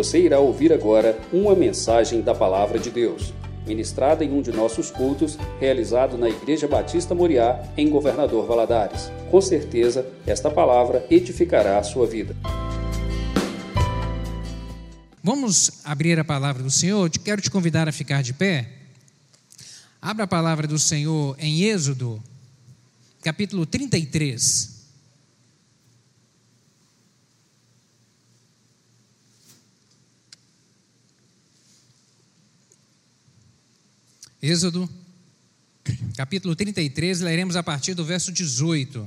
Você 0.00 0.18
irá 0.18 0.38
ouvir 0.38 0.72
agora 0.72 1.20
uma 1.30 1.54
mensagem 1.54 2.22
da 2.22 2.34
Palavra 2.34 2.78
de 2.78 2.90
Deus, 2.90 3.34
ministrada 3.66 4.24
em 4.24 4.32
um 4.32 4.40
de 4.40 4.50
nossos 4.50 4.90
cultos, 4.90 5.36
realizado 5.60 6.16
na 6.16 6.26
Igreja 6.26 6.66
Batista 6.66 7.14
Moriá, 7.14 7.62
em 7.76 7.90
Governador 7.90 8.46
Valadares. 8.46 9.12
Com 9.30 9.42
certeza, 9.42 10.10
esta 10.26 10.50
palavra 10.50 11.06
edificará 11.10 11.78
a 11.78 11.82
sua 11.82 12.06
vida. 12.06 12.34
Vamos 15.22 15.82
abrir 15.84 16.18
a 16.18 16.24
palavra 16.24 16.62
do 16.62 16.70
Senhor? 16.70 17.10
Quero 17.10 17.42
te 17.42 17.50
convidar 17.50 17.86
a 17.86 17.92
ficar 17.92 18.22
de 18.22 18.32
pé. 18.32 18.70
Abra 20.00 20.24
a 20.24 20.26
palavra 20.26 20.66
do 20.66 20.78
Senhor 20.78 21.36
em 21.38 21.64
Êxodo, 21.64 22.22
capítulo 23.22 23.66
33. 23.66 24.79
Êxodo, 34.42 34.88
capítulo 36.16 36.56
33, 36.56 37.20
leremos 37.20 37.56
a 37.56 37.62
partir 37.62 37.92
do 37.92 38.02
verso 38.02 38.32
18. 38.32 39.06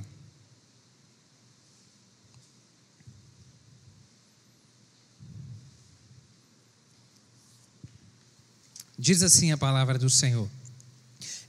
Diz 8.95 9.23
assim 9.23 9.51
a 9.51 9.57
palavra 9.57 9.97
do 9.97 10.07
Senhor. 10.07 10.47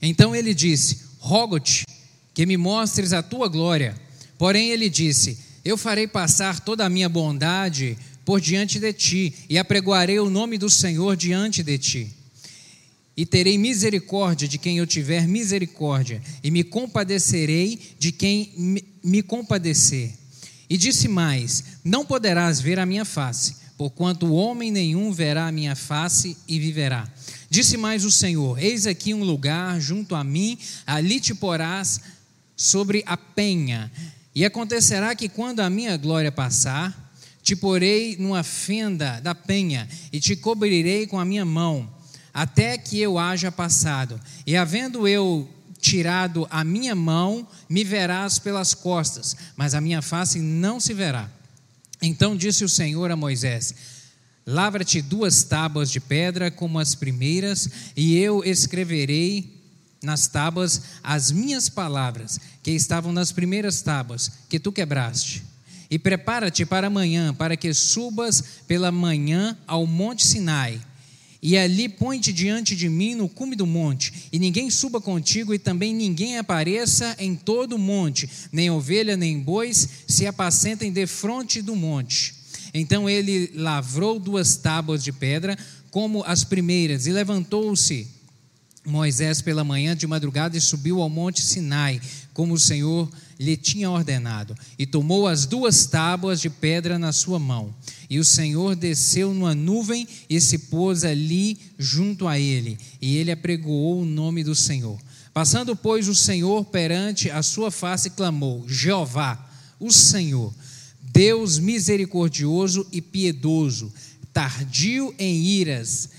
Então 0.01 0.35
ele 0.35 0.55
disse: 0.55 1.01
Rogo-te 1.19 1.85
que 2.33 2.43
me 2.47 2.57
mostres 2.57 3.13
a 3.13 3.21
tua 3.21 3.47
glória. 3.47 3.95
Porém 4.35 4.71
ele 4.71 4.89
disse: 4.89 5.37
Eu 5.63 5.77
farei 5.77 6.07
passar 6.07 6.59
toda 6.59 6.83
a 6.83 6.89
minha 6.89 7.07
bondade 7.07 7.95
por 8.25 8.41
diante 8.41 8.79
de 8.79 8.91
ti, 8.91 9.45
e 9.47 9.59
apregoarei 9.59 10.17
o 10.17 10.27
nome 10.27 10.57
do 10.57 10.71
Senhor 10.71 11.15
diante 11.15 11.61
de 11.61 11.77
ti 11.77 12.24
e 13.17 13.25
terei 13.25 13.57
misericórdia 13.57 14.47
de 14.47 14.57
quem 14.57 14.77
eu 14.77 14.85
tiver 14.85 15.27
misericórdia, 15.27 16.21
e 16.43 16.51
me 16.51 16.63
compadecerei 16.63 17.79
de 17.97 18.11
quem 18.11 18.81
me 19.03 19.21
compadecer. 19.21 20.11
E 20.69 20.77
disse 20.77 21.07
mais: 21.07 21.63
Não 21.83 22.05
poderás 22.05 22.59
ver 22.59 22.79
a 22.79 22.85
minha 22.85 23.05
face, 23.05 23.55
porquanto 23.77 24.33
homem 24.33 24.71
nenhum 24.71 25.11
verá 25.11 25.47
a 25.47 25.51
minha 25.51 25.75
face 25.75 26.35
e 26.47 26.59
viverá. 26.59 27.07
Disse 27.49 27.77
mais 27.77 28.03
o 28.03 28.11
Senhor: 28.11 28.59
Eis 28.59 28.85
aqui 28.85 29.13
um 29.13 29.23
lugar 29.23 29.79
junto 29.79 30.15
a 30.15 30.23
mim, 30.23 30.57
ali 30.85 31.19
te 31.19 31.33
porás 31.33 32.01
sobre 32.55 33.03
a 33.05 33.15
penha. 33.15 33.91
E 34.33 34.43
acontecerá 34.43 35.15
que 35.15 35.29
quando 35.29 35.61
a 35.61 35.69
minha 35.69 35.95
glória 35.95 36.31
passar, 36.31 37.13
te 37.41 37.55
porei 37.55 38.17
numa 38.17 38.43
fenda 38.43 39.21
da 39.21 39.33
penha 39.33 39.87
e 40.11 40.19
te 40.19 40.35
cobrirei 40.35 41.07
com 41.07 41.17
a 41.17 41.23
minha 41.23 41.45
mão 41.45 41.94
até 42.35 42.77
que 42.77 42.99
eu 42.99 43.17
haja 43.17 43.49
passado. 43.49 44.19
E 44.45 44.57
havendo 44.57 45.07
eu 45.07 45.49
tirado 45.79 46.45
a 46.49 46.65
minha 46.65 46.93
mão, 46.93 47.47
me 47.69 47.81
verás 47.81 48.37
pelas 48.37 48.73
costas, 48.73 49.37
mas 49.55 49.73
a 49.73 49.79
minha 49.79 50.01
face 50.01 50.41
não 50.41 50.77
se 50.77 50.93
verá. 50.93 51.31
Então 52.01 52.35
disse 52.35 52.65
o 52.65 52.69
Senhor 52.69 53.09
a 53.09 53.15
Moisés: 53.15 53.73
Lavra-te 54.45 55.01
duas 55.01 55.43
tábuas 55.43 55.89
de 55.89 56.01
pedra 56.01 56.51
como 56.51 56.77
as 56.77 56.93
primeiras, 56.93 57.69
e 57.95 58.17
eu 58.17 58.43
escreverei 58.43 59.55
nas 60.03 60.27
tábuas 60.27 60.81
as 61.01 61.31
minhas 61.31 61.69
palavras, 61.69 62.37
que 62.61 62.71
estavam 62.71 63.13
nas 63.13 63.31
primeiras 63.31 63.81
tábuas, 63.81 64.29
que 64.49 64.59
tu 64.59 64.73
quebraste. 64.73 65.41
E 65.89 65.97
prepara-te 65.97 66.65
para 66.65 66.87
amanhã, 66.87 67.33
para 67.33 67.55
que 67.55 67.73
subas 67.73 68.43
pela 68.67 68.91
manhã 68.91 69.57
ao 69.65 69.87
monte 69.87 70.25
Sinai 70.25 70.81
e 71.47 71.55
ali 71.55 71.87
põe-te 71.87 72.33
diante 72.33 72.75
de 72.75 72.89
mim 72.89 73.13
no 73.13 73.29
cume 73.29 73.55
do 73.55 73.67
monte, 73.67 74.11
e 74.31 74.39
ninguém 74.39 74.67
suba 74.71 74.99
contigo, 74.99 75.53
e 75.53 75.59
também 75.59 75.93
ninguém 75.93 76.39
apareça 76.39 77.15
em 77.19 77.35
todo 77.35 77.73
o 77.73 77.77
monte, 77.77 78.27
nem 78.51 78.71
ovelha, 78.71 79.15
nem 79.15 79.39
bois 79.39 79.87
se 80.07 80.25
apacentem 80.25 80.91
defronte 80.91 81.61
do 81.61 81.75
monte. 81.75 82.33
Então 82.73 83.07
ele 83.07 83.51
lavrou 83.53 84.19
duas 84.19 84.55
tábuas 84.57 85.03
de 85.03 85.11
pedra, 85.11 85.55
como 85.91 86.23
as 86.25 86.43
primeiras, 86.43 87.05
e 87.05 87.11
levantou-se 87.11 88.07
Moisés 88.85 89.41
pela 89.41 89.63
manhã 89.63 89.95
de 89.95 90.05
madrugada 90.05 90.55
e 90.55 90.61
subiu 90.61 91.01
ao 91.01 91.09
monte 91.09 91.41
Sinai, 91.41 91.99
como 92.33 92.53
o 92.53 92.59
Senhor 92.59 93.09
lhe 93.39 93.57
tinha 93.57 93.89
ordenado, 93.89 94.55
e 94.77 94.85
tomou 94.85 95.27
as 95.27 95.45
duas 95.45 95.85
tábuas 95.85 96.39
de 96.39 96.49
pedra 96.49 96.97
na 96.99 97.11
sua 97.11 97.39
mão. 97.39 97.73
E 98.09 98.19
o 98.19 98.25
Senhor 98.25 98.75
desceu 98.75 99.33
numa 99.33 99.55
nuvem 99.55 100.07
e 100.29 100.39
se 100.39 100.57
pôs 100.57 101.03
ali 101.03 101.57
junto 101.77 102.27
a 102.27 102.39
ele, 102.39 102.77
e 103.01 103.17
ele 103.17 103.31
apregoou 103.31 104.01
o 104.01 104.05
nome 104.05 104.43
do 104.43 104.55
Senhor. 104.55 104.99
Passando, 105.33 105.75
pois, 105.75 106.07
o 106.07 106.15
Senhor 106.15 106.63
perante 106.65 107.29
a 107.29 107.41
sua 107.41 107.71
face, 107.71 108.11
clamou: 108.11 108.67
Jeová, 108.69 109.49
o 109.79 109.91
Senhor, 109.91 110.53
Deus 111.01 111.59
misericordioso 111.59 112.87
e 112.91 113.01
piedoso, 113.01 113.91
tardio 114.31 115.13
em 115.17 115.43
iras 115.43 116.09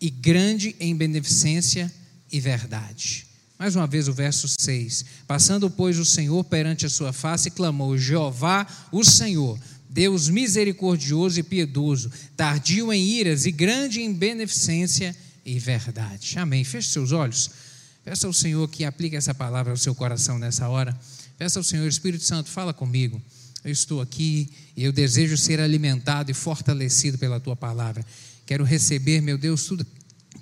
e 0.00 0.10
grande 0.10 0.76
em 0.78 0.94
beneficência 0.94 1.92
e 2.30 2.40
verdade. 2.40 3.26
Mais 3.58 3.74
uma 3.74 3.86
vez 3.86 4.06
o 4.06 4.12
verso 4.12 4.46
6. 4.60 5.04
Passando, 5.26 5.68
pois, 5.68 5.98
o 5.98 6.04
Senhor 6.04 6.44
perante 6.44 6.86
a 6.86 6.90
sua 6.90 7.12
face, 7.12 7.50
clamou: 7.50 7.98
Jeová, 7.98 8.66
o 8.92 9.02
Senhor, 9.02 9.58
Deus 9.90 10.28
misericordioso 10.28 11.40
e 11.40 11.42
piedoso, 11.42 12.10
tardio 12.36 12.92
em 12.92 13.04
iras 13.04 13.46
e 13.46 13.50
grande 13.50 14.00
em 14.00 14.12
beneficência 14.12 15.16
e 15.44 15.58
verdade. 15.58 16.38
Amém. 16.38 16.62
Feche 16.62 16.90
seus 16.90 17.10
olhos. 17.10 17.50
Peça 18.04 18.26
ao 18.26 18.32
Senhor 18.32 18.68
que 18.68 18.84
aplique 18.84 19.16
essa 19.16 19.34
palavra 19.34 19.72
ao 19.72 19.76
seu 19.76 19.94
coração 19.94 20.38
nessa 20.38 20.68
hora. 20.68 20.98
Peça 21.36 21.58
ao 21.58 21.64
Senhor, 21.64 21.86
Espírito 21.86 22.24
Santo, 22.24 22.48
fala 22.48 22.72
comigo. 22.72 23.20
Eu 23.64 23.72
estou 23.72 24.00
aqui 24.00 24.50
e 24.76 24.84
eu 24.84 24.92
desejo 24.92 25.36
ser 25.36 25.60
alimentado 25.60 26.30
e 26.30 26.34
fortalecido 26.34 27.18
pela 27.18 27.40
tua 27.40 27.56
palavra. 27.56 28.04
Quero 28.46 28.64
receber, 28.64 29.20
meu 29.20 29.36
Deus, 29.36 29.64
tudo, 29.64 29.86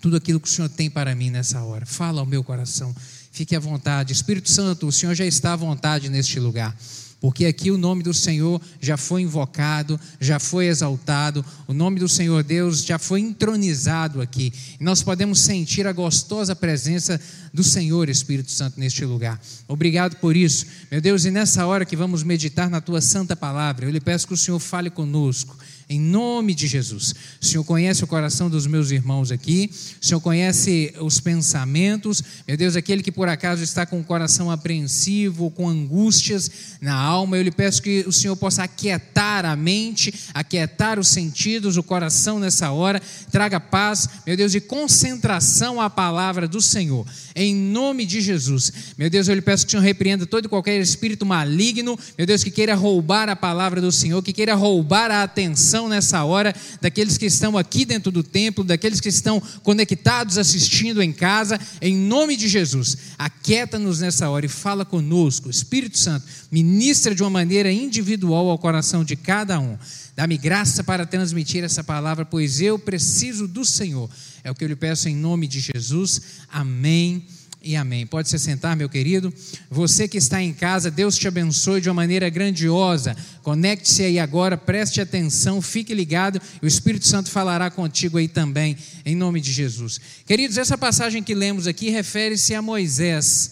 tudo 0.00 0.16
aquilo 0.16 0.40
que 0.40 0.48
o 0.48 0.50
Senhor 0.50 0.68
tem 0.68 0.90
para 0.90 1.14
mim 1.14 1.30
nessa 1.30 1.62
hora. 1.62 1.86
Fala 1.86 2.20
ao 2.20 2.26
meu 2.26 2.42
coração. 2.44 2.94
Fique 3.32 3.54
à 3.54 3.60
vontade. 3.60 4.12
Espírito 4.12 4.50
Santo, 4.50 4.86
o 4.86 4.92
Senhor 4.92 5.14
já 5.14 5.26
está 5.26 5.52
à 5.52 5.56
vontade 5.56 6.08
neste 6.08 6.40
lugar 6.40 6.76
porque 7.20 7.46
aqui 7.46 7.70
o 7.70 7.78
nome 7.78 8.02
do 8.02 8.12
Senhor 8.12 8.60
já 8.80 8.96
foi 8.96 9.22
invocado, 9.22 9.98
já 10.20 10.38
foi 10.38 10.66
exaltado, 10.66 11.44
o 11.66 11.72
nome 11.72 11.98
do 11.98 12.08
Senhor 12.08 12.42
Deus 12.42 12.84
já 12.84 12.98
foi 12.98 13.20
entronizado 13.20 14.20
aqui. 14.20 14.52
E 14.78 14.84
nós 14.84 15.02
podemos 15.02 15.40
sentir 15.40 15.86
a 15.86 15.92
gostosa 15.92 16.54
presença 16.54 17.20
do 17.52 17.64
Senhor 17.64 18.08
Espírito 18.08 18.52
Santo 18.52 18.78
neste 18.78 19.04
lugar. 19.04 19.40
Obrigado 19.66 20.16
por 20.16 20.36
isso, 20.36 20.66
meu 20.90 21.00
Deus, 21.00 21.24
e 21.24 21.30
nessa 21.30 21.66
hora 21.66 21.84
que 21.84 21.96
vamos 21.96 22.22
meditar 22.22 22.68
na 22.68 22.80
tua 22.80 23.00
santa 23.00 23.34
palavra, 23.34 23.86
eu 23.86 23.90
lhe 23.90 24.00
peço 24.00 24.26
que 24.26 24.34
o 24.34 24.36
Senhor 24.36 24.58
fale 24.58 24.90
conosco 24.90 25.56
em 25.88 26.00
nome 26.00 26.54
de 26.54 26.66
Jesus. 26.66 27.14
O 27.40 27.44
Senhor 27.44 27.64
conhece 27.64 28.02
o 28.02 28.06
coração 28.06 28.50
dos 28.50 28.66
meus 28.66 28.90
irmãos 28.90 29.30
aqui, 29.30 29.70
o 30.02 30.04
Senhor 30.04 30.20
conhece 30.20 30.92
os 31.00 31.20
pensamentos, 31.20 32.22
meu 32.46 32.56
Deus, 32.56 32.74
aquele 32.74 33.02
que 33.02 33.12
por 33.12 33.28
acaso 33.28 33.62
está 33.62 33.86
com 33.86 34.00
o 34.00 34.04
coração 34.04 34.50
apreensivo, 34.50 35.50
com 35.50 35.68
angústias 35.68 36.50
na 36.80 36.94
alma, 36.94 37.36
eu 37.36 37.42
lhe 37.42 37.52
peço 37.52 37.82
que 37.82 38.04
o 38.06 38.12
Senhor 38.12 38.36
possa 38.36 38.64
aquietar 38.64 39.44
a 39.44 39.54
mente, 39.54 40.12
aquietar 40.34 40.98
os 40.98 41.08
sentidos, 41.08 41.76
o 41.76 41.82
coração 41.82 42.40
nessa 42.40 42.72
hora, 42.72 43.00
traga 43.30 43.60
paz, 43.60 44.08
meu 44.26 44.36
Deus, 44.36 44.54
e 44.54 44.60
concentração 44.60 45.80
à 45.80 45.88
palavra 45.88 46.48
do 46.48 46.60
Senhor, 46.60 47.06
em 47.34 47.54
nome 47.54 48.04
de 48.04 48.20
Jesus. 48.20 48.72
Meu 48.98 49.08
Deus, 49.08 49.28
eu 49.28 49.34
lhe 49.36 49.42
peço 49.42 49.64
que 49.64 49.68
o 49.68 49.70
Senhor 49.72 49.82
repreenda 49.82 50.26
todo 50.26 50.46
e 50.46 50.48
qualquer 50.48 50.80
espírito 50.80 51.24
maligno, 51.24 51.96
meu 52.18 52.26
Deus, 52.26 52.42
que 52.42 52.50
queira 52.50 52.74
roubar 52.74 53.28
a 53.28 53.36
palavra 53.36 53.80
do 53.80 53.92
Senhor, 53.92 54.20
que 54.20 54.32
queira 54.32 54.54
roubar 54.54 55.12
a 55.12 55.22
atenção 55.22 55.75
nessa 55.88 56.24
hora 56.24 56.54
daqueles 56.80 57.18
que 57.18 57.26
estão 57.26 57.58
aqui 57.58 57.84
dentro 57.84 58.10
do 58.10 58.22
templo, 58.22 58.64
daqueles 58.64 59.00
que 59.00 59.08
estão 59.08 59.40
conectados 59.62 60.38
assistindo 60.38 61.02
em 61.02 61.12
casa, 61.12 61.60
em 61.82 61.94
nome 61.94 62.36
de 62.36 62.48
Jesus. 62.48 62.96
Aquieta-nos 63.18 64.00
nessa 64.00 64.30
hora 64.30 64.46
e 64.46 64.48
fala 64.48 64.84
conosco. 64.84 65.50
Espírito 65.50 65.98
Santo, 65.98 66.26
ministra 66.50 67.14
de 67.14 67.22
uma 67.22 67.30
maneira 67.30 67.70
individual 67.70 68.48
ao 68.48 68.58
coração 68.58 69.04
de 69.04 69.16
cada 69.16 69.60
um. 69.60 69.76
Dá-me 70.16 70.38
graça 70.38 70.82
para 70.82 71.04
transmitir 71.04 71.62
essa 71.62 71.84
palavra, 71.84 72.24
pois 72.24 72.60
eu 72.62 72.78
preciso 72.78 73.46
do 73.46 73.64
Senhor. 73.64 74.08
É 74.42 74.50
o 74.50 74.54
que 74.54 74.64
eu 74.64 74.68
lhe 74.68 74.76
peço 74.76 75.08
em 75.08 75.14
nome 75.14 75.46
de 75.46 75.60
Jesus. 75.60 76.22
Amém 76.50 77.26
e 77.66 77.74
amém. 77.74 78.06
Pode 78.06 78.28
se 78.28 78.38
sentar, 78.38 78.76
meu 78.76 78.88
querido. 78.88 79.34
Você 79.68 80.06
que 80.06 80.16
está 80.16 80.40
em 80.40 80.52
casa, 80.52 80.88
Deus 80.88 81.18
te 81.18 81.26
abençoe 81.26 81.80
de 81.80 81.88
uma 81.88 81.94
maneira 81.96 82.30
grandiosa. 82.30 83.16
Conecte-se 83.42 84.04
aí 84.04 84.20
agora, 84.20 84.56
preste 84.56 85.00
atenção, 85.00 85.60
fique 85.60 85.92
ligado, 85.92 86.40
o 86.62 86.66
Espírito 86.66 87.08
Santo 87.08 87.28
falará 87.28 87.68
contigo 87.68 88.18
aí 88.18 88.28
também, 88.28 88.76
em 89.04 89.16
nome 89.16 89.40
de 89.40 89.52
Jesus. 89.52 90.00
Queridos, 90.24 90.56
essa 90.56 90.78
passagem 90.78 91.24
que 91.24 91.34
lemos 91.34 91.66
aqui 91.66 91.90
refere-se 91.90 92.54
a 92.54 92.62
Moisés, 92.62 93.50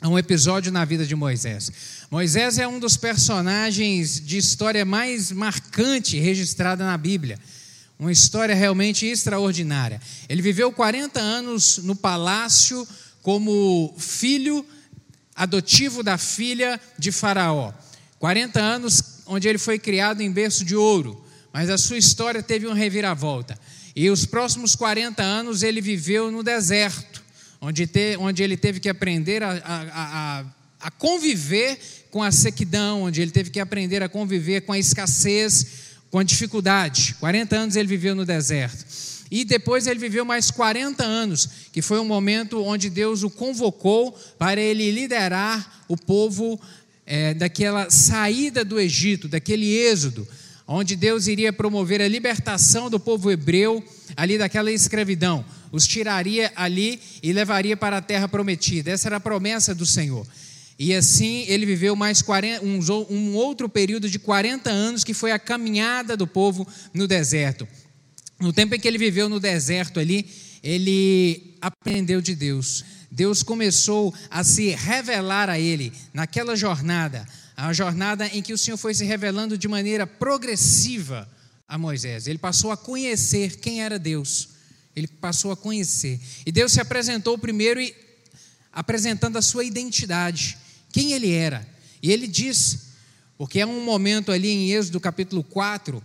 a 0.00 0.08
um 0.08 0.16
episódio 0.16 0.70
na 0.70 0.84
vida 0.84 1.04
de 1.04 1.16
Moisés. 1.16 1.72
Moisés 2.10 2.58
é 2.58 2.68
um 2.68 2.78
dos 2.78 2.96
personagens 2.96 4.20
de 4.24 4.38
história 4.38 4.84
mais 4.84 5.32
marcante 5.32 6.16
registrada 6.16 6.84
na 6.84 6.96
Bíblia 6.96 7.38
uma 8.02 8.10
história 8.10 8.52
realmente 8.52 9.06
extraordinária. 9.06 10.00
Ele 10.28 10.42
viveu 10.42 10.72
40 10.72 11.20
anos 11.20 11.78
no 11.78 11.94
palácio 11.94 12.86
como 13.22 13.94
filho 13.96 14.66
adotivo 15.34 16.02
da 16.02 16.18
filha 16.18 16.78
de 16.98 17.10
Faraó. 17.10 17.72
40 18.18 18.60
anos 18.60 19.02
onde 19.26 19.48
ele 19.48 19.58
foi 19.58 19.78
criado 19.78 20.20
em 20.20 20.30
berço 20.30 20.64
de 20.64 20.76
ouro, 20.76 21.24
mas 21.52 21.70
a 21.70 21.78
sua 21.78 21.96
história 21.96 22.42
teve 22.42 22.66
uma 22.66 22.74
reviravolta. 22.74 23.58
E 23.94 24.10
os 24.10 24.26
próximos 24.26 24.74
40 24.74 25.22
anos 25.22 25.62
ele 25.62 25.80
viveu 25.80 26.30
no 26.30 26.42
deserto, 26.42 27.22
onde, 27.60 27.86
te, 27.86 28.16
onde 28.18 28.42
ele 28.42 28.56
teve 28.56 28.80
que 28.80 28.88
aprender 28.88 29.42
a, 29.42 29.50
a, 29.50 30.40
a, 30.40 30.44
a 30.80 30.90
conviver 30.90 31.78
com 32.10 32.22
a 32.22 32.32
sequidão, 32.32 33.04
onde 33.04 33.22
ele 33.22 33.30
teve 33.30 33.50
que 33.50 33.60
aprender 33.60 34.02
a 34.02 34.08
conviver 34.08 34.62
com 34.62 34.72
a 34.72 34.78
escassez, 34.78 35.66
com 36.10 36.18
a 36.18 36.22
dificuldade. 36.22 37.14
40 37.20 37.56
anos 37.56 37.76
ele 37.76 37.88
viveu 37.88 38.14
no 38.14 38.24
deserto. 38.24 38.84
E 39.32 39.46
depois 39.46 39.86
ele 39.86 39.98
viveu 39.98 40.26
mais 40.26 40.50
40 40.50 41.02
anos, 41.02 41.48
que 41.72 41.80
foi 41.80 41.98
um 41.98 42.04
momento 42.04 42.62
onde 42.62 42.90
Deus 42.90 43.22
o 43.22 43.30
convocou 43.30 44.12
para 44.38 44.60
ele 44.60 44.90
liderar 44.90 45.84
o 45.88 45.96
povo 45.96 46.60
é, 47.06 47.32
daquela 47.32 47.88
saída 47.88 48.62
do 48.62 48.78
Egito, 48.78 49.28
daquele 49.28 49.74
êxodo, 49.74 50.28
onde 50.68 50.94
Deus 50.94 51.28
iria 51.28 51.50
promover 51.50 52.02
a 52.02 52.08
libertação 52.08 52.90
do 52.90 53.00
povo 53.00 53.30
hebreu 53.30 53.82
ali 54.18 54.36
daquela 54.36 54.70
escravidão. 54.70 55.42
Os 55.72 55.86
tiraria 55.86 56.52
ali 56.54 57.00
e 57.22 57.32
levaria 57.32 57.74
para 57.74 57.96
a 57.96 58.02
terra 58.02 58.28
prometida. 58.28 58.90
Essa 58.90 59.08
era 59.08 59.16
a 59.16 59.20
promessa 59.20 59.74
do 59.74 59.86
Senhor. 59.86 60.26
E 60.78 60.94
assim 60.94 61.46
ele 61.48 61.64
viveu 61.64 61.96
mais 61.96 62.20
40, 62.20 62.62
um, 62.62 62.80
um 63.08 63.34
outro 63.34 63.66
período 63.66 64.10
de 64.10 64.18
40 64.18 64.68
anos, 64.68 65.02
que 65.02 65.14
foi 65.14 65.32
a 65.32 65.38
caminhada 65.38 66.18
do 66.18 66.26
povo 66.26 66.68
no 66.92 67.06
deserto. 67.06 67.66
No 68.42 68.52
tempo 68.52 68.74
em 68.74 68.80
que 68.80 68.88
ele 68.88 68.98
viveu 68.98 69.28
no 69.28 69.38
deserto 69.38 70.00
ali, 70.00 70.28
ele 70.64 71.54
aprendeu 71.60 72.20
de 72.20 72.34
Deus. 72.34 72.84
Deus 73.08 73.40
começou 73.40 74.12
a 74.28 74.42
se 74.42 74.70
revelar 74.70 75.48
a 75.48 75.60
ele 75.60 75.92
naquela 76.12 76.56
jornada, 76.56 77.24
a 77.56 77.72
jornada 77.72 78.26
em 78.26 78.42
que 78.42 78.52
o 78.52 78.58
Senhor 78.58 78.76
foi 78.76 78.94
se 78.94 79.04
revelando 79.04 79.56
de 79.56 79.68
maneira 79.68 80.08
progressiva 80.08 81.28
a 81.68 81.78
Moisés. 81.78 82.26
Ele 82.26 82.36
passou 82.36 82.72
a 82.72 82.76
conhecer 82.76 83.60
quem 83.60 83.80
era 83.80 83.96
Deus. 83.96 84.48
Ele 84.96 85.06
passou 85.06 85.52
a 85.52 85.56
conhecer. 85.56 86.18
E 86.44 86.50
Deus 86.50 86.72
se 86.72 86.80
apresentou 86.80 87.38
primeiro 87.38 87.80
e 87.80 87.94
apresentando 88.72 89.36
a 89.36 89.42
sua 89.42 89.62
identidade 89.62 90.58
quem 90.90 91.12
ele 91.12 91.30
era. 91.30 91.64
E 92.02 92.10
ele 92.10 92.26
diz, 92.26 92.88
porque 93.38 93.60
é 93.60 93.66
um 93.66 93.84
momento 93.84 94.32
ali 94.32 94.50
em 94.50 94.72
Êxodo 94.72 94.98
capítulo 94.98 95.44
4, 95.44 96.02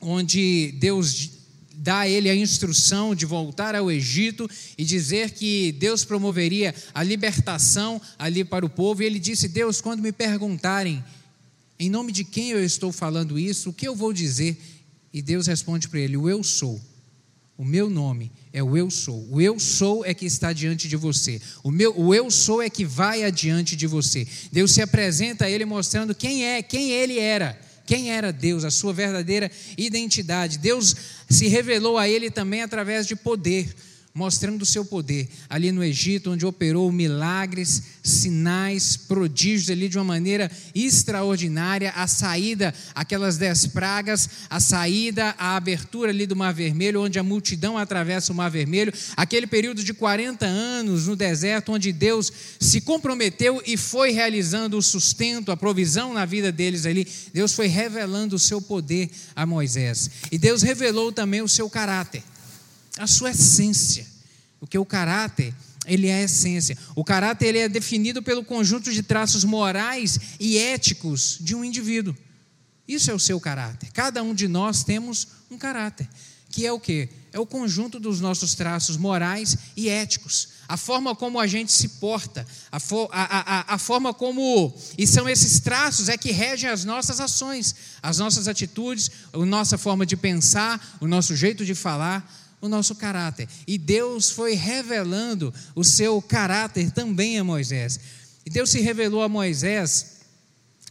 onde 0.00 0.72
Deus 0.78 1.37
dá 1.78 2.00
a 2.00 2.08
ele 2.08 2.28
a 2.28 2.34
instrução 2.34 3.14
de 3.14 3.24
voltar 3.24 3.74
ao 3.74 3.90
Egito 3.90 4.50
e 4.76 4.84
dizer 4.84 5.30
que 5.30 5.72
Deus 5.72 6.04
promoveria 6.04 6.74
a 6.92 7.02
libertação 7.02 8.00
ali 8.18 8.44
para 8.44 8.66
o 8.66 8.70
povo. 8.70 9.02
E 9.02 9.06
ele 9.06 9.18
disse: 9.18 9.48
Deus, 9.48 9.80
quando 9.80 10.02
me 10.02 10.12
perguntarem 10.12 11.02
em 11.78 11.88
nome 11.88 12.10
de 12.10 12.24
quem 12.24 12.50
eu 12.50 12.64
estou 12.64 12.90
falando 12.90 13.38
isso, 13.38 13.70
o 13.70 13.72
que 13.72 13.86
eu 13.86 13.94
vou 13.94 14.12
dizer? 14.12 14.58
E 15.12 15.22
Deus 15.22 15.46
responde 15.46 15.88
para 15.88 16.00
ele: 16.00 16.16
O 16.16 16.28
eu 16.28 16.42
sou. 16.42 16.80
O 17.56 17.64
meu 17.64 17.90
nome 17.90 18.30
é 18.52 18.62
o 18.62 18.76
eu 18.76 18.88
sou. 18.88 19.26
O 19.30 19.40
eu 19.40 19.58
sou 19.58 20.04
é 20.04 20.14
que 20.14 20.24
está 20.24 20.52
diante 20.52 20.86
de 20.88 20.94
você. 20.94 21.40
O, 21.64 21.72
meu, 21.72 21.92
o 21.98 22.14
eu 22.14 22.30
sou 22.30 22.62
é 22.62 22.70
que 22.70 22.84
vai 22.84 23.24
adiante 23.24 23.74
de 23.74 23.84
você. 23.84 24.26
Deus 24.52 24.70
se 24.70 24.80
apresenta 24.80 25.46
a 25.46 25.50
ele 25.50 25.64
mostrando 25.64 26.14
quem 26.14 26.44
é, 26.44 26.62
quem 26.62 26.92
ele 26.92 27.18
era. 27.18 27.58
Quem 27.88 28.10
era 28.10 28.30
Deus, 28.30 28.64
a 28.64 28.70
sua 28.70 28.92
verdadeira 28.92 29.50
identidade. 29.78 30.58
Deus 30.58 30.94
se 31.26 31.48
revelou 31.48 31.96
a 31.96 32.06
ele 32.06 32.30
também 32.30 32.60
através 32.60 33.06
de 33.06 33.16
poder 33.16 33.74
mostrando 34.18 34.62
o 34.62 34.66
seu 34.66 34.84
poder. 34.84 35.28
Ali 35.48 35.70
no 35.70 35.82
Egito, 35.82 36.32
onde 36.32 36.44
operou 36.44 36.90
milagres, 36.90 37.84
sinais, 38.02 38.96
prodígios 38.96 39.70
ali 39.70 39.88
de 39.88 39.96
uma 39.96 40.02
maneira 40.02 40.50
extraordinária, 40.74 41.92
a 41.94 42.08
saída, 42.08 42.74
aquelas 42.96 43.36
dez 43.36 43.68
pragas, 43.68 44.28
a 44.50 44.58
saída, 44.58 45.36
a 45.38 45.54
abertura 45.54 46.10
ali 46.10 46.26
do 46.26 46.34
Mar 46.34 46.52
Vermelho, 46.52 47.00
onde 47.00 47.16
a 47.16 47.22
multidão 47.22 47.78
atravessa 47.78 48.32
o 48.32 48.34
Mar 48.34 48.50
Vermelho, 48.50 48.92
aquele 49.16 49.46
período 49.46 49.84
de 49.84 49.94
40 49.94 50.44
anos 50.44 51.06
no 51.06 51.14
deserto, 51.14 51.72
onde 51.72 51.92
Deus 51.92 52.32
se 52.58 52.80
comprometeu 52.80 53.62
e 53.64 53.76
foi 53.76 54.10
realizando 54.10 54.76
o 54.76 54.82
sustento, 54.82 55.52
a 55.52 55.56
provisão 55.56 56.12
na 56.12 56.24
vida 56.24 56.50
deles 56.50 56.86
ali, 56.86 57.06
Deus 57.32 57.52
foi 57.52 57.68
revelando 57.68 58.34
o 58.34 58.38
seu 58.38 58.60
poder 58.60 59.08
a 59.36 59.46
Moisés, 59.46 60.10
e 60.32 60.38
Deus 60.38 60.62
revelou 60.62 61.12
também 61.12 61.40
o 61.40 61.48
seu 61.48 61.70
caráter 61.70 62.24
a 62.98 63.06
sua 63.06 63.30
essência. 63.30 64.06
Porque 64.60 64.76
o 64.76 64.84
caráter, 64.84 65.54
ele 65.86 66.08
é 66.08 66.14
a 66.14 66.22
essência. 66.22 66.76
O 66.94 67.04
caráter 67.04 67.46
ele 67.46 67.58
é 67.58 67.68
definido 67.68 68.22
pelo 68.22 68.44
conjunto 68.44 68.92
de 68.92 69.02
traços 69.02 69.44
morais 69.44 70.18
e 70.38 70.58
éticos 70.58 71.38
de 71.40 71.54
um 71.54 71.64
indivíduo. 71.64 72.16
Isso 72.86 73.10
é 73.10 73.14
o 73.14 73.18
seu 73.18 73.38
caráter. 73.38 73.90
Cada 73.92 74.22
um 74.22 74.34
de 74.34 74.48
nós 74.48 74.82
temos 74.82 75.28
um 75.50 75.58
caráter, 75.58 76.08
que 76.50 76.66
é 76.66 76.72
o 76.72 76.80
quê? 76.80 77.08
É 77.30 77.38
o 77.38 77.44
conjunto 77.44 78.00
dos 78.00 78.20
nossos 78.20 78.54
traços 78.54 78.96
morais 78.96 79.56
e 79.76 79.90
éticos. 79.90 80.48
A 80.66 80.76
forma 80.76 81.14
como 81.14 81.38
a 81.38 81.46
gente 81.46 81.70
se 81.70 81.88
porta, 81.88 82.46
a, 82.72 82.80
for, 82.80 83.08
a, 83.12 83.72
a, 83.72 83.74
a 83.74 83.78
forma 83.78 84.14
como. 84.14 84.74
E 84.96 85.06
são 85.06 85.28
esses 85.28 85.60
traços 85.60 86.08
é 86.08 86.16
que 86.16 86.30
regem 86.30 86.68
as 86.68 86.84
nossas 86.84 87.20
ações, 87.20 87.74
as 88.02 88.18
nossas 88.18 88.48
atitudes, 88.48 89.10
a 89.32 89.38
nossa 89.38 89.76
forma 89.76 90.06
de 90.06 90.16
pensar, 90.16 90.98
o 91.00 91.06
nosso 91.06 91.36
jeito 91.36 91.64
de 91.64 91.74
falar 91.74 92.26
o 92.60 92.68
nosso 92.68 92.94
caráter. 92.94 93.48
E 93.66 93.78
Deus 93.78 94.30
foi 94.30 94.54
revelando 94.54 95.52
o 95.74 95.84
seu 95.84 96.20
caráter 96.20 96.90
também 96.90 97.38
a 97.38 97.44
Moisés. 97.44 98.00
E 98.44 98.50
Deus 98.50 98.70
se 98.70 98.80
revelou 98.80 99.22
a 99.22 99.28
Moisés 99.28 100.18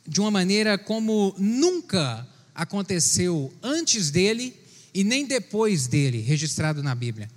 de 0.08 0.22
uma 0.22 0.32
maneira 0.32 0.78
como 0.78 1.36
nunca 1.38 2.26
aconteceu 2.56 3.52
antes 3.62 4.10
dele 4.10 4.56
e 4.94 5.04
nem 5.04 5.26
depois 5.26 5.88
dele, 5.88 6.22
registrado 6.22 6.82
na 6.82 6.96
Bíblia. 6.96 7.30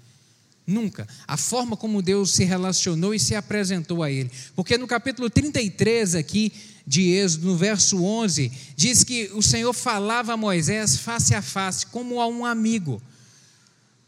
Nunca. 0.66 1.06
A 1.26 1.36
forma 1.36 1.76
como 1.76 2.00
Deus 2.00 2.30
se 2.30 2.44
relacionou 2.44 3.12
e 3.12 3.18
se 3.18 3.34
apresentou 3.34 4.02
a 4.02 4.10
ele. 4.10 4.30
Porque 4.54 4.78
no 4.78 4.86
capítulo 4.86 5.28
33 5.28 6.14
aqui 6.14 6.52
de 6.86 7.10
Êxodo, 7.10 7.48
no 7.48 7.56
verso 7.56 8.02
11, 8.02 8.52
diz 8.76 9.02
que 9.02 9.30
o 9.34 9.42
Senhor 9.42 9.72
falava 9.72 10.32
a 10.32 10.36
Moisés 10.36 10.96
face 10.96 11.34
a 11.34 11.42
face, 11.42 11.86
como 11.86 12.20
a 12.20 12.26
um 12.26 12.44
amigo 12.44 13.02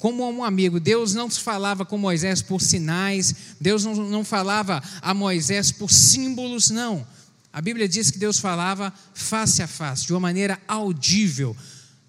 como 0.02 0.28
um 0.28 0.42
amigo. 0.42 0.80
Deus 0.80 1.14
não 1.14 1.30
falava 1.30 1.84
com 1.84 1.96
Moisés 1.96 2.42
por 2.42 2.60
sinais, 2.60 3.32
Deus 3.60 3.84
não, 3.84 3.94
não 3.94 4.24
falava 4.24 4.82
a 5.00 5.14
Moisés 5.14 5.70
por 5.70 5.92
símbolos, 5.92 6.70
não. 6.70 7.06
A 7.52 7.62
Bíblia 7.62 7.88
diz 7.88 8.10
que 8.10 8.18
Deus 8.18 8.40
falava 8.40 8.92
face 9.14 9.62
a 9.62 9.68
face, 9.68 10.04
de 10.04 10.12
uma 10.12 10.18
maneira 10.18 10.60
audível. 10.66 11.56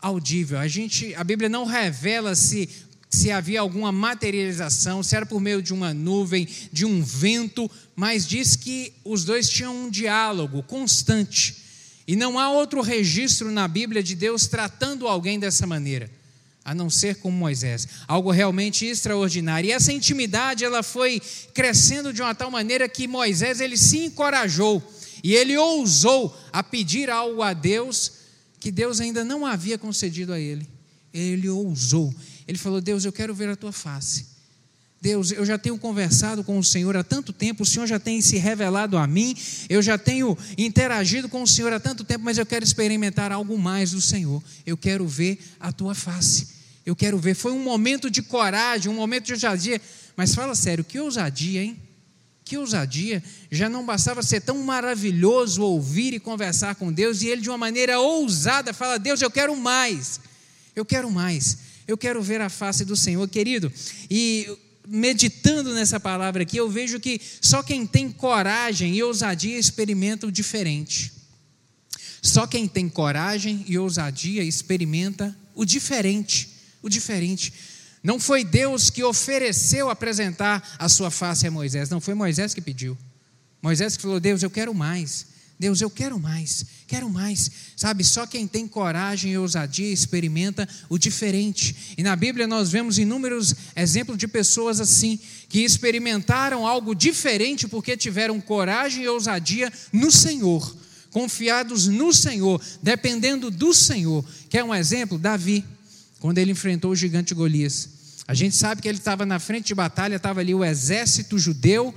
Audível. 0.01 0.57
A 0.57 0.67
gente, 0.67 1.13
a 1.13 1.23
Bíblia 1.23 1.47
não 1.47 1.65
revela 1.65 2.33
se 2.33 2.67
se 3.11 3.29
havia 3.29 3.59
alguma 3.59 3.91
materialização, 3.91 5.03
se 5.03 5.15
era 5.15 5.23
por 5.23 5.39
meio 5.39 5.61
de 5.61 5.71
uma 5.71 5.93
nuvem, 5.93 6.47
de 6.71 6.83
um 6.83 7.03
vento, 7.03 7.69
mas 7.95 8.25
diz 8.25 8.55
que 8.55 8.91
os 9.05 9.23
dois 9.23 9.47
tinham 9.47 9.85
um 9.85 9.87
diálogo 9.91 10.63
constante. 10.63 11.57
E 12.07 12.15
não 12.15 12.39
há 12.39 12.49
outro 12.49 12.81
registro 12.81 13.51
na 13.51 13.67
Bíblia 13.67 14.01
de 14.01 14.15
Deus 14.15 14.47
tratando 14.47 15.07
alguém 15.07 15.37
dessa 15.37 15.67
maneira 15.67 16.09
a 16.65 16.73
não 16.73 16.89
ser 16.89 17.15
como 17.15 17.37
Moisés, 17.37 17.87
algo 18.07 18.31
realmente 18.31 18.85
extraordinário. 18.85 19.67
E 19.67 19.71
essa 19.71 19.91
intimidade 19.91 20.63
ela 20.63 20.81
foi 20.81 21.21
crescendo 21.53 22.13
de 22.13 22.21
uma 22.21 22.33
tal 22.33 22.49
maneira 22.49 22.87
que 22.87 23.07
Moisés 23.07 23.59
ele 23.59 23.77
se 23.77 24.05
encorajou 24.05 24.81
e 25.23 25.33
ele 25.35 25.57
ousou 25.57 26.35
a 26.51 26.63
pedir 26.63 27.09
algo 27.09 27.41
a 27.41 27.53
Deus 27.53 28.13
que 28.59 28.71
Deus 28.71 29.01
ainda 29.01 29.25
não 29.25 29.45
havia 29.45 29.77
concedido 29.77 30.31
a 30.31 30.39
ele. 30.39 30.67
Ele 31.13 31.49
ousou. 31.49 32.13
Ele 32.47 32.57
falou: 32.57 32.79
"Deus, 32.79 33.03
eu 33.03 33.11
quero 33.11 33.33
ver 33.33 33.49
a 33.49 33.55
tua 33.55 33.73
face. 33.73 34.32
Deus, 35.03 35.33
eu 35.33 35.45
já 35.45 35.57
tenho 35.57 35.77
conversado 35.77 36.45
com 36.45 36.57
o 36.57 36.63
Senhor 36.63 36.95
há 36.95 37.03
tanto 37.03 37.33
tempo, 37.33 37.63
o 37.63 37.65
Senhor 37.65 37.85
já 37.85 37.99
tem 37.99 38.21
se 38.21 38.37
revelado 38.37 38.97
a 38.97 39.05
mim, 39.05 39.35
eu 39.67 39.81
já 39.81 39.97
tenho 39.97 40.37
interagido 40.57 41.27
com 41.27 41.43
o 41.43 41.47
Senhor 41.47 41.73
há 41.73 41.79
tanto 41.79 42.05
tempo, 42.05 42.23
mas 42.23 42.37
eu 42.37 42.45
quero 42.45 42.63
experimentar 42.63 43.29
algo 43.29 43.59
mais 43.59 43.91
do 43.91 43.99
Senhor. 43.99 44.41
Eu 44.65 44.77
quero 44.77 45.05
ver 45.05 45.39
a 45.59 45.73
tua 45.73 45.93
face. 45.93 46.47
Eu 46.85 46.95
quero 46.95 47.17
ver. 47.17 47.35
Foi 47.35 47.51
um 47.51 47.61
momento 47.61 48.09
de 48.09 48.21
coragem, 48.21 48.89
um 48.89 48.95
momento 48.95 49.25
de 49.25 49.33
ousadia. 49.33 49.81
Mas 50.15 50.33
fala 50.33 50.55
sério, 50.55 50.85
que 50.85 50.97
ousadia, 50.97 51.61
hein? 51.61 51.77
Que 52.45 52.57
ousadia. 52.57 53.21
Já 53.51 53.67
não 53.67 53.85
bastava 53.85 54.23
ser 54.23 54.39
tão 54.39 54.63
maravilhoso 54.63 55.63
ouvir 55.63 56.13
e 56.13 56.19
conversar 56.19 56.75
com 56.75 56.93
Deus, 56.93 57.21
e 57.21 57.27
ele, 57.27 57.41
de 57.41 57.49
uma 57.49 57.57
maneira 57.57 57.99
ousada, 57.99 58.71
fala: 58.71 58.97
Deus, 58.97 59.21
eu 59.21 59.29
quero 59.29 59.53
mais. 59.53 60.21
Eu 60.73 60.85
quero 60.85 61.11
mais. 61.11 61.57
Eu 61.85 61.97
quero 61.97 62.21
ver 62.21 62.39
a 62.39 62.47
face 62.47 62.85
do 62.85 62.95
Senhor, 62.95 63.27
querido. 63.27 63.69
E 64.09 64.47
meditando 64.87 65.73
nessa 65.73 65.99
palavra 65.99 66.43
aqui, 66.43 66.57
eu 66.57 66.69
vejo 66.69 66.99
que 66.99 67.19
só 67.41 67.63
quem 67.63 67.85
tem 67.85 68.11
coragem 68.11 68.95
e 68.95 69.03
ousadia 69.03 69.57
experimenta 69.57 70.27
o 70.27 70.31
diferente. 70.31 71.11
Só 72.21 72.47
quem 72.47 72.67
tem 72.67 72.87
coragem 72.87 73.65
e 73.67 73.77
ousadia 73.77 74.43
experimenta 74.43 75.35
o 75.55 75.65
diferente. 75.65 76.49
o 76.81 76.89
diferente. 76.89 77.53
Não 78.03 78.19
foi 78.19 78.43
Deus 78.43 78.89
que 78.89 79.03
ofereceu 79.03 79.89
apresentar 79.89 80.75
a 80.77 80.89
sua 80.89 81.09
face 81.09 81.47
a 81.47 81.51
Moisés, 81.51 81.89
não 81.89 82.01
foi 82.01 82.13
Moisés 82.13 82.53
que 82.53 82.59
pediu. 82.59 82.97
Moisés 83.61 83.95
que 83.95 84.03
falou: 84.03 84.19
Deus, 84.19 84.43
eu 84.43 84.49
quero 84.49 84.73
mais. 84.73 85.32
Deus, 85.59 85.81
eu 85.81 85.89
quero 85.89 86.19
mais, 86.19 86.65
quero 86.87 87.09
mais. 87.09 87.49
Sabe, 87.75 88.03
só 88.03 88.25
quem 88.25 88.47
tem 88.47 88.67
coragem 88.67 89.31
e 89.31 89.37
ousadia 89.37 89.91
experimenta 89.91 90.67
o 90.89 90.97
diferente. 90.97 91.93
E 91.97 92.03
na 92.03 92.15
Bíblia 92.15 92.47
nós 92.47 92.71
vemos 92.71 92.97
inúmeros 92.97 93.55
exemplos 93.75 94.17
de 94.17 94.27
pessoas 94.27 94.81
assim, 94.81 95.19
que 95.47 95.59
experimentaram 95.59 96.65
algo 96.67 96.93
diferente 96.93 97.67
porque 97.67 97.95
tiveram 97.95 98.41
coragem 98.41 99.03
e 99.03 99.07
ousadia 99.07 99.71
no 99.91 100.11
Senhor, 100.11 100.75
confiados 101.11 101.87
no 101.87 102.11
Senhor, 102.11 102.61
dependendo 102.81 103.49
do 103.51 103.73
Senhor. 103.73 104.25
Quer 104.49 104.63
um 104.63 104.73
exemplo? 104.73 105.17
Davi, 105.17 105.63
quando 106.19 106.39
ele 106.39 106.51
enfrentou 106.51 106.91
o 106.91 106.95
gigante 106.95 107.33
Golias. 107.33 107.89
A 108.27 108.33
gente 108.33 108.55
sabe 108.55 108.81
que 108.81 108.87
ele 108.87 108.97
estava 108.97 109.25
na 109.25 109.39
frente 109.39 109.67
de 109.67 109.75
batalha, 109.75 110.15
estava 110.15 110.39
ali 110.39 110.55
o 110.55 110.63
exército 110.63 111.37
judeu 111.37 111.93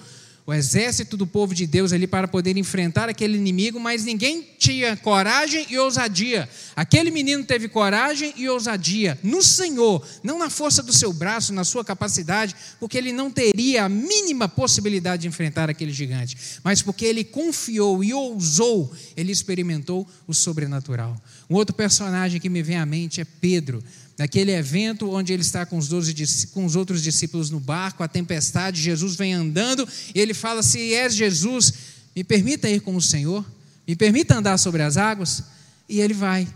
o 0.47 0.55
exército 0.55 1.17
do 1.17 1.27
povo 1.27 1.53
de 1.53 1.67
Deus 1.67 1.93
ali 1.93 2.07
para 2.07 2.29
poder 2.29 2.57
enfrentar 2.57 3.09
aquele 3.09 3.37
inimigo, 3.37 3.81
mas 3.81 4.05
ninguém 4.05 4.47
tinha 4.57 4.97
coragem 4.97 5.67
e 5.69 5.77
ousadia. 5.77 6.49
Aquele 6.77 7.11
menino 7.11 7.43
teve 7.43 7.69
coragem 7.69 8.33
e 8.37 8.49
ousadia 8.49 9.19
no 9.25 9.43
Senhor, 9.43 10.07
não 10.23 10.39
na 10.39 10.49
força 10.49 10.85
do 10.85 10.93
seu 10.93 11.13
braço, 11.13 11.53
na 11.53 11.65
sua 11.65 11.85
capacidade, 11.85 12.55
porque 12.79 12.97
ele 12.97 13.13
não 13.13 13.29
teria 13.29 13.85
a 13.85 13.89
mínima 13.89 14.49
possibilidade 14.49 15.23
de 15.23 15.29
enfrentar 15.29 15.69
aquele 15.69 15.93
gigante, 15.93 16.37
mas 16.63 16.81
porque 16.81 17.05
ele 17.05 17.25
confiou 17.25 18.05
e 18.05 18.15
ousou, 18.15 18.95
ele 19.17 19.33
experimentou 19.33 20.07
o 20.29 20.33
sobrenatural. 20.33 21.21
Um 21.51 21.57
outro 21.57 21.75
personagem 21.75 22.41
que 22.41 22.49
me 22.49 22.63
vem 22.63 22.77
à 22.77 22.87
mente 22.87 23.21
é 23.21 23.25
Pedro 23.25 23.83
naquele 24.19 24.53
evento 24.53 25.11
onde 25.11 25.33
ele 25.33 25.43
está 25.43 25.67
com 25.67 25.77
os, 25.77 25.89
12, 25.89 26.47
com 26.49 26.65
os 26.65 26.75
outros 26.75 27.03
discípulos 27.03 27.51
no 27.51 27.61
barco, 27.61 28.03
a 28.03 28.09
tempestade, 28.09 28.81
Jesus 28.81 29.15
vem 29.15 29.35
andando, 29.35 29.87
e 30.15 30.21
ele 30.21 30.33
fala: 30.35 30.63
Se 30.63 30.95
és 30.95 31.15
Jesus, 31.15 31.73
me 32.15 32.25
permita 32.25 32.69
ir 32.69 32.81
com 32.81 32.97
o 32.97 33.03
Senhor, 33.03 33.45
me 33.87 33.95
permita 33.95 34.37
andar 34.37 34.59
sobre 34.59 34.83
as 34.83 34.97
águas, 34.97 35.43
e 35.89 36.01
ele 36.01 36.15
vai. 36.15 36.49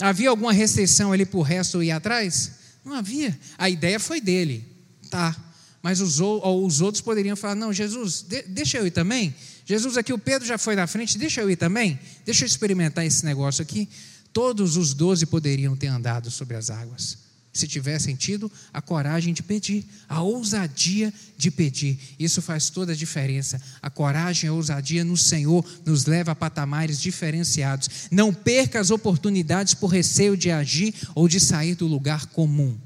Havia 0.00 0.30
alguma 0.30 0.52
restrição 0.52 1.12
ali 1.12 1.24
para 1.24 1.38
o 1.38 1.42
resto 1.42 1.82
ir 1.82 1.90
atrás? 1.90 2.52
Não 2.84 2.94
havia. 2.94 3.38
A 3.56 3.70
ideia 3.70 4.00
foi 4.00 4.20
dele, 4.20 4.64
tá. 5.10 5.36
Mas 5.82 6.00
os, 6.00 6.18
os 6.20 6.80
outros 6.80 7.02
poderiam 7.02 7.36
falar: 7.36 7.54
Não, 7.54 7.72
Jesus, 7.72 8.24
deixa 8.48 8.78
eu 8.78 8.86
ir 8.86 8.90
também. 8.90 9.34
Jesus, 9.66 9.96
aqui 9.96 10.12
o 10.12 10.18
Pedro 10.18 10.46
já 10.46 10.58
foi 10.58 10.74
na 10.74 10.86
frente, 10.86 11.16
deixa 11.16 11.40
eu 11.40 11.50
ir 11.50 11.56
também, 11.56 11.98
deixa 12.24 12.44
eu 12.44 12.46
experimentar 12.46 13.04
esse 13.04 13.24
negócio 13.24 13.62
aqui. 13.62 13.88
Todos 14.34 14.76
os 14.76 14.92
doze 14.92 15.26
poderiam 15.26 15.76
ter 15.76 15.86
andado 15.86 16.28
sobre 16.28 16.56
as 16.56 16.68
águas, 16.68 17.18
se 17.52 17.68
tivessem 17.68 18.16
tido 18.16 18.50
a 18.72 18.82
coragem 18.82 19.32
de 19.32 19.44
pedir, 19.44 19.86
a 20.08 20.22
ousadia 20.22 21.14
de 21.38 21.52
pedir. 21.52 21.96
Isso 22.18 22.42
faz 22.42 22.68
toda 22.68 22.90
a 22.90 22.96
diferença. 22.96 23.62
A 23.80 23.88
coragem 23.88 24.50
a 24.50 24.52
ousadia 24.52 25.04
no 25.04 25.16
Senhor 25.16 25.64
nos 25.86 26.04
leva 26.06 26.32
a 26.32 26.34
patamares 26.34 27.00
diferenciados. 27.00 28.08
Não 28.10 28.34
perca 28.34 28.80
as 28.80 28.90
oportunidades 28.90 29.72
por 29.72 29.86
receio 29.86 30.36
de 30.36 30.50
agir 30.50 30.92
ou 31.14 31.28
de 31.28 31.38
sair 31.38 31.76
do 31.76 31.86
lugar 31.86 32.26
comum. 32.26 32.76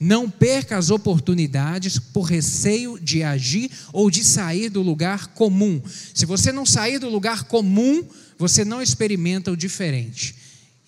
Não 0.00 0.30
perca 0.30 0.78
as 0.78 0.88
oportunidades 0.88 1.98
por 1.98 2.22
receio 2.22 2.98
de 2.98 3.22
agir 3.22 3.70
ou 3.92 4.10
de 4.10 4.24
sair 4.24 4.70
do 4.70 4.80
lugar 4.80 5.26
comum. 5.34 5.82
Se 6.14 6.24
você 6.24 6.50
não 6.50 6.64
sair 6.64 6.98
do 6.98 7.10
lugar 7.10 7.44
comum, 7.44 8.02
você 8.38 8.64
não 8.64 8.80
experimenta 8.80 9.52
o 9.52 9.56
diferente. 9.56 10.39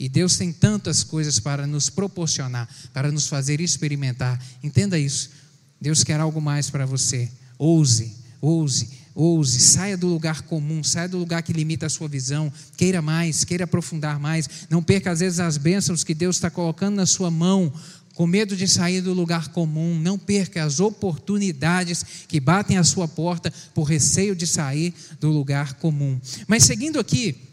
E 0.02 0.09
Deus 0.09 0.37
tem 0.37 0.52
tantas 0.52 1.04
coisas 1.04 1.38
para 1.38 1.64
nos 1.64 1.88
proporcionar, 1.88 2.68
para 2.92 3.12
nos 3.12 3.28
fazer 3.28 3.61
experimentar. 3.61 4.44
Entenda 4.61 4.99
isso. 4.99 5.30
Deus 5.80 6.02
quer 6.02 6.18
algo 6.18 6.40
mais 6.40 6.68
para 6.68 6.85
você. 6.85 7.30
Ouse, 7.56 8.12
ouse, 8.40 8.88
ouse. 9.14 9.61
Saia 9.61 9.97
do 9.97 10.09
lugar 10.09 10.42
comum, 10.42 10.82
saia 10.82 11.09
do 11.09 11.18
lugar 11.18 11.40
que 11.44 11.52
limita 11.52 11.87
a 11.87 11.88
sua 11.88 12.09
visão. 12.09 12.52
Queira 12.76 13.00
mais, 13.00 13.44
queira 13.44 13.62
aprofundar 13.62 14.18
mais. 14.18 14.49
Não 14.68 14.82
perca, 14.82 15.12
às 15.12 15.21
vezes, 15.21 15.38
as 15.38 15.56
bênçãos 15.56 16.02
que 16.02 16.14
Deus 16.14 16.35
está 16.35 16.50
colocando 16.50 16.97
na 16.97 17.06
sua 17.06 17.30
mão 17.30 17.73
com 18.14 18.26
medo 18.26 18.56
de 18.56 18.66
sair 18.66 19.00
do 19.02 19.14
lugar 19.14 19.50
comum, 19.50 19.97
não 20.00 20.18
perca 20.18 20.64
as 20.64 20.80
oportunidades 20.80 22.04
que 22.26 22.40
batem 22.40 22.76
à 22.76 22.82
sua 22.82 23.06
porta 23.06 23.52
por 23.73 23.85
receio 23.85 24.35
de 24.35 24.49
sair 24.49 24.92
do 25.21 25.30
lugar 25.30 25.75
comum. 25.75 26.21
Mas 26.49 26.64
seguindo 26.64 26.99
aqui, 26.99 27.51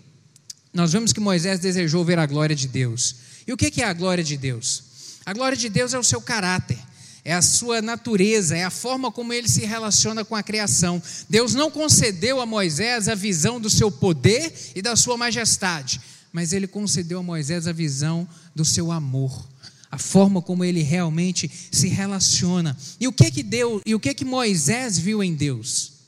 nós 0.73 0.93
vemos 0.93 1.11
que 1.11 1.19
Moisés 1.19 1.59
desejou 1.59 2.05
ver 2.05 2.19
a 2.19 2.25
glória 2.25 2.55
de 2.55 2.67
Deus. 2.67 3.15
E 3.47 3.53
o 3.53 3.57
que 3.57 3.81
é 3.81 3.85
a 3.85 3.93
glória 3.93 4.23
de 4.23 4.37
Deus? 4.37 4.83
A 5.25 5.33
glória 5.33 5.57
de 5.57 5.69
Deus 5.69 5.93
é 5.93 5.99
o 5.99 6.03
seu 6.03 6.21
caráter, 6.21 6.77
é 7.23 7.33
a 7.33 7.41
sua 7.41 7.81
natureza, 7.81 8.55
é 8.55 8.63
a 8.63 8.69
forma 8.69 9.11
como 9.11 9.33
ele 9.33 9.47
se 9.47 9.65
relaciona 9.65 10.23
com 10.23 10.35
a 10.35 10.43
criação. 10.43 11.01
Deus 11.29 11.53
não 11.53 11.69
concedeu 11.69 12.39
a 12.39 12.45
Moisés 12.45 13.07
a 13.07 13.15
visão 13.15 13.59
do 13.59 13.69
seu 13.69 13.91
poder 13.91 14.53
e 14.75 14.81
da 14.81 14.95
sua 14.95 15.17
majestade, 15.17 15.99
mas 16.31 16.53
ele 16.53 16.67
concedeu 16.67 17.19
a 17.19 17.23
Moisés 17.23 17.67
a 17.67 17.71
visão 17.71 18.27
do 18.55 18.63
seu 18.63 18.91
amor. 18.91 19.47
A 19.91 19.97
forma 19.97 20.41
como 20.41 20.63
ele 20.63 20.83
realmente 20.83 21.49
se 21.71 21.87
relaciona. 21.87 22.77
E 22.99 23.07
o 23.07 23.11
que 23.11 23.31
que 23.31 23.41
Deus, 23.41 23.81
e 23.85 23.95
o 23.95 23.99
que 23.99 24.13
que 24.13 24.23
Moisés 24.23 24.99
viu 24.99 25.23
em 25.23 25.33
Deus? 25.33 25.98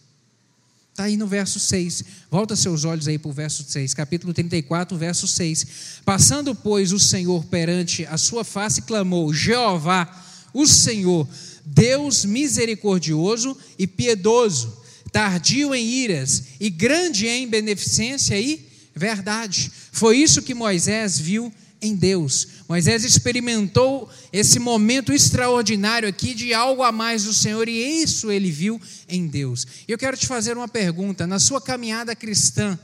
Está 0.91 1.03
aí 1.05 1.15
no 1.15 1.25
verso 1.25 1.57
6. 1.59 2.03
Volta 2.29 2.55
seus 2.55 2.83
olhos 2.83 3.07
aí 3.07 3.17
para 3.17 3.29
o 3.29 3.33
verso 3.33 3.63
6, 3.67 3.93
capítulo 3.93 4.33
34, 4.33 4.97
verso 4.97 5.25
6. 5.25 5.65
Passando, 6.03 6.53
pois, 6.53 6.91
o 6.91 6.99
Senhor 6.99 7.45
perante 7.45 8.05
a 8.05 8.17
sua 8.17 8.43
face, 8.43 8.81
clamou: 8.81 9.33
Jeová, 9.33 10.07
o 10.53 10.67
Senhor, 10.67 11.27
Deus 11.65 12.25
misericordioso 12.25 13.57
e 13.79 13.87
piedoso, 13.87 14.81
tardio 15.11 15.73
em 15.73 15.85
iras 15.85 16.43
e 16.59 16.69
grande 16.69 17.25
em 17.25 17.47
beneficência 17.47 18.37
e 18.39 18.67
verdade. 18.93 19.71
Foi 19.93 20.17
isso 20.17 20.41
que 20.41 20.53
Moisés 20.53 21.17
viu 21.17 21.53
em 21.81 21.95
Deus. 21.95 22.47
Moisés 22.69 23.03
experimentou 23.03 24.09
esse 24.31 24.59
momento 24.59 25.11
extraordinário 25.11 26.07
aqui 26.07 26.33
de 26.33 26.53
algo 26.53 26.83
a 26.83 26.91
mais 26.91 27.23
do 27.23 27.33
Senhor 27.33 27.67
e 27.67 28.01
isso 28.01 28.31
ele 28.31 28.51
viu 28.51 28.79
em 29.09 29.27
Deus. 29.27 29.65
Eu 29.87 29.97
quero 29.97 30.15
te 30.15 30.27
fazer 30.27 30.55
uma 30.55 30.67
pergunta: 30.67 31.25
na 31.25 31.39
sua 31.39 31.59
caminhada 31.59 32.15
cristã, 32.15 32.77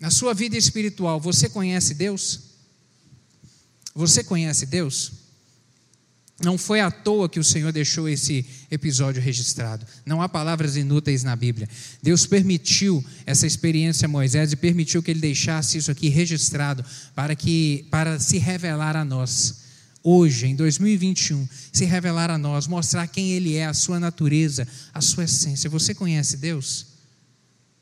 na 0.00 0.10
sua 0.10 0.34
vida 0.34 0.56
espiritual, 0.56 1.20
você 1.20 1.48
conhece 1.48 1.94
Deus? 1.94 2.40
Você 3.94 4.24
conhece 4.24 4.66
Deus? 4.66 5.23
Não 6.42 6.58
foi 6.58 6.80
à 6.80 6.90
toa 6.90 7.28
que 7.28 7.38
o 7.38 7.44
Senhor 7.44 7.70
deixou 7.70 8.08
esse 8.08 8.44
episódio 8.68 9.22
registrado. 9.22 9.86
Não 10.04 10.20
há 10.20 10.28
palavras 10.28 10.76
inúteis 10.76 11.22
na 11.22 11.36
Bíblia. 11.36 11.68
Deus 12.02 12.26
permitiu 12.26 13.04
essa 13.24 13.46
experiência 13.46 14.06
a 14.06 14.08
Moisés 14.08 14.50
e 14.50 14.56
permitiu 14.56 15.00
que 15.00 15.12
ele 15.12 15.20
deixasse 15.20 15.78
isso 15.78 15.92
aqui 15.92 16.08
registrado 16.08 16.84
para 17.14 17.36
que 17.36 17.86
para 17.88 18.18
se 18.18 18.38
revelar 18.38 18.96
a 18.96 19.04
nós. 19.04 19.62
Hoje, 20.02 20.46
em 20.48 20.56
2021, 20.56 21.48
se 21.72 21.84
revelar 21.84 22.30
a 22.30 22.36
nós, 22.36 22.66
mostrar 22.66 23.06
quem 23.06 23.32
ele 23.32 23.54
é, 23.54 23.64
a 23.64 23.72
sua 23.72 24.00
natureza, 24.00 24.66
a 24.92 25.00
sua 25.00 25.24
essência. 25.24 25.70
Você 25.70 25.94
conhece 25.94 26.36
Deus? 26.36 26.93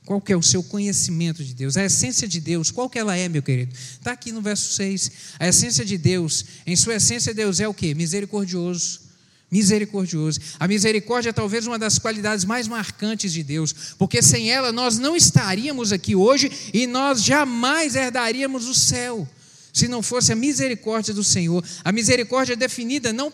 Qual 0.04 0.20
que 0.20 0.32
é 0.32 0.36
o 0.36 0.42
seu 0.42 0.62
conhecimento 0.62 1.44
de 1.44 1.54
Deus? 1.54 1.76
A 1.76 1.84
essência 1.84 2.26
de 2.26 2.40
Deus, 2.40 2.70
qual 2.70 2.90
que 2.90 2.98
ela 2.98 3.16
é, 3.16 3.28
meu 3.28 3.42
querido? 3.42 3.72
Está 3.74 4.12
aqui 4.12 4.32
no 4.32 4.42
verso 4.42 4.74
6. 4.74 5.10
A 5.38 5.46
essência 5.46 5.84
de 5.84 5.96
Deus, 5.96 6.44
em 6.66 6.74
sua 6.74 6.96
essência, 6.96 7.32
Deus 7.32 7.60
é 7.60 7.68
o 7.68 7.74
que? 7.74 7.94
Misericordioso. 7.94 9.00
Misericordioso. 9.48 10.40
A 10.58 10.66
misericórdia 10.66 11.30
é 11.30 11.32
talvez 11.32 11.66
uma 11.66 11.78
das 11.78 11.98
qualidades 11.98 12.44
mais 12.44 12.66
marcantes 12.66 13.32
de 13.32 13.44
Deus, 13.44 13.94
porque 13.96 14.22
sem 14.22 14.50
ela 14.50 14.72
nós 14.72 14.98
não 14.98 15.14
estaríamos 15.14 15.92
aqui 15.92 16.16
hoje 16.16 16.50
e 16.72 16.86
nós 16.86 17.22
jamais 17.22 17.94
herdaríamos 17.94 18.66
o 18.66 18.74
céu, 18.74 19.28
se 19.72 19.86
não 19.86 20.02
fosse 20.02 20.32
a 20.32 20.36
misericórdia 20.36 21.14
do 21.14 21.22
Senhor. 21.22 21.62
A 21.84 21.92
misericórdia 21.92 22.54
é 22.54 22.56
definida 22.56 23.12
não 23.12 23.32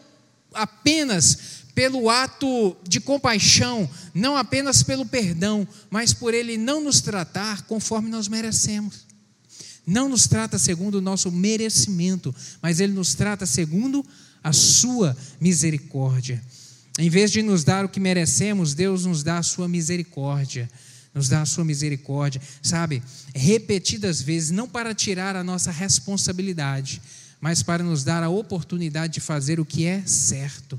apenas 0.53 1.58
pelo 1.79 2.11
ato 2.11 2.77
de 2.83 2.99
compaixão, 3.01 3.89
não 4.13 4.37
apenas 4.37 4.83
pelo 4.83 5.07
perdão, 5.07 5.65
mas 5.89 6.13
por 6.13 6.35
Ele 6.35 6.59
não 6.59 6.83
nos 6.83 7.01
tratar 7.01 7.63
conforme 7.69 8.11
nós 8.11 8.27
merecemos. 8.27 9.07
Não 9.87 10.09
nos 10.09 10.27
trata 10.27 10.59
segundo 10.59 10.97
o 10.97 11.01
nosso 11.01 11.31
merecimento, 11.31 12.35
mas 12.61 12.81
Ele 12.81 12.93
nos 12.93 13.15
trata 13.15 13.47
segundo 13.47 14.05
a 14.43 14.53
Sua 14.53 15.17
misericórdia. 15.41 16.43
Em 16.99 17.09
vez 17.09 17.31
de 17.31 17.43
nos 17.43 17.63
dar 17.63 17.85
o 17.85 17.89
que 17.89 18.01
merecemos, 18.01 18.75
Deus 18.75 19.05
nos 19.07 19.23
dá 19.23 19.39
a 19.39 19.45
Sua 19.45 19.69
misericórdia. 19.69 20.69
Nos 21.15 21.29
dá 21.29 21.43
a 21.43 21.47
Sua 21.47 21.65
misericórdia, 21.65 22.43
sabe? 22.61 23.01
Repetidas 23.33 24.21
vezes, 24.21 24.51
não 24.51 24.69
para 24.69 24.93
tirar 24.93 25.37
a 25.37 25.45
nossa 25.45 25.71
responsabilidade, 25.71 27.01
mas 27.41 27.63
para 27.63 27.85
nos 27.85 28.03
dar 28.03 28.25
a 28.25 28.29
oportunidade 28.29 29.13
de 29.13 29.21
fazer 29.21 29.61
o 29.61 29.65
que 29.65 29.87
é 29.87 30.03
certo 30.05 30.77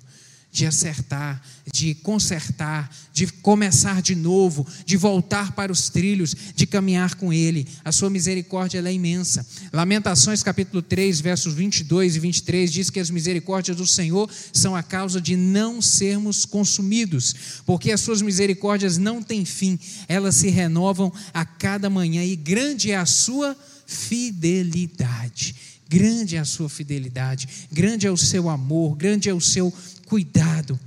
de 0.59 0.65
acertar, 0.65 1.41
de 1.71 1.95
consertar, 1.95 2.93
de 3.13 3.27
começar 3.27 4.01
de 4.01 4.13
novo, 4.13 4.67
de 4.85 4.97
voltar 4.97 5.53
para 5.53 5.71
os 5.71 5.87
trilhos, 5.87 6.35
de 6.53 6.67
caminhar 6.67 7.15
com 7.15 7.31
Ele. 7.31 7.65
A 7.85 7.93
sua 7.93 8.09
misericórdia 8.09 8.79
é 8.85 8.93
imensa. 8.93 9.45
Lamentações 9.71 10.43
capítulo 10.43 10.81
3, 10.81 11.21
versos 11.21 11.53
22 11.53 12.17
e 12.17 12.19
23 12.19 12.73
diz 12.73 12.89
que 12.89 12.99
as 12.99 13.09
misericórdias 13.09 13.77
do 13.77 13.87
Senhor 13.87 14.29
são 14.51 14.75
a 14.75 14.83
causa 14.83 15.21
de 15.21 15.37
não 15.37 15.81
sermos 15.81 16.43
consumidos, 16.43 17.61
porque 17.65 17.93
as 17.93 18.01
suas 18.01 18.21
misericórdias 18.21 18.97
não 18.97 19.23
têm 19.23 19.45
fim, 19.45 19.79
elas 20.09 20.35
se 20.35 20.49
renovam 20.49 21.09
a 21.33 21.45
cada 21.45 21.89
manhã 21.89 22.21
e 22.21 22.35
grande 22.35 22.91
é 22.91 22.97
a 22.97 23.05
sua 23.05 23.55
fidelidade. 23.87 25.55
Grande 25.89 26.35
é 26.35 26.39
a 26.39 26.45
sua 26.45 26.69
fidelidade, 26.69 27.49
grande 27.71 28.05
é 28.05 28.11
o 28.11 28.17
seu 28.17 28.47
amor, 28.47 28.95
grande 28.95 29.27
é 29.27 29.33
o 29.33 29.41
seu 29.41 29.73
cuidado. 30.09 30.77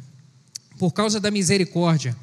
Por 0.79 0.93
causa 0.93 1.21
da 1.21 1.31
misericórdia, 1.31 2.17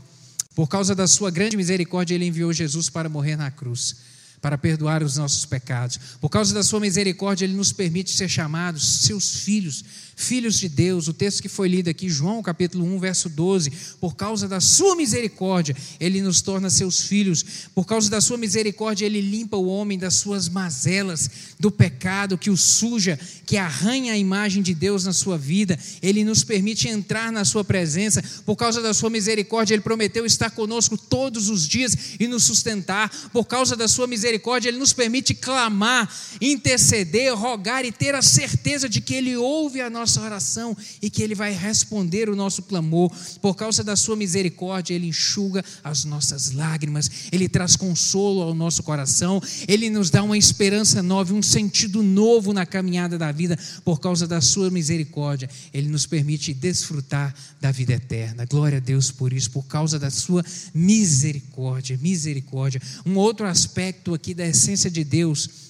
por 0.53 0.67
causa 0.67 0.93
da 0.93 1.07
sua 1.07 1.31
grande 1.31 1.55
misericórdia, 1.55 2.13
ele 2.13 2.25
enviou 2.25 2.51
Jesus 2.51 2.89
para 2.89 3.07
morrer 3.07 3.37
na 3.37 3.49
cruz 3.49 3.95
para 4.41 4.57
perdoar 4.57 5.03
os 5.03 5.17
nossos 5.17 5.45
pecados. 5.45 5.99
Por 6.19 6.29
causa 6.29 6.53
da 6.53 6.63
sua 6.63 6.79
misericórdia, 6.79 7.45
ele 7.45 7.53
nos 7.53 7.71
permite 7.71 8.11
ser 8.11 8.29
chamados 8.29 9.01
seus 9.01 9.41
filhos, 9.41 9.83
filhos 10.19 10.59
de 10.59 10.67
Deus. 10.67 11.07
O 11.07 11.13
texto 11.13 11.41
que 11.41 11.49
foi 11.49 11.67
lido 11.67 11.89
aqui, 11.89 12.09
João 12.09 12.41
capítulo 12.41 12.85
1, 12.85 12.99
verso 12.99 13.29
12. 13.29 13.71
Por 13.99 14.15
causa 14.15 14.47
da 14.47 14.59
sua 14.59 14.95
misericórdia, 14.95 15.75
ele 15.99 16.21
nos 16.21 16.41
torna 16.41 16.69
seus 16.69 17.01
filhos. 17.01 17.43
Por 17.73 17.85
causa 17.85 18.09
da 18.09 18.19
sua 18.19 18.37
misericórdia, 18.37 19.05
ele 19.05 19.21
limpa 19.21 19.57
o 19.57 19.67
homem 19.67 19.97
das 19.97 20.15
suas 20.15 20.49
mazelas, 20.49 21.29
do 21.59 21.71
pecado 21.71 22.37
que 22.37 22.49
o 22.49 22.57
suja, 22.57 23.19
que 23.45 23.57
arranha 23.57 24.13
a 24.13 24.17
imagem 24.17 24.61
de 24.61 24.73
Deus 24.73 25.05
na 25.05 25.13
sua 25.13 25.37
vida. 25.37 25.79
Ele 26.01 26.23
nos 26.23 26.43
permite 26.43 26.87
entrar 26.87 27.31
na 27.31 27.45
sua 27.45 27.63
presença. 27.63 28.21
Por 28.45 28.55
causa 28.55 28.81
da 28.81 28.93
sua 28.93 29.09
misericórdia, 29.09 29.73
ele 29.73 29.81
prometeu 29.81 30.25
estar 30.25 30.51
conosco 30.51 30.97
todos 30.97 31.49
os 31.49 31.67
dias 31.67 31.95
e 32.19 32.27
nos 32.27 32.43
sustentar. 32.43 33.09
Por 33.31 33.45
causa 33.45 33.75
da 33.75 33.87
sua 33.87 34.07
misericórdia, 34.07 34.69
Ele 34.69 34.77
nos 34.77 34.93
permite 34.93 35.33
clamar, 35.33 36.11
interceder, 36.41 37.33
rogar 37.33 37.85
e 37.85 37.91
ter 37.91 38.15
a 38.15 38.21
certeza 38.21 38.89
de 38.89 39.01
que 39.01 39.13
Ele 39.13 39.35
ouve 39.37 39.81
a 39.81 39.89
nossa 39.89 40.08
oração 40.17 40.75
e 41.01 41.09
que 41.09 41.21
Ele 41.21 41.35
vai 41.35 41.51
responder 41.51 42.29
o 42.29 42.35
nosso 42.35 42.63
clamor. 42.63 43.11
Por 43.41 43.55
causa 43.55 43.83
da 43.83 43.95
Sua 43.95 44.15
misericórdia, 44.15 44.93
Ele 44.93 45.07
enxuga 45.07 45.63
as 45.83 46.05
nossas 46.05 46.51
lágrimas, 46.51 47.09
Ele 47.31 47.49
traz 47.49 47.75
consolo 47.75 48.41
ao 48.41 48.53
nosso 48.53 48.83
coração, 48.83 49.41
Ele 49.67 49.89
nos 49.89 50.09
dá 50.09 50.23
uma 50.23 50.37
esperança 50.37 51.03
nova, 51.03 51.33
um 51.33 51.41
sentido 51.41 52.01
novo 52.01 52.53
na 52.53 52.65
caminhada 52.65 53.17
da 53.17 53.31
vida. 53.31 53.57
Por 53.83 53.99
causa 53.99 54.27
da 54.27 54.41
Sua 54.41 54.69
misericórdia, 54.69 55.49
Ele 55.73 55.89
nos 55.89 56.05
permite 56.05 56.53
desfrutar 56.53 57.33
da 57.59 57.71
vida 57.71 57.93
eterna. 57.93 58.45
Glória 58.45 58.77
a 58.77 58.81
Deus 58.81 59.11
por 59.11 59.33
isso, 59.33 59.51
por 59.51 59.63
causa 59.63 59.99
da 59.99 60.09
Sua 60.09 60.43
misericórdia. 60.73 61.99
Misericórdia. 62.01 62.81
Um 63.05 63.17
outro 63.17 63.45
aspecto 63.45 64.13
aqui 64.13 64.33
da 64.33 64.47
essência 64.47 64.89
de 64.89 65.03
Deus 65.03 65.68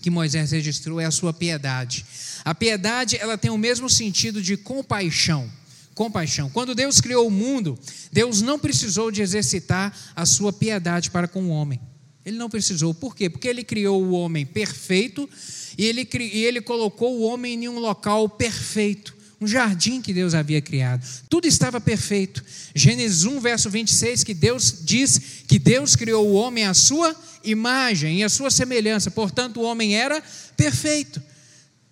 que 0.00 0.10
Moisés 0.10 0.50
registrou 0.50 1.00
é 1.00 1.04
a 1.04 1.10
sua 1.10 1.32
piedade. 1.32 2.04
A 2.44 2.54
piedade, 2.54 3.16
ela 3.16 3.36
tem 3.36 3.50
o 3.50 3.58
mesmo 3.58 3.88
sentido 3.88 4.42
de 4.42 4.56
compaixão. 4.56 5.50
Compaixão. 5.94 6.48
Quando 6.48 6.74
Deus 6.74 7.00
criou 7.00 7.26
o 7.26 7.30
mundo, 7.30 7.78
Deus 8.10 8.40
não 8.40 8.58
precisou 8.58 9.10
de 9.10 9.20
exercitar 9.20 9.94
a 10.16 10.24
sua 10.24 10.52
piedade 10.52 11.10
para 11.10 11.28
com 11.28 11.42
o 11.44 11.50
homem. 11.50 11.80
Ele 12.24 12.38
não 12.38 12.48
precisou. 12.48 12.94
Por 12.94 13.14
quê? 13.14 13.28
Porque 13.28 13.48
ele 13.48 13.64
criou 13.64 14.02
o 14.02 14.12
homem 14.12 14.46
perfeito 14.46 15.28
e 15.76 15.84
ele, 15.84 16.08
e 16.14 16.44
ele 16.44 16.60
colocou 16.60 17.18
o 17.18 17.22
homem 17.22 17.64
em 17.64 17.68
um 17.68 17.78
local 17.78 18.28
perfeito 18.28 19.19
um 19.40 19.46
jardim 19.46 20.02
que 20.02 20.12
Deus 20.12 20.34
havia 20.34 20.60
criado. 20.60 21.06
Tudo 21.28 21.46
estava 21.48 21.80
perfeito. 21.80 22.44
Gênesis 22.74 23.24
1, 23.24 23.40
verso 23.40 23.70
26, 23.70 24.22
que 24.22 24.34
Deus 24.34 24.80
diz 24.82 25.18
que 25.48 25.58
Deus 25.58 25.96
criou 25.96 26.28
o 26.28 26.34
homem 26.34 26.66
à 26.66 26.74
sua 26.74 27.16
imagem 27.42 28.18
e 28.18 28.24
à 28.24 28.28
sua 28.28 28.50
semelhança, 28.50 29.10
portanto, 29.10 29.60
o 29.60 29.64
homem 29.64 29.96
era 29.96 30.22
perfeito. 30.56 31.22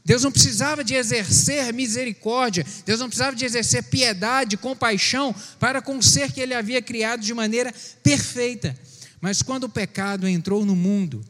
Deus 0.05 0.23
não 0.23 0.33
precisava 0.33 0.83
de 0.83 0.95
exercer 0.95 1.73
misericórdia, 1.73 2.65
Deus 2.85 3.01
não 3.01 3.09
precisava 3.09 3.37
de 3.37 3.45
exercer 3.45 3.83
piedade, 3.85 4.57
compaixão 4.57 5.35
para 5.59 5.83
com 5.83 5.99
o 5.99 6.03
ser 6.03 6.33
que 6.33 6.41
ele 6.41 6.55
havia 6.55 6.81
criado 6.81 7.21
de 7.21 7.33
maneira 7.35 7.75
perfeita. 8.03 8.75
Mas 9.21 9.43
quando 9.43 9.65
o 9.65 9.69
pecado 9.69 10.29
entrou 10.29 10.65
no 10.65 10.77
mundo, 10.77 11.25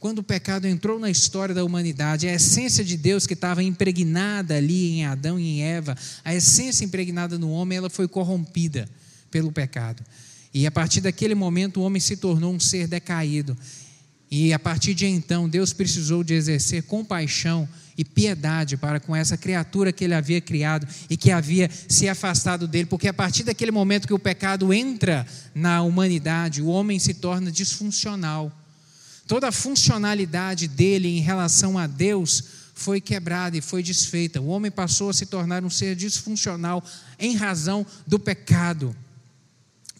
quando 0.00 0.20
o 0.20 0.22
pecado 0.22 0.66
entrou 0.66 0.98
na 0.98 1.10
história 1.10 1.54
da 1.54 1.62
humanidade, 1.62 2.26
a 2.26 2.32
essência 2.32 2.82
de 2.82 2.96
Deus 2.96 3.26
que 3.26 3.34
estava 3.34 3.62
impregnada 3.62 4.56
ali 4.56 4.92
em 4.92 5.04
Adão 5.04 5.38
e 5.38 5.44
em 5.44 5.62
Eva, 5.62 5.94
a 6.24 6.34
essência 6.34 6.86
impregnada 6.86 7.38
no 7.38 7.50
homem, 7.50 7.76
ela 7.76 7.90
foi 7.90 8.08
corrompida 8.08 8.88
pelo 9.30 9.52
pecado. 9.52 10.02
E 10.54 10.66
a 10.66 10.70
partir 10.70 11.02
daquele 11.02 11.34
momento 11.34 11.80
o 11.80 11.82
homem 11.82 12.00
se 12.00 12.16
tornou 12.16 12.50
um 12.50 12.58
ser 12.58 12.88
decaído. 12.88 13.54
E 14.30 14.54
a 14.54 14.58
partir 14.58 14.94
de 14.94 15.04
então, 15.04 15.46
Deus 15.46 15.74
precisou 15.74 16.24
de 16.24 16.32
exercer 16.32 16.84
compaixão 16.84 17.68
e 17.98 18.02
piedade 18.02 18.78
para 18.78 19.00
com 19.00 19.14
essa 19.14 19.36
criatura 19.36 19.92
que 19.92 20.04
ele 20.04 20.14
havia 20.14 20.40
criado 20.40 20.88
e 21.10 21.16
que 21.16 21.30
havia 21.30 21.68
se 21.88 22.08
afastado 22.08 22.66
dele, 22.66 22.86
porque 22.86 23.08
a 23.08 23.12
partir 23.12 23.42
daquele 23.42 23.70
momento 23.70 24.08
que 24.08 24.14
o 24.14 24.18
pecado 24.18 24.72
entra 24.72 25.26
na 25.54 25.82
humanidade, 25.82 26.62
o 26.62 26.68
homem 26.68 26.98
se 26.98 27.12
torna 27.12 27.52
disfuncional 27.52 28.50
toda 29.30 29.46
a 29.46 29.52
funcionalidade 29.52 30.66
dele 30.66 31.06
em 31.06 31.20
relação 31.20 31.78
a 31.78 31.86
Deus 31.86 32.42
foi 32.74 33.00
quebrada 33.00 33.56
e 33.56 33.60
foi 33.60 33.80
desfeita. 33.80 34.40
O 34.40 34.48
homem 34.48 34.72
passou 34.72 35.08
a 35.08 35.14
se 35.14 35.24
tornar 35.24 35.62
um 35.62 35.70
ser 35.70 35.94
disfuncional 35.94 36.84
em 37.16 37.36
razão 37.36 37.86
do 38.04 38.18
pecado. 38.18 38.92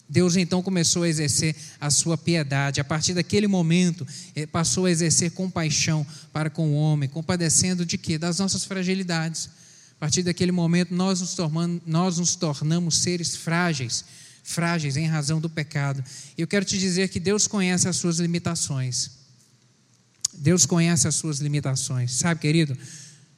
Deus 0.09 0.35
então 0.35 0.61
começou 0.61 1.03
a 1.03 1.07
exercer 1.07 1.55
a 1.79 1.89
sua 1.89 2.17
piedade. 2.17 2.81
A 2.81 2.83
partir 2.83 3.13
daquele 3.13 3.47
momento, 3.47 4.05
passou 4.51 4.85
a 4.85 4.91
exercer 4.91 5.31
compaixão 5.31 6.05
para 6.33 6.49
com 6.49 6.71
o 6.71 6.75
homem, 6.75 7.07
compadecendo 7.07 7.85
de 7.85 7.97
quê? 7.97 8.17
Das 8.17 8.37
nossas 8.37 8.65
fragilidades. 8.65 9.49
A 9.95 9.99
partir 10.01 10.23
daquele 10.23 10.51
momento, 10.51 10.93
nós 10.93 11.21
nos, 11.21 11.35
tornamos, 11.35 11.81
nós 11.85 12.17
nos 12.17 12.35
tornamos 12.35 12.97
seres 12.97 13.33
frágeis, 13.33 14.03
frágeis 14.43 14.97
em 14.97 15.07
razão 15.07 15.39
do 15.39 15.49
pecado. 15.49 16.03
Eu 16.37 16.47
quero 16.47 16.65
te 16.65 16.77
dizer 16.77 17.07
que 17.07 17.17
Deus 17.17 17.47
conhece 17.47 17.87
as 17.87 17.95
suas 17.95 18.19
limitações. 18.19 19.20
Deus 20.41 20.65
conhece 20.65 21.07
as 21.07 21.13
suas 21.13 21.37
limitações, 21.37 22.13
sabe, 22.13 22.41
querido? 22.41 22.75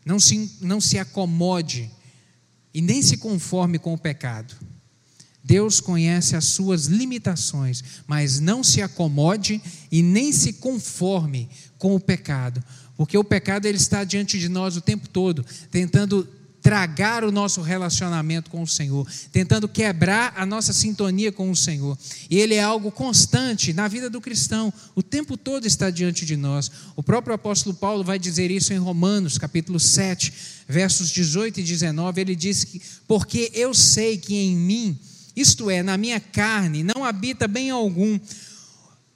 Não 0.06 0.22
se, 0.22 0.58
não 0.62 0.80
se 0.80 0.98
acomode 0.98 1.92
e 2.74 2.82
nem 2.82 3.02
se 3.02 3.18
conforme 3.18 3.78
com 3.78 3.94
o 3.94 3.98
pecado. 3.98 4.56
Deus 5.44 5.82
conhece 5.82 6.34
as 6.38 6.46
suas 6.46 6.86
limitações, 6.86 7.84
mas 8.08 8.40
não 8.40 8.64
se 8.64 8.82
acomode 8.82 9.62
e 9.92 10.02
nem 10.02 10.32
se 10.32 10.54
conforme 10.54 11.50
com 11.78 11.94
o 11.94 12.00
pecado, 12.00 12.64
porque 12.96 13.18
o 13.18 13.24
pecado 13.24 13.66
ele 13.66 13.78
está 13.78 14.06
diante 14.06 14.40
de 14.40 14.48
nós 14.48 14.78
o 14.78 14.82
tempo 14.82 15.10
todo, 15.10 15.46
tentando 15.70 16.26
tragar 16.64 17.26
o 17.26 17.32
nosso 17.32 17.62
relacionamento 17.62 18.50
com 18.50 18.64
o 18.64 18.68
Senhor, 18.68 19.06
tentando 19.34 19.68
quebrar 19.68 20.34
a 20.38 20.46
nossa 20.46 20.72
sintonia 20.72 21.30
com 21.30 21.52
o 21.52 21.56
Senhor. 21.56 21.98
E 22.30 22.40
ele 22.40 22.56
é 22.56 22.64
algo 22.64 22.90
constante 22.90 23.74
na 23.74 23.90
vida 23.90 24.10
do 24.10 24.22
cristão, 24.22 24.74
o 24.96 25.04
tempo 25.04 25.36
todo 25.36 25.68
está 25.68 25.90
diante 25.90 26.26
de 26.26 26.38
nós. 26.38 26.72
O 26.96 27.04
próprio 27.04 27.36
apóstolo 27.36 27.76
Paulo 27.76 28.02
vai 28.02 28.18
dizer 28.18 28.50
isso 28.50 28.72
em 28.72 28.78
Romanos, 28.78 29.38
capítulo 29.38 29.78
7, 29.78 30.34
versos 30.66 31.12
18 31.12 31.60
e 31.60 31.64
19. 31.64 32.22
Ele 32.22 32.36
diz 32.36 32.64
que, 32.64 32.82
porque 33.06 33.52
eu 33.54 33.74
sei 33.74 34.18
que 34.18 34.34
em 34.34 34.56
mim, 34.56 34.98
isto 35.36 35.70
é, 35.70 35.84
na 35.84 35.98
minha 35.98 36.22
carne, 36.22 36.82
não 36.82 37.04
habita 37.04 37.46
bem 37.46 37.72
algum, 37.72 38.18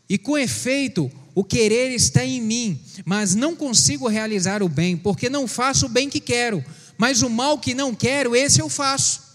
e 0.10 0.18
com 0.18 0.38
efeito, 0.38 1.10
o 1.34 1.46
querer 1.46 1.94
está 1.94 2.26
em 2.26 2.42
mim, 2.42 2.78
mas 3.06 3.36
não 3.36 3.56
consigo 3.56 4.10
realizar 4.10 4.62
o 4.62 4.68
bem, 4.68 4.98
porque 4.98 5.30
não 5.30 5.48
faço 5.48 5.86
o 5.86 5.90
bem 5.90 6.10
que 6.10 6.20
quero 6.20 6.62
mas 6.98 7.22
o 7.22 7.30
mal 7.30 7.58
que 7.58 7.74
não 7.74 7.94
quero, 7.94 8.36
esse 8.36 8.60
eu 8.60 8.70
faço. 8.70 9.28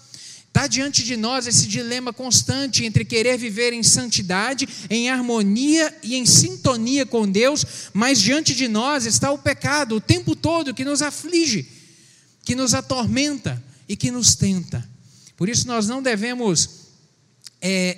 Está 0.53 0.67
diante 0.67 1.03
de 1.03 1.17
nós 1.17 1.47
esse 1.47 1.67
dilema 1.67 2.13
constante 2.13 2.85
entre 2.85 3.07
querer 3.07 3.39
viver 3.39 3.73
em 3.73 3.83
santidade, 3.83 4.69
em 4.91 5.09
harmonia 5.09 5.97
e 6.03 6.15
em 6.15 6.27
sintonia 6.27 7.07
com 7.07 7.27
Deus, 7.27 7.65
mas 7.95 8.21
diante 8.21 8.55
de 8.55 8.69
nós 8.69 9.07
está 9.07 9.33
o 9.33 9.39
pecado 9.39 9.97
o 9.97 10.01
tempo 10.01 10.37
todo 10.37 10.75
que 10.75 10.85
nos 10.85 11.01
aflige, 11.01 11.67
que 12.45 12.55
nos 12.55 12.75
atormenta 12.75 13.63
e 13.89 13.97
que 13.97 14.11
nos 14.11 14.35
tenta. 14.35 14.87
Por 15.39 15.49
isso 15.49 15.67
nós 15.67 15.89
não 15.89 16.03
devemos 16.03 16.69
é, 17.61 17.97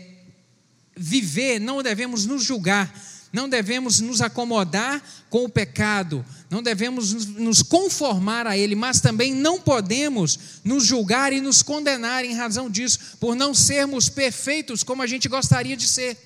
viver, 0.97 1.59
não 1.59 1.83
devemos 1.83 2.25
nos 2.25 2.45
julgar, 2.45 2.95
não 3.35 3.49
devemos 3.49 3.99
nos 3.99 4.21
acomodar 4.21 5.03
com 5.29 5.45
o 5.45 5.49
pecado, 5.49 6.25
não 6.49 6.63
devemos 6.63 7.13
nos 7.35 7.63
conformar 7.63 8.47
a 8.47 8.57
ele, 8.57 8.77
mas 8.77 9.01
também 9.01 9.35
não 9.35 9.61
podemos 9.61 10.39
nos 10.63 10.87
julgar 10.87 11.33
e 11.33 11.41
nos 11.41 11.61
condenar 11.61 12.25
em 12.25 12.33
razão 12.33 12.71
disso, 12.71 13.17
por 13.19 13.35
não 13.35 13.53
sermos 13.53 14.09
perfeitos 14.09 14.85
como 14.85 15.03
a 15.03 15.07
gente 15.09 15.29
gostaria 15.29 15.77
de 15.77 15.89
ser. 15.89 16.17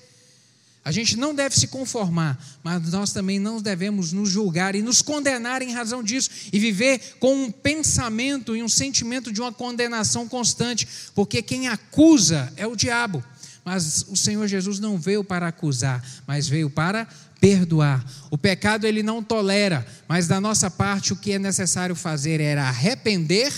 A 0.85 0.91
gente 0.91 1.17
não 1.17 1.33
deve 1.33 1.59
se 1.59 1.67
conformar, 1.67 2.39
mas 2.63 2.91
nós 2.91 3.11
também 3.11 3.39
não 3.39 3.59
devemos 3.59 4.13
nos 4.13 4.29
julgar 4.29 4.75
e 4.75 4.81
nos 4.83 5.01
condenar 5.01 5.63
em 5.63 5.73
razão 5.73 6.03
disso 6.03 6.29
e 6.53 6.59
viver 6.59 7.17
com 7.19 7.33
um 7.45 7.51
pensamento 7.51 8.55
e 8.55 8.61
um 8.61 8.69
sentimento 8.69 9.31
de 9.31 9.41
uma 9.41 9.51
condenação 9.51 10.27
constante, 10.27 10.87
porque 11.15 11.41
quem 11.41 11.67
acusa 11.67 12.53
é 12.55 12.67
o 12.67 12.75
diabo. 12.75 13.23
Mas 13.63 14.05
o 14.07 14.15
Senhor 14.15 14.47
Jesus 14.47 14.79
não 14.79 14.97
veio 14.97 15.23
para 15.23 15.47
acusar, 15.47 16.03
mas 16.25 16.47
veio 16.47 16.69
para 16.69 17.07
perdoar. 17.39 18.05
O 18.29 18.37
pecado 18.37 18.85
ele 18.85 19.03
não 19.03 19.23
tolera, 19.23 19.85
mas 20.07 20.27
da 20.27 20.39
nossa 20.39 20.69
parte 20.69 21.13
o 21.13 21.15
que 21.15 21.33
é 21.33 21.39
necessário 21.39 21.95
fazer 21.95 22.41
era 22.41 22.67
arrepender, 22.67 23.51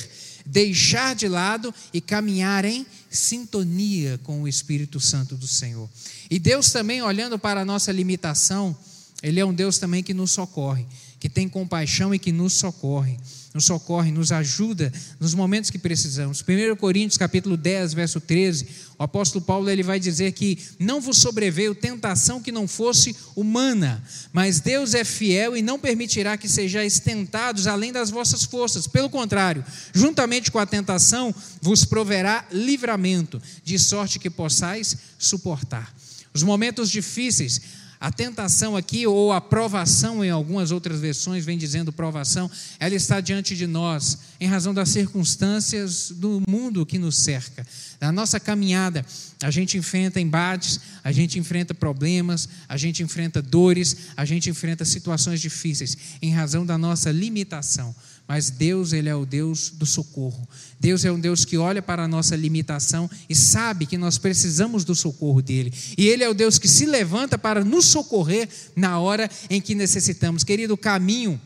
deixar 0.46 1.16
de 1.16 1.28
lado 1.28 1.74
e 1.94 2.02
caminhar 2.02 2.66
em 2.66 2.86
sintonia 3.10 4.20
com 4.24 4.42
o 4.42 4.48
Espírito 4.48 5.00
Santo 5.00 5.36
do 5.36 5.48
Senhor. 5.48 5.90
E 6.30 6.40
Deus 6.40 6.72
também, 6.72 7.02
olhando 7.02 7.38
para 7.38 7.62
a 7.62 7.66
nossa 7.66 7.92
limitação, 7.92 8.76
Ele 9.22 9.40
é 9.40 9.46
um 9.46 9.54
Deus 9.54 9.78
também 9.78 10.04
que 10.04 10.14
nos 10.14 10.32
socorre, 10.32 10.86
que 11.20 11.30
tem 11.30 11.48
compaixão 11.48 12.14
e 12.14 12.20
que 12.20 12.32
nos 12.32 12.54
socorre 12.54 13.18
nos 13.54 13.66
socorre, 13.66 14.12
nos 14.12 14.32
ajuda 14.32 14.92
nos 15.20 15.34
momentos 15.34 15.70
que 15.70 15.78
precisamos. 15.78 16.42
1 16.42 16.76
Coríntios 16.78 17.18
capítulo 17.18 17.58
10, 17.58 17.94
verso 17.94 18.22
13, 18.22 18.68
o 18.98 19.04
apóstolo 19.04 19.44
Paulo 19.44 19.70
ele 19.70 19.84
vai 19.84 20.00
dizer 20.00 20.32
que 20.32 20.58
não 20.80 21.02
vos 21.02 21.18
sobreveio 21.18 21.76
tentação 21.76 22.42
que 22.42 22.52
não 22.52 22.68
fosse 22.68 23.16
humana, 23.36 24.04
mas 24.32 24.60
Deus 24.60 24.94
é 24.94 25.04
fiel 25.04 25.58
e 25.58 25.62
não 25.62 25.80
permitirá 25.80 26.38
que 26.38 26.48
sejais 26.48 27.00
tentados 27.00 27.68
além 27.68 27.92
das 27.92 28.10
vossas 28.10 28.44
forças. 28.44 28.88
Pelo 28.88 29.10
contrário, 29.10 29.66
juntamente 29.94 30.50
com 30.50 30.60
a 30.60 30.66
tentação 30.66 31.34
vos 31.62 31.84
proverá 31.84 32.46
livramento, 32.52 33.42
de 33.64 33.78
sorte 33.78 34.20
que 34.20 34.30
possais 34.30 34.96
suportar. 35.20 35.94
Os 36.34 36.44
momentos 36.44 36.90
difíceis, 36.90 37.60
a 38.02 38.12
tentação 38.12 38.76
aqui, 38.76 39.06
ou 39.06 39.32
a 39.32 39.40
provação, 39.40 40.26
em 40.26 40.32
algumas 40.32 40.72
outras 40.72 41.00
versões, 41.00 41.46
vem 41.46 41.56
dizendo 41.56 41.94
provação, 41.94 42.50
ela 42.80 42.96
está 42.96 43.22
diante 43.22 43.56
de 43.56 43.68
nós, 43.68 44.18
em 44.40 44.48
razão 44.48 44.74
das 44.74 44.90
circunstâncias 44.90 46.10
do 46.10 46.42
mundo 46.50 46.84
que 46.84 46.98
nos 46.98 47.18
cerca. 47.18 47.64
Na 48.02 48.12
nossa 48.12 48.40
caminhada, 48.40 49.06
a 49.44 49.52
gente 49.52 49.78
enfrenta 49.78 50.20
embates, 50.20 50.80
a 51.04 51.12
gente 51.12 51.38
enfrenta 51.38 51.76
problemas, 51.76 52.50
a 52.68 52.76
gente 52.76 53.04
enfrenta 53.04 53.40
dores, 53.40 53.96
a 54.18 54.26
gente 54.26 54.50
enfrenta 54.50 54.84
situações 54.84 55.40
difíceis, 55.40 55.96
em 56.24 56.32
razão 56.32 56.66
da 56.66 56.80
nossa 56.80 57.12
limitação. 57.12 57.94
Mas 58.32 58.50
Deus, 58.50 58.94
Ele 58.94 59.10
é 59.10 59.14
o 59.14 59.26
Deus 59.26 59.70
do 59.72 59.86
socorro. 59.86 60.48
Deus 60.80 61.04
é 61.04 61.12
um 61.12 61.20
Deus 61.20 61.44
que 61.44 61.58
olha 61.58 61.82
para 61.82 62.06
a 62.06 62.08
nossa 62.08 62.34
limitação 62.34 63.12
e 63.28 63.36
sabe 63.36 63.86
que 63.86 63.98
nós 63.98 64.18
precisamos 64.18 64.86
do 64.86 64.96
socorro 64.96 65.42
dEle. 65.42 65.74
E 65.98 66.08
Ele 66.08 66.24
é 66.24 66.30
o 66.30 66.34
Deus 66.34 66.58
que 66.58 66.70
se 66.70 66.86
levanta 66.86 67.38
para 67.38 67.62
nos 67.62 67.84
socorrer 67.88 68.48
na 68.74 68.98
hora 69.00 69.30
em 69.50 69.60
que 69.60 69.76
necessitamos. 69.76 70.46
Querido, 70.46 70.76
o 70.76 70.78
caminho 70.78 71.42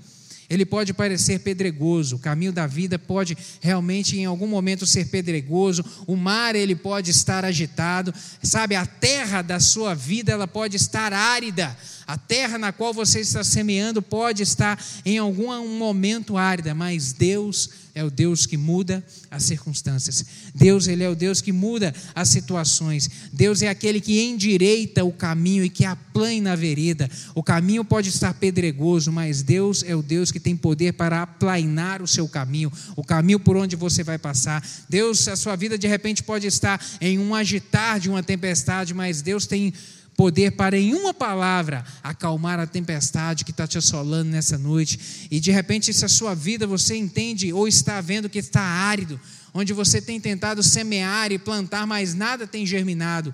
ele 0.49 0.65
pode 0.65 0.93
parecer 0.93 1.39
pedregoso, 1.39 2.15
o 2.15 2.19
caminho 2.19 2.51
da 2.51 2.67
vida 2.67 2.99
pode 2.99 3.37
realmente 3.61 4.17
em 4.17 4.25
algum 4.25 4.47
momento 4.47 4.85
ser 4.85 5.05
pedregoso, 5.05 5.83
o 6.05 6.15
mar 6.15 6.55
ele 6.55 6.75
pode 6.75 7.11
estar 7.11 7.43
agitado, 7.43 8.13
sabe, 8.41 8.75
a 8.75 8.85
terra 8.85 9.41
da 9.41 9.59
sua 9.59 9.93
vida 9.93 10.31
ela 10.31 10.47
pode 10.47 10.75
estar 10.75 11.13
árida, 11.13 11.75
a 12.05 12.17
terra 12.17 12.57
na 12.57 12.71
qual 12.71 12.93
você 12.93 13.19
está 13.19 13.43
semeando 13.43 14.01
pode 14.01 14.43
estar 14.43 14.83
em 15.03 15.17
algum 15.17 15.77
momento 15.77 16.37
árida, 16.37 16.75
mas 16.75 17.13
Deus 17.13 17.84
é 17.95 18.03
o 18.03 18.11
Deus 18.11 18.45
que 18.45 18.57
muda 18.57 19.01
as 19.31 19.43
circunstâncias. 19.43 20.25
Deus, 20.53 20.85
ele 20.85 21.01
é 21.01 21.09
o 21.09 21.15
Deus 21.15 21.39
que 21.39 21.53
muda 21.53 21.95
as 22.13 22.27
situações. 22.27 23.09
Deus 23.31 23.61
é 23.61 23.69
aquele 23.69 24.01
que 24.01 24.21
endireita 24.21 25.05
o 25.05 25.13
caminho 25.13 25.63
e 25.63 25.69
que 25.69 25.85
aplana 25.85 26.51
a 26.51 26.55
vereda. 26.57 27.09
O 27.33 27.41
caminho 27.41 27.85
pode 27.85 28.09
estar 28.09 28.33
pedregoso, 28.33 29.13
mas 29.13 29.41
Deus 29.41 29.81
é 29.81 29.95
o 29.95 30.03
Deus 30.03 30.29
que 30.29 30.41
tem 30.41 30.57
poder 30.57 30.91
para 30.91 31.21
aplainar 31.21 32.01
o 32.01 32.07
seu 32.07 32.27
caminho, 32.27 32.69
o 32.97 33.03
caminho 33.03 33.39
por 33.39 33.55
onde 33.55 33.77
você 33.77 34.03
vai 34.03 34.17
passar. 34.17 34.61
Deus, 34.89 35.29
a 35.29 35.37
sua 35.37 35.55
vida 35.55 35.77
de 35.77 35.87
repente 35.87 36.21
pode 36.21 36.45
estar 36.45 36.85
em 36.99 37.17
um 37.17 37.33
agitar 37.33 37.97
de 37.97 38.09
uma 38.09 38.21
tempestade, 38.21 38.93
mas 38.93 39.21
Deus 39.21 39.47
tem 39.47 39.73
poder 40.15 40.51
para, 40.51 40.77
em 40.77 40.93
uma 40.93 41.13
palavra, 41.13 41.83
acalmar 42.01 42.59
a 42.59 42.65
tempestade 42.65 43.43
que 43.43 43.51
está 43.51 43.67
te 43.67 43.77
assolando 43.77 44.29
nessa 44.29 44.57
noite. 44.57 45.27
E 45.29 45.39
de 45.39 45.51
repente, 45.51 45.93
se 45.93 46.05
a 46.05 46.09
sua 46.09 46.33
vida 46.33 46.65
você 46.65 46.95
entende 46.95 47.51
ou 47.51 47.67
está 47.67 47.99
vendo 48.01 48.29
que 48.29 48.39
está 48.39 48.61
árido, 48.61 49.19
onde 49.53 49.73
você 49.73 50.01
tem 50.01 50.19
tentado 50.19 50.63
semear 50.63 51.31
e 51.31 51.39
plantar, 51.39 51.85
mas 51.85 52.13
nada 52.13 52.47
tem 52.47 52.65
germinado. 52.65 53.33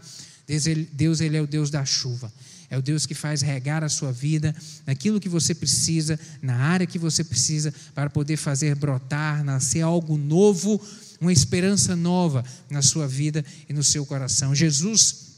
Deus 0.91 1.21
ele, 1.21 1.37
é 1.37 1.41
o 1.41 1.47
Deus 1.47 1.69
da 1.69 1.85
chuva. 1.85 2.31
É 2.69 2.77
o 2.77 2.81
Deus 2.81 3.05
que 3.05 3.13
faz 3.13 3.41
regar 3.41 3.83
a 3.83 3.89
sua 3.89 4.13
vida 4.13 4.55
naquilo 4.87 5.19
que 5.19 5.27
você 5.27 5.53
precisa, 5.53 6.17
na 6.41 6.55
área 6.55 6.87
que 6.87 6.97
você 6.97 7.23
precisa, 7.23 7.73
para 7.93 8.09
poder 8.09 8.37
fazer 8.37 8.75
brotar, 8.75 9.43
nascer 9.43 9.81
algo 9.81 10.17
novo, 10.17 10.81
uma 11.19 11.33
esperança 11.33 11.95
nova 11.97 12.45
na 12.69 12.81
sua 12.81 13.07
vida 13.07 13.43
e 13.67 13.73
no 13.73 13.83
seu 13.83 14.05
coração. 14.05 14.55
Jesus 14.55 15.30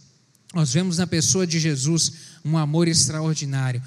nós 0.54 0.72
vemos 0.72 1.00
na 1.00 1.08
pessoa 1.08 1.48
de 1.48 1.60
Jesus 1.60 2.14
um 2.46 2.58
amor 2.58 2.88
extraordinário 2.88 3.82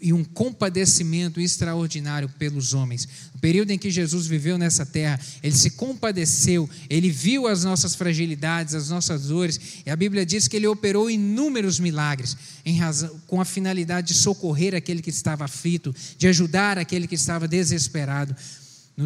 e 0.00 0.12
um 0.12 0.22
compadecimento 0.22 1.40
extraordinário 1.40 2.28
pelos 2.38 2.74
homens. 2.74 3.08
No 3.34 3.40
período 3.40 3.70
em 3.70 3.78
que 3.78 3.90
Jesus 3.90 4.26
viveu 4.26 4.56
nessa 4.56 4.86
terra, 4.86 5.18
ele 5.42 5.54
se 5.54 5.70
compadeceu, 5.70 6.68
ele 6.88 7.10
viu 7.10 7.48
as 7.48 7.64
nossas 7.64 7.96
fragilidades, 7.96 8.74
as 8.74 8.88
nossas 8.88 9.28
dores, 9.28 9.58
e 9.84 9.90
a 9.90 9.96
Bíblia 9.96 10.24
diz 10.24 10.46
que 10.46 10.56
ele 10.56 10.66
operou 10.66 11.10
inúmeros 11.10 11.80
milagres 11.80 12.36
razão, 12.78 13.10
com 13.26 13.40
a 13.40 13.44
finalidade 13.44 14.08
de 14.08 14.14
socorrer 14.14 14.74
aquele 14.74 15.02
que 15.02 15.10
estava 15.10 15.44
aflito, 15.44 15.94
de 16.16 16.28
ajudar 16.28 16.78
aquele 16.78 17.08
que 17.08 17.16
estava 17.16 17.48
desesperado 17.48 18.36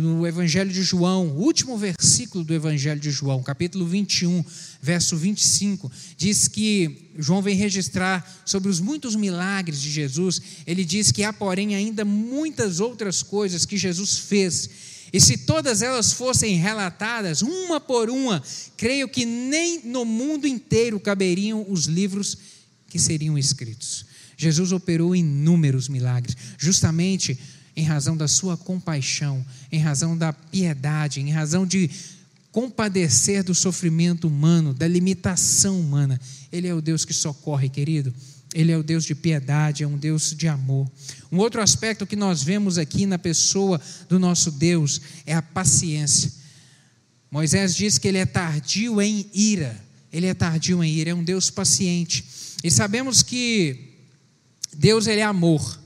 no 0.01 0.27
Evangelho 0.27 0.71
de 0.71 0.83
João, 0.83 1.29
o 1.29 1.43
último 1.43 1.77
versículo 1.77 2.45
do 2.45 2.55
Evangelho 2.55 3.01
de 3.01 3.11
João, 3.11 3.43
capítulo 3.43 3.87
21, 3.87 4.45
verso 4.81 5.17
25, 5.17 5.91
diz 6.17 6.49
que 6.49 7.11
João 7.19 7.43
vem 7.43 7.57
registrar 7.57 8.43
sobre 8.45 8.69
os 8.69 8.79
muitos 8.79 9.17
milagres 9.17 9.81
de 9.81 9.91
Jesus. 9.91 10.41
Ele 10.67 10.85
diz 10.85 11.11
que 11.11 11.25
há, 11.25 11.33
porém, 11.33 11.75
ainda 11.75 12.05
muitas 12.05 12.81
outras 12.81 13.23
coisas 13.23 13.65
que 13.65 13.77
Jesus 13.77 14.19
fez. 14.19 14.71
E 15.13 15.21
se 15.21 15.39
todas 15.39 15.83
elas 15.83 16.13
fossem 16.13 16.57
relatadas, 16.57 17.43
uma 17.43 17.81
por 17.81 18.11
uma, 18.11 18.43
creio 18.77 19.09
que 19.09 19.25
nem 19.25 19.81
no 19.85 20.05
mundo 20.05 20.47
inteiro 20.47 21.01
caberiam 21.01 21.65
os 21.69 21.87
livros 21.87 22.37
que 22.89 22.99
seriam 22.99 23.39
escritos. 23.39 24.05
Jesus 24.37 24.73
operou 24.73 25.17
inúmeros 25.17 25.89
milagres, 25.89 26.37
justamente 26.59 27.39
em 27.77 27.85
razão 27.85 28.17
da 28.17 28.27
sua 28.27 28.57
compaixão, 28.57 29.45
em 29.71 29.79
razão 29.79 30.17
da 30.17 30.33
piedade, 30.33 31.21
em 31.21 31.31
razão 31.31 31.67
de 31.67 31.91
compadecer 32.51 33.45
do 33.45 33.55
sofrimento 33.55 34.27
humano, 34.27 34.73
da 34.73 34.89
limitação 34.89 35.79
humana. 35.79 36.19
Ele 36.51 36.67
é 36.67 36.75
o 36.75 36.81
Deus 36.81 37.05
que 37.05 37.13
socorre, 37.13 37.69
querido. 37.69 38.15
Ele 38.55 38.73
é 38.73 38.79
o 38.79 38.83
Deus 38.83 39.05
de 39.05 39.15
piedade, 39.15 39.85
é 39.85 39.87
um 39.87 39.99
Deus 39.99 40.35
de 40.35 40.49
amor. 40.49 40.91
Um 41.31 41.37
outro 41.37 41.61
aspecto 41.61 42.07
que 42.07 42.17
nós 42.17 42.43
vemos 42.43 42.79
aqui 42.79 43.05
na 43.05 43.19
pessoa 43.19 43.79
do 44.09 44.19
nosso 44.19 44.51
Deus 44.51 45.03
é 45.27 45.35
a 45.35 45.43
paciência. 45.43 46.33
Moisés 47.31 47.77
diz 47.77 47.99
que 47.99 48.09
ele 48.09 48.17
é 48.17 48.25
tardio 48.25 49.03
em 49.03 49.29
ira. 49.35 49.79
Ele 50.11 50.25
é 50.25 50.33
tardio 50.33 50.83
em 50.83 50.91
ira, 50.91 51.11
é 51.11 51.15
um 51.15 51.23
Deus 51.23 51.51
paciente. 51.51 52.25
E 52.65 52.71
sabemos 52.71 53.23
que 53.23 53.99
Deus 54.73 55.07
ele 55.07 55.21
é 55.21 55.25
amor. 55.25 55.79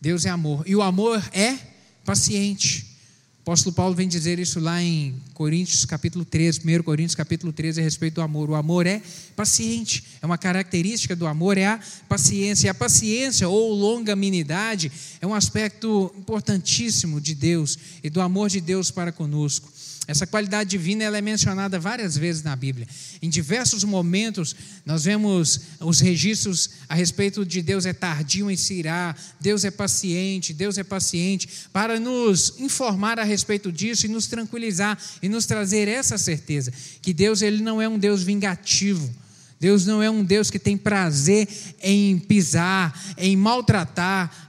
Deus 0.00 0.24
é 0.24 0.30
amor. 0.30 0.62
E 0.66 0.74
o 0.74 0.82
amor 0.82 1.22
é 1.32 1.58
paciente. 2.04 2.96
O 3.38 3.50
apóstolo 3.50 3.74
Paulo 3.74 3.94
vem 3.94 4.08
dizer 4.08 4.40
isso 4.40 4.58
lá 4.58 4.82
em 4.82 5.14
Coríntios 5.32 5.84
capítulo 5.84 6.24
13, 6.24 6.62
1 6.64 6.82
Coríntios 6.82 7.14
capítulo 7.14 7.52
13, 7.52 7.80
a 7.80 7.84
respeito 7.84 8.14
do 8.14 8.20
amor. 8.20 8.50
O 8.50 8.56
amor 8.56 8.86
é 8.86 9.00
paciente. 9.36 10.02
É 10.20 10.26
uma 10.26 10.36
característica 10.36 11.14
do 11.14 11.28
amor, 11.28 11.56
é 11.56 11.66
a 11.66 11.80
paciência. 12.08 12.66
E 12.66 12.70
a 12.70 12.74
paciência 12.74 13.48
ou 13.48 13.72
longanimidade 13.72 14.90
é 15.20 15.26
um 15.26 15.34
aspecto 15.34 16.12
importantíssimo 16.18 17.20
de 17.20 17.36
Deus 17.36 17.78
e 18.02 18.10
do 18.10 18.20
amor 18.20 18.48
de 18.48 18.60
Deus 18.60 18.90
para 18.90 19.12
conosco. 19.12 19.70
Essa 20.06 20.26
qualidade 20.26 20.70
divina 20.70 21.02
ela 21.02 21.18
é 21.18 21.20
mencionada 21.20 21.80
várias 21.80 22.16
vezes 22.16 22.42
na 22.42 22.54
Bíblia. 22.54 22.86
Em 23.20 23.28
diversos 23.28 23.82
momentos, 23.82 24.54
nós 24.84 25.04
vemos 25.04 25.60
os 25.80 25.98
registros 25.98 26.70
a 26.88 26.94
respeito 26.94 27.44
de 27.44 27.60
Deus 27.60 27.84
é 27.86 27.92
tardio 27.92 28.48
em 28.48 28.56
se 28.56 28.74
irar, 28.74 29.18
Deus 29.40 29.64
é 29.64 29.70
paciente, 29.70 30.52
Deus 30.52 30.78
é 30.78 30.84
paciente, 30.84 31.48
para 31.72 31.98
nos 31.98 32.54
informar 32.60 33.18
a 33.18 33.24
respeito 33.24 33.72
disso 33.72 34.06
e 34.06 34.08
nos 34.08 34.28
tranquilizar 34.28 34.96
e 35.20 35.28
nos 35.28 35.44
trazer 35.44 35.88
essa 35.88 36.16
certeza 36.16 36.72
que 37.02 37.12
Deus 37.12 37.42
ele 37.42 37.60
não 37.60 37.82
é 37.82 37.88
um 37.88 37.98
Deus 37.98 38.22
vingativo. 38.22 39.12
Deus 39.58 39.86
não 39.86 40.02
é 40.02 40.10
um 40.10 40.22
Deus 40.22 40.50
que 40.50 40.58
tem 40.58 40.76
prazer 40.76 41.48
em 41.82 42.18
pisar, 42.18 43.16
em 43.16 43.34
maltratar, 43.34 44.46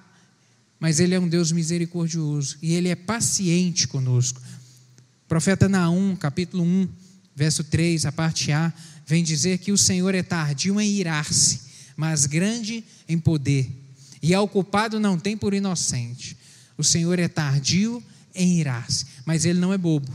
mas 0.80 1.00
Ele 1.00 1.16
é 1.16 1.20
um 1.20 1.28
Deus 1.28 1.52
misericordioso 1.52 2.58
e 2.62 2.74
Ele 2.74 2.90
é 2.90 2.96
paciente 2.96 3.88
conosco. 3.88 4.42
Profeta 5.28 5.68
Naum, 5.68 6.16
capítulo 6.16 6.64
1, 6.64 6.88
verso 7.36 7.62
3, 7.62 8.06
a 8.06 8.12
parte 8.14 8.50
A, 8.54 8.72
vem 9.06 9.22
dizer 9.22 9.58
que 9.58 9.74
o 9.74 9.78
Senhor 9.78 10.16
é 10.16 10.24
tardio 10.24 10.80
em 10.80 10.90
irar-se, 10.90 11.60
mas 11.98 12.26
grande 12.26 12.82
em 13.10 13.20
poder. 13.20 13.70
E 14.24 14.34
ao 14.34 14.48
culpado 14.48 15.02
não 15.02 15.20
tem 15.20 15.36
por 15.36 15.54
inocente. 15.54 16.38
O 16.78 16.84
Senhor 16.84 17.20
é 17.20 17.28
tardio 17.28 18.02
em 18.34 18.58
irar-se, 18.60 19.06
mas 19.26 19.44
ele 19.44 19.60
não 19.60 19.74
é 19.74 19.78
bobo. 19.78 20.12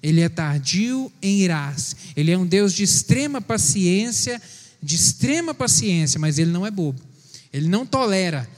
Ele 0.00 0.20
é 0.20 0.28
tardio 0.28 1.10
em 1.20 1.40
irar-se. 1.40 1.96
Ele 2.16 2.30
é 2.30 2.38
um 2.38 2.46
Deus 2.46 2.72
de 2.72 2.84
extrema 2.84 3.40
paciência, 3.40 4.40
de 4.80 4.94
extrema 4.94 5.52
paciência, 5.52 6.20
mas 6.20 6.38
ele 6.38 6.52
não 6.52 6.64
é 6.64 6.70
bobo. 6.70 7.02
Ele 7.52 7.66
não 7.66 7.84
tolera 7.84 8.48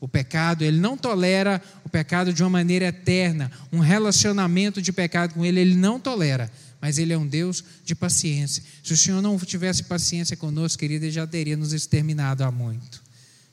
o 0.00 0.08
pecado, 0.08 0.62
ele 0.62 0.78
não 0.78 0.96
tolera 0.96 1.62
o 1.88 1.90
pecado 1.90 2.34
de 2.34 2.42
uma 2.42 2.50
maneira 2.50 2.86
eterna, 2.86 3.50
um 3.72 3.78
relacionamento 3.78 4.80
de 4.80 4.92
pecado 4.92 5.32
com 5.32 5.44
ele, 5.44 5.58
ele 5.58 5.74
não 5.74 5.98
tolera, 5.98 6.52
mas 6.80 6.98
ele 6.98 7.14
é 7.14 7.18
um 7.18 7.26
Deus 7.26 7.64
de 7.82 7.94
paciência. 7.94 8.62
Se 8.84 8.92
o 8.92 8.96
Senhor 8.96 9.22
não 9.22 9.38
tivesse 9.38 9.82
paciência 9.82 10.36
conosco, 10.36 10.78
querida, 10.78 11.06
ele 11.06 11.12
já 11.12 11.26
teria 11.26 11.56
nos 11.56 11.72
exterminado 11.72 12.44
há 12.44 12.52
muito. 12.52 13.02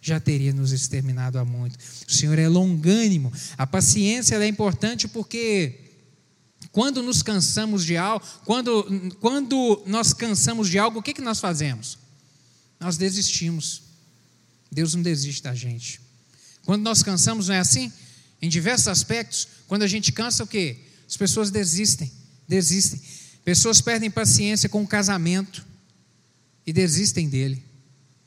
Já 0.01 0.19
teria 0.19 0.53
nos 0.53 0.73
exterminado 0.73 1.39
há 1.39 1.45
muito. 1.45 1.79
O 2.07 2.11
Senhor 2.11 2.37
é 2.37 2.47
longânimo. 2.47 3.31
A 3.57 3.65
paciência 3.65 4.35
é 4.35 4.47
importante 4.47 5.07
porque 5.07 5.79
quando 6.71 7.01
nos 7.01 7.23
cansamos 7.23 7.85
de 7.85 7.95
algo, 7.95 8.23
quando, 8.43 9.15
quando 9.21 9.81
nós 9.87 10.13
cansamos 10.13 10.69
de 10.69 10.77
algo, 10.77 10.99
o 10.99 11.01
que, 11.01 11.13
que 11.13 11.21
nós 11.21 11.39
fazemos? 11.39 11.97
Nós 12.79 12.97
desistimos. 12.97 13.81
Deus 14.69 14.93
não 14.93 15.01
desiste 15.01 15.41
da 15.41 15.55
gente. 15.55 16.01
Quando 16.65 16.83
nós 16.83 17.01
cansamos, 17.01 17.47
não 17.47 17.55
é 17.55 17.59
assim? 17.59 17.91
Em 18.45 18.47
diversos 18.47 18.87
aspectos, 18.87 19.47
quando 19.67 19.81
a 19.81 19.87
gente 19.87 20.11
cansa, 20.11 20.43
o 20.43 20.47
quê? 20.47 20.77
As 21.09 21.17
pessoas 21.17 21.49
desistem, 21.49 22.11
desistem. 22.47 23.01
Pessoas 23.43 23.81
perdem 23.81 24.11
paciência 24.11 24.69
com 24.69 24.83
o 24.83 24.87
casamento 24.87 25.65
e 26.63 26.71
desistem 26.71 27.27
dele. 27.27 27.63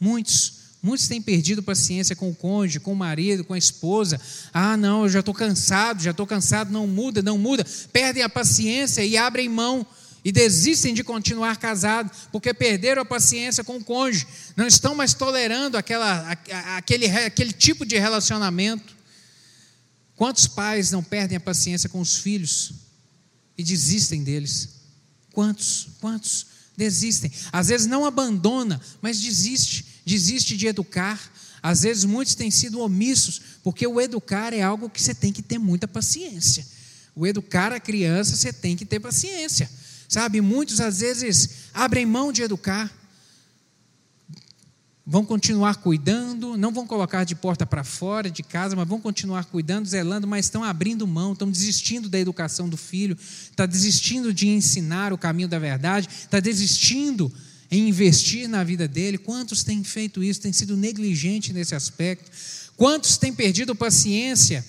Muitos, 0.01 0.55
muitos 0.83 1.07
têm 1.07 1.23
perdido 1.23 1.63
paciência 1.63 2.17
com 2.17 2.29
o 2.29 2.35
cônjuge, 2.35 2.81
com 2.81 2.95
o 2.95 2.97
marido, 2.97 3.45
com 3.45 3.55
a 3.55 3.59
esposa. 3.59 4.21
Ah, 4.53 4.77
não, 4.77 5.05
eu 5.05 5.09
já 5.09 5.21
estou 5.21 5.33
cansado, 5.33 6.03
já 6.03 6.11
estou 6.11 6.27
cansado, 6.27 6.73
não 6.73 6.89
muda, 6.89 7.23
não 7.23 7.39
muda. 7.39 7.65
Perdem 7.93 8.25
a 8.25 8.29
paciência 8.29 9.05
e 9.05 9.17
abrem 9.17 9.49
mão 9.49 9.87
e 10.25 10.33
desistem 10.33 10.95
de 10.95 11.05
continuar 11.05 11.59
casados, 11.59 12.27
porque 12.33 12.53
perderam 12.53 13.03
a 13.03 13.05
paciência 13.05 13.63
com 13.63 13.77
o 13.77 13.85
cônjuge, 13.85 14.27
não 14.57 14.67
estão 14.67 14.97
mais 14.97 15.15
tolerando 15.15 15.79
aquela, 15.79 16.37
aquele, 16.77 17.07
aquele 17.07 17.53
tipo 17.53 17.87
de 17.87 17.97
relacionamento. 17.97 18.98
Quantos 20.19 20.49
pais 20.49 20.91
não 20.91 21.01
perdem 21.01 21.37
a 21.37 21.41
paciência 21.41 21.89
com 21.89 22.01
os 22.01 22.17
filhos 22.17 22.73
e 23.57 23.63
desistem 23.63 24.25
deles? 24.25 24.71
Quantos? 25.33 25.91
Quantos 26.01 26.47
desistem? 26.77 27.31
Às 27.53 27.69
vezes 27.69 27.87
não 27.87 28.05
abandona, 28.05 28.81
mas 29.01 29.21
desiste, 29.21 29.87
desiste 30.05 30.57
de 30.57 30.67
educar. 30.67 31.33
Às 31.63 31.83
vezes 31.83 32.03
muitos 32.03 32.35
têm 32.35 32.51
sido 32.51 32.81
omissos, 32.81 33.41
porque 33.63 33.87
o 33.87 34.01
educar 34.01 34.53
é 34.53 34.61
algo 34.61 34.91
que 34.91 35.01
você 35.01 35.15
tem 35.15 35.33
que 35.33 35.41
ter 35.41 35.57
muita 35.57 35.87
paciência. 35.87 36.67
O 37.15 37.25
educar 37.25 37.73
a 37.73 37.79
criança, 37.79 38.35
você 38.35 38.53
tem 38.53 38.77
que 38.77 38.85
ter 38.85 38.99
paciência. 38.99 39.71
Sabe, 40.09 40.41
muitos 40.41 40.81
às 40.81 40.99
vezes 40.99 41.49
abrem 41.73 42.05
mão 42.05 42.33
de 42.33 42.43
educar, 42.43 42.93
vão 45.11 45.25
continuar 45.25 45.77
cuidando, 45.77 46.55
não 46.59 46.71
vão 46.71 46.87
colocar 46.87 47.25
de 47.25 47.35
porta 47.35 47.65
para 47.65 47.83
fora 47.83 48.31
de 48.31 48.43
casa, 48.43 48.77
mas 48.77 48.87
vão 48.87 49.01
continuar 49.01 49.47
cuidando, 49.47 49.89
zelando, 49.89 50.29
mas 50.29 50.45
estão 50.45 50.63
abrindo 50.63 51.07
mão, 51.07 51.33
estão 51.33 51.51
desistindo 51.51 52.11
da 52.11 52.19
educação 52.19 52.69
do 52.69 52.77
filho, 52.77 53.17
está 53.51 53.65
desistindo 53.65 54.35
de 54.35 54.49
ensinar 54.49 55.11
o 55.11 55.17
caminho 55.17 55.49
da 55.49 55.59
verdade, 55.59 56.11
está 56.11 56.41
desistindo 56.41 57.33
em 57.71 57.89
investir 57.89 58.47
na 58.51 58.63
vida 58.63 58.87
dele. 58.87 59.17
Quantos 59.17 59.65
têm 59.65 59.83
feito 59.83 60.23
isso, 60.23 60.43
têm 60.43 60.53
sido 60.53 60.77
negligentes 60.77 61.55
nesse 61.55 61.75
aspecto? 61.75 62.31
Quantos 62.77 63.17
têm 63.17 63.33
perdido 63.33 63.75
paciência 63.75 64.63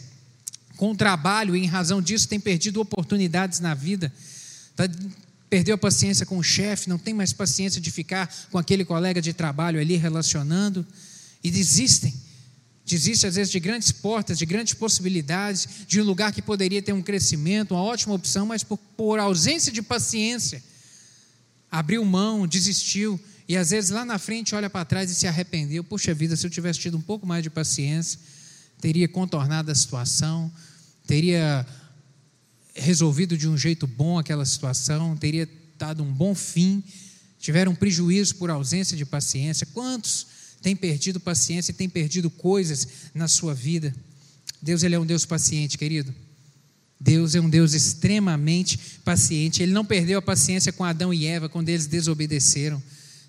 com 0.77 0.91
o 0.91 0.95
trabalho 0.95 1.53
e, 1.53 1.59
em 1.61 1.67
razão 1.67 2.01
disso, 2.01 2.29
têm 2.29 2.39
perdido 2.39 2.79
oportunidades 2.79 3.59
na 3.59 3.73
vida? 3.73 4.09
Está 4.71 4.87
perdeu 5.49 5.75
a 5.75 5.77
paciência 5.77 6.25
com 6.25 6.37
o 6.37 6.43
chefe, 6.43 6.87
não 6.87 6.97
tem 6.97 7.13
mais 7.13 7.33
paciência 7.33 7.81
de 7.81 7.89
ficar 7.89 8.33
com 8.51 8.57
aquele 8.57 8.85
colega 8.85 9.21
de 9.21 9.33
trabalho 9.33 9.79
ali 9.79 9.95
relacionando 9.95 10.85
e 11.43 11.49
desistem. 11.49 12.13
Desiste 12.85 13.27
às 13.27 13.35
vezes 13.35 13.51
de 13.51 13.59
grandes 13.59 13.91
portas, 13.91 14.37
de 14.37 14.45
grandes 14.45 14.73
possibilidades, 14.73 15.67
de 15.87 16.01
um 16.01 16.03
lugar 16.03 16.31
que 16.31 16.41
poderia 16.41 16.81
ter 16.81 16.93
um 16.93 17.01
crescimento, 17.01 17.73
uma 17.73 17.83
ótima 17.83 18.15
opção, 18.15 18.45
mas 18.45 18.63
por, 18.63 18.77
por 18.77 19.19
ausência 19.19 19.71
de 19.71 19.81
paciência, 19.81 20.63
abriu 21.71 22.03
mão, 22.03 22.47
desistiu 22.47 23.19
e 23.47 23.57
às 23.57 23.71
vezes 23.71 23.89
lá 23.89 24.05
na 24.05 24.19
frente 24.19 24.53
olha 24.53 24.69
para 24.69 24.85
trás 24.85 25.09
e 25.09 25.15
se 25.15 25.27
arrependeu. 25.27 25.83
Puxa 25.83 26.13
vida, 26.13 26.35
se 26.35 26.45
eu 26.45 26.51
tivesse 26.51 26.79
tido 26.79 26.97
um 26.97 27.01
pouco 27.01 27.25
mais 27.25 27.41
de 27.41 27.49
paciência, 27.49 28.19
teria 28.79 29.07
contornado 29.07 29.71
a 29.71 29.75
situação, 29.75 30.51
teria 31.07 31.65
resolvido 32.75 33.37
de 33.37 33.47
um 33.47 33.57
jeito 33.57 33.85
bom 33.87 34.17
aquela 34.17 34.45
situação, 34.45 35.15
teria 35.15 35.47
dado 35.77 36.03
um 36.03 36.11
bom 36.11 36.35
fim, 36.35 36.83
tiveram 37.39 37.73
prejuízo 37.73 38.35
por 38.35 38.49
ausência 38.49 38.95
de 38.95 39.05
paciência. 39.05 39.67
Quantos 39.73 40.27
têm 40.61 40.75
perdido 40.75 41.19
paciência 41.19 41.71
e 41.71 41.75
têm 41.75 41.89
perdido 41.89 42.29
coisas 42.29 42.87
na 43.13 43.27
sua 43.27 43.53
vida? 43.53 43.95
Deus 44.61 44.83
ele 44.83 44.95
é 44.95 44.99
um 44.99 45.05
Deus 45.05 45.25
paciente, 45.25 45.77
querido. 45.77 46.13
Deus 46.99 47.33
é 47.33 47.39
um 47.39 47.49
Deus 47.49 47.73
extremamente 47.73 48.77
paciente. 49.05 49.63
Ele 49.63 49.71
não 49.71 49.85
perdeu 49.85 50.19
a 50.19 50.21
paciência 50.21 50.73
com 50.73 50.83
Adão 50.83 51.13
e 51.13 51.25
Eva 51.25 51.47
quando 51.47 51.69
eles 51.69 51.87
desobedeceram. 51.87 52.81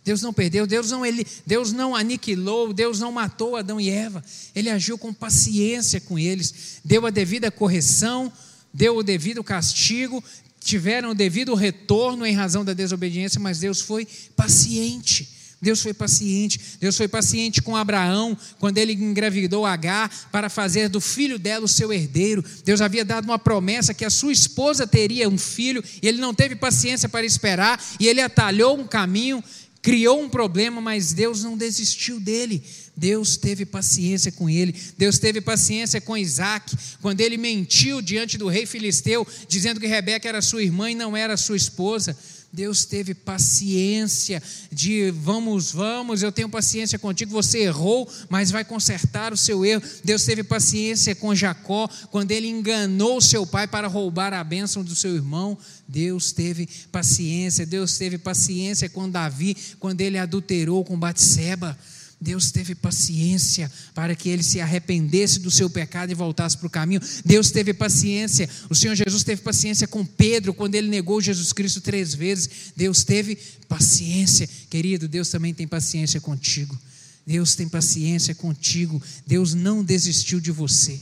Deus 0.02 0.22
não 0.22 0.32
perdeu, 0.32 0.66
Deus 0.66 0.90
não, 0.90 1.04
ele, 1.04 1.26
Deus 1.46 1.72
não 1.72 1.94
aniquilou, 1.94 2.72
Deus 2.72 2.98
não 2.98 3.12
matou 3.12 3.54
Adão 3.54 3.80
e 3.80 3.90
Eva. 3.90 4.24
Ele 4.54 4.70
agiu 4.70 4.96
com 4.96 5.12
paciência 5.12 6.00
com 6.00 6.18
eles, 6.18 6.80
deu 6.84 7.06
a 7.06 7.10
devida 7.10 7.50
correção, 7.50 8.32
deu 8.72 8.96
o 8.96 9.02
devido 9.02 9.42
castigo, 9.42 10.22
tiveram 10.60 11.10
o 11.10 11.14
devido 11.14 11.54
retorno 11.54 12.26
em 12.26 12.34
razão 12.34 12.64
da 12.64 12.72
desobediência, 12.72 13.40
mas 13.40 13.60
Deus 13.60 13.80
foi 13.80 14.06
paciente. 14.36 15.40
Deus 15.60 15.82
foi 15.82 15.92
paciente. 15.92 16.58
Deus 16.80 16.96
foi 16.96 17.06
paciente 17.06 17.60
com 17.60 17.76
Abraão 17.76 18.36
quando 18.58 18.78
ele 18.78 18.94
engravidou 18.94 19.66
Agar 19.66 20.10
para 20.32 20.48
fazer 20.48 20.88
do 20.88 21.00
filho 21.00 21.38
dela 21.38 21.66
o 21.66 21.68
seu 21.68 21.92
herdeiro. 21.92 22.42
Deus 22.64 22.80
havia 22.80 23.04
dado 23.04 23.24
uma 23.24 23.38
promessa 23.38 23.92
que 23.92 24.04
a 24.04 24.10
sua 24.10 24.32
esposa 24.32 24.86
teria 24.86 25.28
um 25.28 25.36
filho 25.36 25.84
e 26.02 26.08
ele 26.08 26.18
não 26.18 26.32
teve 26.32 26.56
paciência 26.56 27.08
para 27.08 27.26
esperar 27.26 27.82
e 27.98 28.08
ele 28.08 28.22
atalhou 28.22 28.78
um 28.78 28.86
caminho, 28.86 29.44
criou 29.82 30.20
um 30.20 30.28
problema, 30.28 30.80
mas 30.80 31.12
Deus 31.12 31.42
não 31.42 31.56
desistiu 31.56 32.20
dele. 32.20 32.62
Deus 32.96 33.38
teve 33.38 33.64
paciência 33.64 34.30
com 34.30 34.50
ele, 34.50 34.74
Deus 34.98 35.18
teve 35.18 35.40
paciência 35.40 36.02
com 36.02 36.18
Isaac, 36.18 36.76
quando 37.00 37.22
ele 37.22 37.38
mentiu 37.38 38.02
diante 38.02 38.36
do 38.36 38.46
rei 38.46 38.66
filisteu, 38.66 39.26
dizendo 39.48 39.80
que 39.80 39.86
Rebeca 39.86 40.28
era 40.28 40.42
sua 40.42 40.62
irmã 40.62 40.90
e 40.90 40.94
não 40.94 41.16
era 41.16 41.34
sua 41.36 41.56
esposa. 41.56 42.14
Deus 42.52 42.84
teve 42.84 43.14
paciência 43.14 44.42
de 44.72 45.10
vamos, 45.12 45.70
vamos, 45.70 46.22
eu 46.22 46.32
tenho 46.32 46.48
paciência 46.48 46.98
contigo, 46.98 47.30
você 47.30 47.60
errou, 47.60 48.10
mas 48.28 48.50
vai 48.50 48.64
consertar 48.64 49.32
o 49.32 49.36
seu 49.36 49.64
erro. 49.64 49.82
Deus 50.02 50.24
teve 50.24 50.42
paciência 50.42 51.14
com 51.14 51.34
Jacó, 51.34 51.88
quando 52.10 52.32
ele 52.32 52.48
enganou 52.48 53.20
seu 53.20 53.46
pai 53.46 53.68
para 53.68 53.86
roubar 53.86 54.32
a 54.32 54.42
bênção 54.42 54.82
do 54.82 54.96
seu 54.96 55.14
irmão. 55.14 55.56
Deus 55.86 56.32
teve 56.32 56.68
paciência, 56.90 57.64
Deus 57.64 57.96
teve 57.96 58.18
paciência 58.18 58.88
com 58.88 59.08
Davi, 59.08 59.56
quando 59.78 60.00
ele 60.00 60.18
adulterou 60.18 60.84
com 60.84 60.98
Batseba. 60.98 61.78
Deus 62.20 62.50
teve 62.50 62.74
paciência 62.74 63.72
para 63.94 64.14
que 64.14 64.28
ele 64.28 64.42
se 64.42 64.60
arrependesse 64.60 65.38
do 65.38 65.50
seu 65.50 65.70
pecado 65.70 66.12
e 66.12 66.14
voltasse 66.14 66.58
para 66.58 66.66
o 66.66 66.70
caminho. 66.70 67.00
Deus 67.24 67.50
teve 67.50 67.72
paciência. 67.72 68.48
O 68.68 68.74
Senhor 68.74 68.94
Jesus 68.94 69.24
teve 69.24 69.40
paciência 69.40 69.88
com 69.88 70.04
Pedro 70.04 70.52
quando 70.52 70.74
ele 70.74 70.88
negou 70.88 71.20
Jesus 71.20 71.52
Cristo 71.52 71.80
três 71.80 72.14
vezes. 72.14 72.72
Deus 72.76 73.04
teve 73.04 73.38
paciência. 73.66 74.46
Querido, 74.68 75.08
Deus 75.08 75.30
também 75.30 75.54
tem 75.54 75.66
paciência 75.66 76.20
contigo. 76.20 76.78
Deus 77.26 77.54
tem 77.54 77.66
paciência 77.66 78.34
contigo. 78.34 79.02
Deus 79.26 79.54
não 79.54 79.82
desistiu 79.82 80.40
de 80.40 80.50
você. 80.50 81.00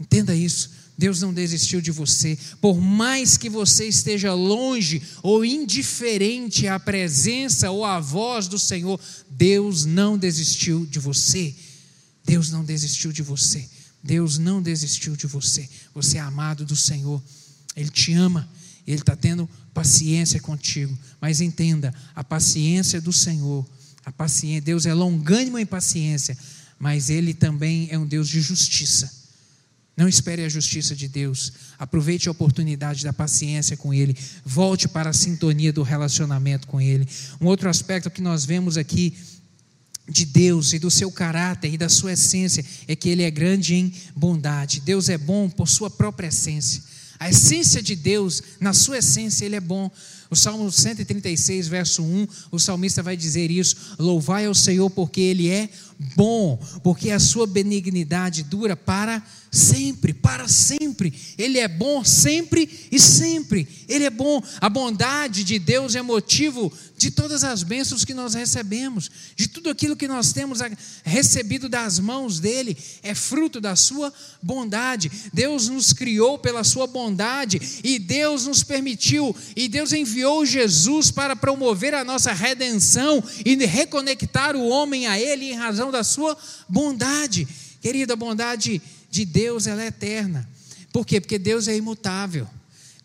Entenda 0.00 0.34
isso. 0.34 0.70
Deus 0.98 1.20
não 1.20 1.32
desistiu 1.32 1.80
de 1.80 1.90
você. 1.90 2.38
Por 2.60 2.80
mais 2.80 3.36
que 3.36 3.50
você 3.50 3.86
esteja 3.86 4.32
longe 4.32 5.02
ou 5.22 5.44
indiferente 5.44 6.66
à 6.66 6.80
presença 6.80 7.70
ou 7.70 7.84
à 7.84 8.00
voz 8.00 8.48
do 8.48 8.58
Senhor, 8.58 8.98
Deus 9.30 9.84
não 9.84 10.16
desistiu 10.16 10.86
de 10.86 10.98
você. 10.98 11.54
Deus 12.24 12.50
não 12.50 12.64
desistiu 12.64 13.12
de 13.12 13.22
você. 13.22 13.68
Deus 14.02 14.38
não 14.38 14.62
desistiu 14.62 15.16
de 15.16 15.26
você. 15.26 15.68
Você 15.94 16.16
é 16.16 16.20
amado 16.20 16.64
do 16.64 16.76
Senhor. 16.76 17.22
Ele 17.76 17.90
te 17.90 18.12
ama. 18.14 18.48
Ele 18.86 19.00
está 19.00 19.16
tendo 19.16 19.48
paciência 19.74 20.40
contigo. 20.40 20.96
Mas 21.20 21.40
entenda, 21.40 21.92
a 22.14 22.24
paciência 22.24 23.00
do 23.00 23.12
Senhor, 23.12 23.66
a 24.04 24.12
paciência, 24.12 24.62
Deus 24.62 24.86
é 24.86 24.94
longânimo 24.94 25.58
em 25.58 25.66
paciência, 25.66 26.38
mas 26.78 27.10
Ele 27.10 27.34
também 27.34 27.88
é 27.90 27.98
um 27.98 28.06
Deus 28.06 28.28
de 28.28 28.40
justiça. 28.40 29.25
Não 29.96 30.06
espere 30.06 30.44
a 30.44 30.48
justiça 30.48 30.94
de 30.94 31.08
Deus. 31.08 31.52
Aproveite 31.78 32.28
a 32.28 32.32
oportunidade 32.32 33.02
da 33.02 33.14
paciência 33.14 33.76
com 33.76 33.94
Ele. 33.94 34.14
Volte 34.44 34.86
para 34.86 35.08
a 35.08 35.14
sintonia 35.14 35.72
do 35.72 35.82
relacionamento 35.82 36.66
com 36.66 36.78
Ele. 36.80 37.08
Um 37.40 37.46
outro 37.46 37.70
aspecto 37.70 38.10
que 38.10 38.20
nós 38.20 38.44
vemos 38.44 38.76
aqui 38.76 39.16
de 40.08 40.26
Deus 40.26 40.72
e 40.72 40.78
do 40.78 40.90
seu 40.90 41.10
caráter 41.10 41.72
e 41.72 41.78
da 41.78 41.88
sua 41.88 42.12
essência 42.12 42.64
é 42.86 42.94
que 42.94 43.08
Ele 43.08 43.22
é 43.22 43.30
grande 43.30 43.74
em 43.74 43.92
bondade. 44.14 44.80
Deus 44.80 45.08
é 45.08 45.16
bom 45.16 45.48
por 45.48 45.66
sua 45.66 45.90
própria 45.90 46.28
essência. 46.28 46.82
A 47.18 47.30
essência 47.30 47.82
de 47.82 47.96
Deus, 47.96 48.42
na 48.60 48.74
sua 48.74 48.98
essência, 48.98 49.46
Ele 49.46 49.56
é 49.56 49.60
bom. 49.60 49.90
O 50.28 50.36
Salmo 50.36 50.70
136, 50.70 51.68
verso 51.68 52.02
1, 52.02 52.28
o 52.50 52.58
salmista 52.58 53.02
vai 53.02 53.16
dizer 53.16 53.50
isso: 53.50 53.94
Louvai 53.98 54.46
ao 54.46 54.54
Senhor 54.54 54.90
porque 54.90 55.20
Ele 55.20 55.48
é 55.48 55.68
bom, 56.14 56.58
porque 56.82 57.10
a 57.10 57.18
sua 57.18 57.46
benignidade 57.46 58.42
dura 58.42 58.76
para 58.76 59.22
sempre, 59.50 60.12
para 60.12 60.46
sempre. 60.46 61.12
Ele 61.38 61.58
é 61.58 61.66
bom 61.66 62.04
sempre 62.04 62.88
e 62.92 62.98
sempre. 62.98 63.66
Ele 63.88 64.04
é 64.04 64.10
bom. 64.10 64.42
A 64.60 64.68
bondade 64.68 65.44
de 65.44 65.58
Deus 65.58 65.94
é 65.94 66.02
motivo 66.02 66.72
de 66.96 67.10
todas 67.10 67.44
as 67.44 67.62
bênçãos 67.62 68.04
que 68.04 68.14
nós 68.14 68.34
recebemos, 68.34 69.10
de 69.34 69.48
tudo 69.48 69.68
aquilo 69.68 69.96
que 69.96 70.08
nós 70.08 70.32
temos 70.32 70.60
recebido 71.04 71.68
das 71.68 71.98
mãos 71.98 72.40
dele, 72.40 72.76
é 73.02 73.14
fruto 73.14 73.60
da 73.60 73.76
sua 73.76 74.12
bondade. 74.42 75.10
Deus 75.32 75.68
nos 75.68 75.92
criou 75.92 76.38
pela 76.38 76.64
sua 76.64 76.86
bondade 76.86 77.60
e 77.84 77.98
Deus 77.98 78.46
nos 78.46 78.62
permitiu 78.62 79.36
e 79.54 79.68
Deus 79.68 79.92
enviou 79.92 80.46
Jesus 80.46 81.10
para 81.10 81.36
promover 81.36 81.92
a 81.94 82.04
nossa 82.04 82.32
redenção 82.32 83.22
e 83.44 83.54
reconectar 83.66 84.56
o 84.56 84.68
homem 84.68 85.06
a 85.06 85.20
ele 85.20 85.50
em 85.50 85.54
razão 85.54 85.85
da 85.90 86.04
sua 86.04 86.36
bondade. 86.68 87.46
Querida, 87.80 88.14
a 88.14 88.16
bondade 88.16 88.80
de 89.10 89.24
Deus 89.24 89.66
ela 89.66 89.82
é 89.82 89.86
eterna. 89.86 90.48
Por 90.92 91.06
quê? 91.06 91.20
Porque 91.20 91.38
Deus 91.38 91.68
é 91.68 91.76
imutável. 91.76 92.48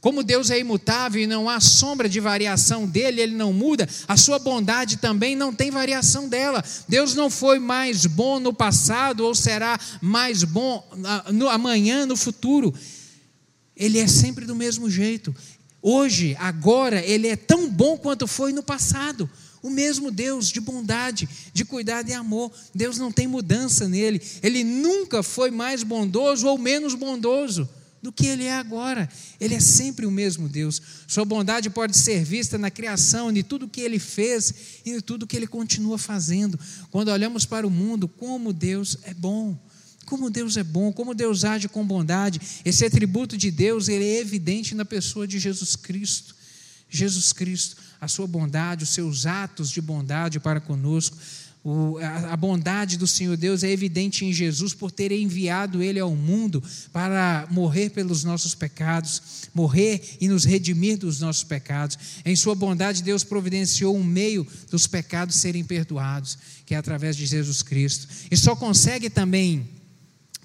Como 0.02 0.24
Deus 0.24 0.50
é 0.50 0.58
imutável 0.58 1.22
e 1.22 1.28
não 1.28 1.48
há 1.48 1.60
sombra 1.60 2.10
de 2.10 2.20
variação 2.20 2.88
dele, 2.88 3.22
ele 3.22 3.36
não 3.36 3.54
muda, 3.54 3.88
a 4.08 4.17
sua 4.17 4.39
bondade 4.39 4.98
também 4.98 5.36
não 5.36 5.54
tem 5.54 5.70
variação 5.70 6.28
dela. 6.28 6.63
Deus 6.88 7.13
não 7.13 7.30
foi 7.30 7.60
mais 7.60 8.08
bom 8.08 8.39
no 8.39 8.52
passado 8.52 9.24
ou 9.24 9.36
será 9.36 9.80
mais 10.02 10.44
bom 10.44 10.84
no 11.32 11.48
amanhã, 11.48 12.08
no 12.08 12.17
futuro. 12.17 12.74
Ele 13.78 14.00
é 14.00 14.08
sempre 14.08 14.46
do 14.46 14.56
mesmo 14.56 14.89
jeito. 14.89 15.36
Hoje, 15.84 16.36
agora, 16.39 17.04
ele 17.06 17.28
é 17.28 17.36
tão 17.36 17.70
bom 17.70 17.96
quanto 17.96 18.26
foi 18.26 18.52
no 18.52 18.63
passado. 18.63 19.30
O 19.62 19.69
mesmo 19.69 20.10
Deus 20.10 20.50
de 20.50 20.60
bondade, 20.60 21.30
de 21.54 21.63
cuidado 21.63 22.10
e 22.10 22.13
amor. 22.13 22.52
Deus 22.74 22.97
não 22.97 23.12
tem 23.12 23.28
mudança 23.28 23.88
nele. 23.88 24.21
Ele 24.41 24.63
nunca 24.63 25.21
foi 25.21 25.52
mais 25.52 25.84
bondoso 25.84 26.47
ou 26.47 26.58
menos 26.58 26.95
bondoso 26.95 27.69
do 28.02 28.12
que 28.12 28.26
ele 28.26 28.45
é 28.45 28.54
agora. 28.54 29.08
Ele 29.39 29.54
é 29.54 29.60
sempre 29.60 30.06
o 30.06 30.12
mesmo 30.12 30.50
Deus. 30.50 30.82
Sua 31.08 31.24
bondade 31.24 31.69
pode 31.69 31.95
ser 31.97 32.24
vista 32.24 32.58
na 32.58 32.71
criação, 32.71 33.32
em 33.32 33.43
tudo 33.43 33.67
que 33.67 33.82
ele 33.82 34.00
fez 34.00 34.54
e 34.86 34.91
em 34.91 35.00
tudo 35.00 35.28
que 35.28 35.38
ele 35.38 35.47
continua 35.47 35.97
fazendo. 35.97 36.60
Quando 36.89 37.10
olhamos 37.10 37.45
para 37.45 37.67
o 37.67 37.69
mundo, 37.69 38.08
como 38.08 38.52
Deus 38.52 38.97
é 39.04 39.13
bom. 39.13 39.58
Como 40.06 40.30
Deus 40.30 40.58
é 40.58 40.63
bom, 40.63 40.91
como 40.91 41.13
Deus 41.13 41.45
age 41.45 41.69
com 41.69 41.86
bondade. 41.86 42.41
Esse 42.65 42.84
atributo 42.84 43.38
de 43.38 43.52
Deus 43.52 43.88
ele 43.88 44.04
é 44.04 44.19
evidente 44.19 44.74
na 44.74 44.84
pessoa 44.84 45.28
de 45.28 45.38
Jesus 45.38 45.76
Cristo. 45.76 46.36
Jesus 46.89 47.32
Cristo, 47.32 47.78
a 48.02 48.08
sua 48.08 48.26
bondade, 48.26 48.84
os 48.84 48.90
seus 48.90 49.28
atos 49.28 49.70
de 49.70 49.80
bondade 49.80 50.40
para 50.40 50.60
conosco. 50.60 51.16
O, 51.64 52.00
a, 52.00 52.34
a, 52.34 52.38
bondade 52.38 52.98
do 52.98 53.06
Senhor 53.06 53.38
Deus 53.38 53.64
é 53.64 53.70
evidente 53.70 54.26
em 54.26 54.34
Jesus 54.34 54.74
por 54.74 54.90
ter 54.90 55.12
enviado 55.12 55.84
Ele 55.84 56.00
ao 56.00 56.16
mundo 56.16 56.64
para 56.92 57.48
morrer 57.52 57.92
pelos 57.92 58.24
nossos 58.24 58.56
pecados, 58.56 59.22
morrer 59.54 60.18
e 60.20 60.28
nos 60.28 60.44
redimir 60.44 60.98
dos 60.98 61.20
nossos 61.20 61.44
pecados. 61.44 62.00
Em 62.26 62.36
Sua 62.36 62.56
bondade, 62.56 63.04
Deus 63.04 63.24
providenciou 63.24 63.96
um 63.96 64.04
meio 64.04 64.48
dos 64.72 64.88
pecados 64.88 65.36
serem 65.36 65.64
perdoados, 65.64 66.36
que 66.66 66.74
é 66.74 66.78
através 66.78 67.16
de 67.16 67.28
Jesus 67.28 67.62
Cristo. 67.62 68.08
E 68.32 68.36
só 68.36 68.56
consegue 68.56 69.08
também 69.08 69.70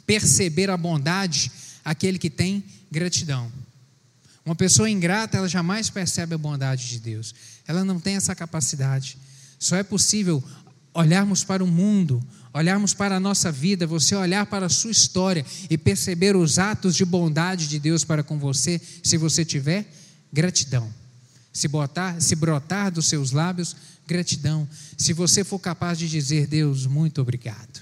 perceber 0.05 0.69
a 0.69 0.77
bondade 0.77 1.51
aquele 1.83 2.19
que 2.19 2.29
tem 2.29 2.63
gratidão. 2.91 3.51
Uma 4.47 4.55
pessoa 4.55 4.89
ingrata, 4.89 5.37
ela 5.37 5.49
jamais 5.49 5.91
percebe 5.91 6.37
a 6.37 6.39
bondade 6.39 6.89
de 6.89 7.01
Deus. 7.01 7.35
Ela 7.67 7.85
não 7.85 7.99
tem 7.99 8.15
essa 8.15 8.33
capacidade. 8.33 9.19
Só 9.59 9.75
é 9.75 9.83
possível 9.83 10.43
olharmos 10.95 11.43
para 11.43 11.65
o 11.65 11.67
mundo, 11.67 12.25
olharmos 12.55 12.95
para 12.95 13.17
a 13.17 13.21
nossa 13.21 13.51
vida, 13.51 13.89
você 13.89 14.15
olhar 14.15 14.47
para 14.47 14.67
a 14.67 14.69
sua 14.69 14.93
história 14.93 15.45
e 15.69 15.77
perceber 15.77 16.37
os 16.37 16.61
atos 16.61 16.95
de 16.95 17.05
bondade 17.05 17.67
de 17.67 17.81
Deus 17.81 18.05
para 18.05 18.23
com 18.23 18.39
você, 18.39 18.81
se 19.03 19.17
você 19.17 19.45
tiver 19.45 19.85
gratidão. 20.33 20.89
Se 21.53 21.67
botar, 21.67 22.21
se 22.23 22.37
brotar 22.37 22.93
dos 22.93 23.07
seus 23.07 23.33
lábios 23.33 23.75
gratidão. 24.07 24.69
Se 24.97 25.13
você 25.13 25.43
for 25.43 25.59
capaz 25.59 25.99
de 25.99 26.09
dizer, 26.09 26.47
Deus, 26.47 26.87
muito 26.87 27.21
obrigado. 27.21 27.81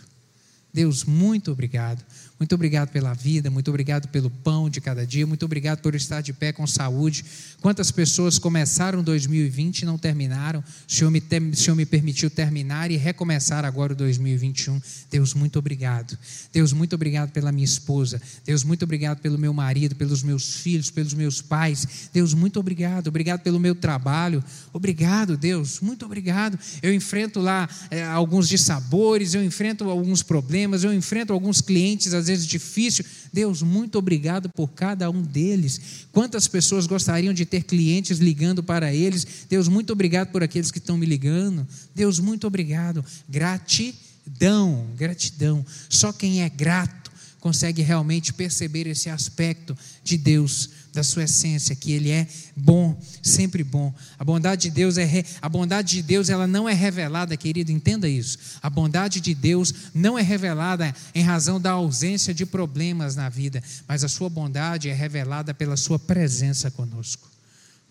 Deus, 0.73 1.05
muito 1.05 1.53
obrigado. 1.53 2.03
Muito 2.45 2.57
obrigado 2.57 2.91
pela 2.91 3.15
vida, 3.15 3.51
muito 3.51 3.69
obrigado 3.71 4.07
pelo 4.09 4.29
pão 4.29 4.69
de 4.69 4.79
cada 4.79 5.07
dia, 5.07 5.27
muito 5.27 5.47
obrigado 5.47 5.81
por 5.81 5.95
estar 5.95 6.21
de 6.21 6.31
pé 6.31 6.53
com 6.53 6.67
saúde. 6.67 7.25
Quantas 7.63 7.91
pessoas 7.91 8.39
começaram 8.39 9.03
2020 9.03 9.81
e 9.81 9.85
não 9.87 9.97
terminaram? 9.97 10.61
O 10.61 10.93
Senhor, 10.93 11.11
me, 11.11 11.23
o 11.51 11.57
Senhor 11.57 11.75
me 11.75 11.87
permitiu 11.87 12.29
terminar 12.29 12.91
e 12.91 12.99
recomeçar 12.99 13.65
agora 13.65 13.95
o 13.95 13.97
2021. 13.97 14.79
Deus, 15.11 15.33
muito 15.33 15.59
obrigado. 15.59 16.19
Deus, 16.53 16.75
muito 16.75 16.95
obrigado 16.95 17.31
pela 17.31 17.51
minha 17.51 17.65
esposa. 17.65 18.21
Deus, 18.45 18.63
muito 18.63 18.83
obrigado 18.83 19.23
pelo 19.23 19.39
meu 19.39 19.55
marido, 19.55 19.95
pelos 19.95 20.23
meus 20.23 20.57
filhos, 20.57 20.91
pelos 20.91 21.15
meus 21.15 21.41
pais. 21.41 22.11
Deus, 22.13 22.35
muito 22.35 22.61
obrigado. 22.61 23.09
Obrigado 23.09 23.41
pelo 23.41 23.59
meu 23.59 23.75
trabalho. 23.75 24.45
Obrigado, 24.71 25.39
Deus, 25.39 25.81
muito 25.81 26.05
obrigado. 26.05 26.59
Eu 26.83 26.93
enfrento 26.93 27.41
lá 27.41 27.67
é, 27.91 28.05
alguns 28.05 28.51
dissabores, 28.51 29.33
eu 29.33 29.43
enfrento 29.43 29.89
alguns 29.89 30.23
problemas, 30.23 30.85
eu 30.85 30.93
enfrento 30.93 31.33
alguns 31.33 31.63
clientes, 31.63 32.13
às 32.13 32.27
vezes 32.27 32.34
difícil. 32.43 33.05
Deus, 33.33 33.61
muito 33.61 33.99
obrigado 33.99 34.49
por 34.49 34.69
cada 34.69 35.11
um 35.11 35.21
deles. 35.21 36.07
Quantas 36.11 36.49
pessoas 36.49 36.87
gostariam 36.87 37.35
de 37.35 37.45
ter 37.45 37.65
clientes 37.65 38.19
ligando 38.19 38.63
para 38.63 38.95
eles? 38.95 39.27
Deus, 39.49 39.69
muito 39.69 39.93
obrigado 39.93 40.33
por 40.33 40.43
aqueles 40.43 40.71
que 40.71 40.79
estão 40.79 40.97
me 40.97 41.05
ligando. 41.05 41.67
Deus, 41.95 42.19
muito 42.19 42.47
obrigado. 42.47 43.05
Gratidão, 43.29 44.87
gratidão. 44.97 45.65
Só 45.89 46.13
quem 46.13 46.43
é 46.43 46.49
grato 46.49 47.13
consegue 47.45 47.83
realmente 47.83 48.33
perceber 48.33 48.87
esse 48.87 49.11
aspecto 49.11 49.77
de 50.03 50.17
Deus 50.17 50.71
da 50.95 51.03
sua 51.03 51.25
essência, 51.25 51.75
que 51.75 51.93
ele 51.93 52.11
é 52.11 52.27
bom, 52.57 52.99
sempre 53.23 53.65
bom. 53.65 53.93
A 54.19 54.25
bondade 54.25 54.63
de 54.63 54.71
Deus 54.71 54.97
é 54.97 55.05
re... 55.05 55.25
a 55.43 55.49
bondade 55.49 55.97
de 55.97 56.03
Deus, 56.03 56.29
ela 56.29 56.47
não 56.47 56.69
é 56.69 56.73
revelada, 56.73 57.37
querido, 57.37 57.73
entenda 57.73 58.09
isso. 58.09 58.39
A 58.63 58.71
bondade 58.71 59.21
de 59.21 59.35
Deus 59.35 59.75
não 59.93 60.19
é 60.19 60.23
revelada 60.23 60.95
em 61.15 61.23
razão 61.23 61.61
da 61.61 61.73
ausência 61.73 62.33
de 62.33 62.47
problemas 62.47 63.17
na 63.17 63.29
vida, 63.29 63.63
mas 63.89 64.05
a 64.05 64.09
sua 64.09 64.31
bondade 64.31 64.89
é 64.89 64.95
revelada 64.95 65.53
pela 65.53 65.77
sua 65.77 65.99
presença 65.99 66.71
conosco 66.71 67.34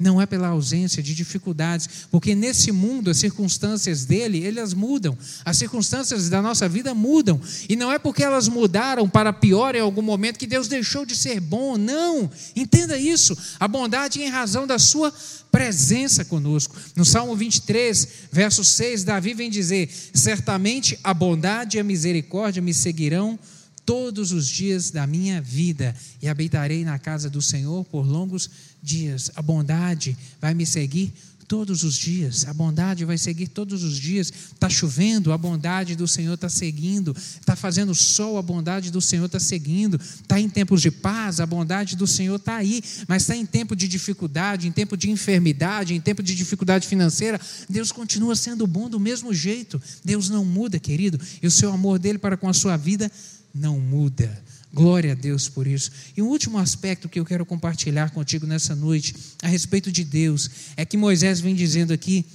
não 0.03 0.21
é 0.21 0.25
pela 0.25 0.49
ausência 0.49 1.01
de 1.01 1.15
dificuldades, 1.15 2.07
porque 2.11 2.35
nesse 2.35 2.71
mundo 2.71 3.09
as 3.09 3.17
circunstâncias 3.17 4.05
dele, 4.05 4.45
elas 4.45 4.73
mudam, 4.73 5.17
as 5.43 5.57
circunstâncias 5.57 6.29
da 6.29 6.41
nossa 6.41 6.67
vida 6.67 6.93
mudam, 6.93 7.41
e 7.67 7.75
não 7.75 7.91
é 7.91 7.97
porque 7.97 8.23
elas 8.23 8.47
mudaram 8.47 9.09
para 9.09 9.33
pior 9.33 9.75
em 9.75 9.79
algum 9.79 10.01
momento 10.01 10.37
que 10.37 10.45
Deus 10.45 10.67
deixou 10.67 11.05
de 11.05 11.15
ser 11.15 11.39
bom, 11.39 11.77
não, 11.77 12.29
entenda 12.55 12.97
isso, 12.97 13.35
a 13.59 13.67
bondade 13.67 14.21
é 14.21 14.25
em 14.25 14.29
razão 14.29 14.67
da 14.67 14.77
sua 14.77 15.11
presença 15.51 16.25
conosco. 16.25 16.75
No 16.95 17.05
Salmo 17.05 17.35
23, 17.35 18.07
verso 18.31 18.63
6, 18.63 19.03
Davi 19.03 19.35
vem 19.35 19.51
dizer: 19.51 19.87
Certamente 20.11 20.99
a 21.03 21.13
bondade 21.13 21.77
e 21.77 21.79
a 21.79 21.83
misericórdia 21.83 22.61
me 22.61 22.73
seguirão 22.73 23.37
todos 23.85 24.31
os 24.31 24.47
dias 24.47 24.91
da 24.91 25.05
minha 25.05 25.41
vida 25.41 25.95
e 26.21 26.27
habitarei 26.27 26.83
na 26.83 26.97
casa 26.97 27.29
do 27.29 27.41
Senhor 27.41 27.83
por 27.85 28.05
longos 28.05 28.49
dias. 28.81 29.31
A 29.35 29.41
bondade 29.41 30.17
vai 30.39 30.53
me 30.53 30.65
seguir 30.65 31.13
todos 31.53 31.83
os 31.83 31.95
dias. 31.95 32.47
A 32.47 32.53
bondade 32.53 33.05
vai 33.05 33.17
seguir 33.17 33.47
todos 33.47 33.83
os 33.83 33.97
dias. 33.97 34.31
Está 34.53 34.69
chovendo, 34.69 35.31
a 35.31 35.37
bondade 35.37 35.95
do 35.95 36.07
Senhor 36.07 36.33
está 36.33 36.49
seguindo. 36.49 37.15
Está 37.15 37.55
fazendo 37.55 37.93
sol, 37.93 38.37
a 38.37 38.41
bondade 38.41 38.89
do 38.89 39.01
Senhor 39.01 39.25
está 39.25 39.39
seguindo. 39.39 39.99
Está 40.01 40.39
em 40.39 40.49
tempos 40.49 40.81
de 40.81 40.89
paz, 40.89 41.39
a 41.39 41.45
bondade 41.45 41.95
do 41.95 42.07
Senhor 42.07 42.37
está 42.37 42.55
aí. 42.55 42.81
Mas 43.07 43.23
está 43.23 43.35
em 43.35 43.45
tempo 43.45 43.75
de 43.75 43.87
dificuldade, 43.87 44.67
em 44.67 44.71
tempo 44.71 44.97
de 44.97 45.11
enfermidade, 45.11 45.93
em 45.93 46.01
tempo 46.01 46.23
de 46.23 46.33
dificuldade 46.33 46.87
financeira. 46.87 47.39
Deus 47.69 47.91
continua 47.91 48.35
sendo 48.35 48.65
bom 48.65 48.89
do 48.89 48.99
mesmo 48.99 49.33
jeito. 49.33 49.81
Deus 50.03 50.29
não 50.29 50.43
muda, 50.43 50.79
querido. 50.79 51.19
E 51.41 51.47
o 51.47 51.51
seu 51.51 51.71
amor 51.71 51.99
dele 51.99 52.17
para 52.17 52.37
com 52.37 52.49
a 52.49 52.53
sua 52.53 52.77
vida 52.77 53.11
não 53.53 53.79
muda. 53.79 54.43
Glória 54.73 55.11
a 55.11 55.15
Deus 55.15 55.47
por 55.47 55.67
isso. 55.67 55.91
E 56.17 56.21
um 56.21 56.27
último 56.27 56.57
aspecto 56.57 57.07
que 57.07 57.19
eu 57.19 57.25
quero 57.25 57.45
compartilhar 57.45 58.09
contigo 58.09 58.47
nessa 58.47 58.75
noite, 58.75 59.13
a 59.41 59.47
respeito 59.47 59.91
de 59.91 60.03
Deus, 60.03 60.49
é 60.75 60.83
que 60.83 60.97
Moisés 60.97 61.39
vem 61.39 61.53
dizendo 61.53 61.93
aqui 61.93 62.25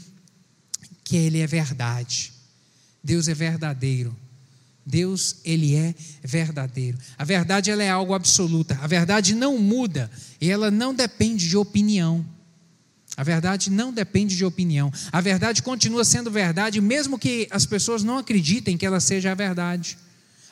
que 1.03 1.17
Ele 1.17 1.41
é 1.41 1.47
verdade. 1.47 2.33
Deus 3.03 3.27
é 3.27 3.35
verdadeiro. 3.35 4.17
Deus, 4.87 5.37
Ele 5.45 5.75
é 5.75 5.95
verdadeiro. 6.23 6.97
A 7.19 7.25
verdade, 7.25 7.71
ela 7.71 7.83
é 7.83 7.91
algo 7.91 8.15
absoluta. 8.15 8.79
A 8.81 8.87
verdade 8.87 9.35
não 9.35 9.59
muda 9.59 10.11
e 10.41 10.49
ela 10.49 10.71
não 10.71 10.95
depende 10.95 11.49
de 11.49 11.57
opinião. 11.57 12.25
A 13.17 13.25
verdade 13.25 13.69
não 13.69 13.93
depende 13.93 14.37
de 14.37 14.45
opinião. 14.45 14.93
A 15.11 15.21
verdade 15.21 15.61
continua 15.61 16.05
sendo 16.05 16.31
verdade, 16.31 16.81
mesmo 16.81 17.19
que 17.19 17.49
as 17.51 17.67
pessoas 17.67 18.05
não 18.05 18.17
acreditem 18.17 18.79
que 18.79 18.87
ela 18.87 19.01
seja 19.01 19.33
a 19.33 19.35
verdade. 19.35 19.99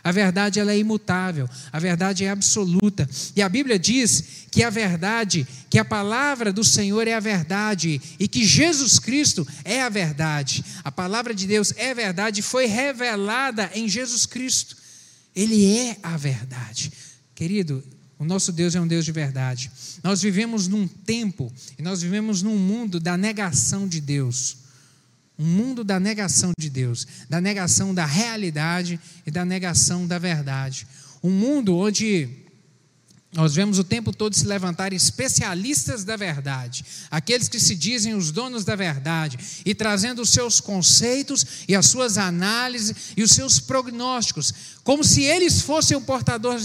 A 0.07 0.13
verdade 0.13 0.61
ela 0.61 0.71
é 0.71 0.79
imutável, 0.79 1.51
a 1.73 1.81
verdade 1.81 2.25
é 2.25 2.31
absoluta. 2.31 3.11
E 3.35 3.43
a 3.43 3.49
Bíblia 3.49 3.77
diz 3.77 4.47
que 4.53 4.63
a 4.63 4.71
verdade, 4.71 5.45
que 5.69 5.81
a 5.81 5.85
palavra 5.85 6.53
do 6.53 6.63
Senhor 6.63 7.09
é 7.09 7.15
a 7.15 7.19
verdade 7.19 8.01
e 8.17 8.29
que 8.29 8.45
Jesus 8.45 9.01
Cristo 9.01 9.45
é 9.65 9.83
a 9.83 9.89
verdade. 9.89 10.65
A 10.85 10.93
palavra 10.93 11.35
de 11.35 11.45
Deus 11.45 11.75
é 11.77 11.93
verdade, 11.93 12.41
foi 12.41 12.67
revelada 12.67 13.69
em 13.75 13.89
Jesus 13.89 14.27
Cristo. 14.27 14.77
Ele 15.35 15.77
é 15.77 15.97
a 16.05 16.17
verdade. 16.17 16.93
Querido, 17.35 17.83
o 18.17 18.25
nosso 18.25 18.53
Deus 18.53 18.77
é 18.77 18.81
um 18.81 18.87
Deus 18.87 19.05
de 19.05 19.11
verdade. 19.11 19.73
Nós 20.05 20.23
vivemos 20.23 20.69
num 20.69 20.87
tempo 20.87 21.53
e 21.77 21.83
nós 21.83 22.01
vivemos 22.01 22.43
num 22.43 22.57
mundo 22.57 23.01
da 23.01 23.17
negação 23.17 23.89
de 23.89 24.01
Deus 24.01 24.66
um 25.39 25.45
mundo 25.45 25.85
da 25.85 26.01
negação 26.01 26.53
de 26.59 26.71
Deus, 26.71 27.07
da 27.29 27.41
negação 27.41 27.95
da 27.95 28.07
realidade 28.07 28.99
e 29.27 29.31
da 29.31 29.45
negação 29.45 30.07
da 30.07 30.19
verdade. 30.19 30.87
Um 31.23 31.31
mundo 31.31 31.77
onde 31.77 32.29
nós 33.33 33.55
vemos 33.55 33.79
o 33.79 33.85
tempo 33.85 34.15
todo 34.15 34.35
se 34.35 34.47
levantar 34.47 34.95
especialistas 34.95 36.05
da 36.05 36.17
verdade, 36.17 36.85
aqueles 37.11 37.49
que 37.49 37.61
se 37.61 37.75
dizem 37.75 38.15
os 38.15 38.31
donos 38.31 38.65
da 38.65 38.75
verdade, 38.75 39.39
e 39.65 39.75
trazendo 39.75 40.23
os 40.23 40.31
seus 40.31 40.59
conceitos 40.59 41.45
e 41.69 41.77
as 41.77 41.87
suas 41.87 42.17
análises 42.17 43.13
e 43.15 43.23
os 43.23 43.33
seus 43.33 43.61
prognósticos, 43.61 44.55
como 44.83 45.05
se 45.05 45.23
eles 45.23 45.61
fossem 45.61 45.97
o 45.97 46.01
portador 46.01 46.59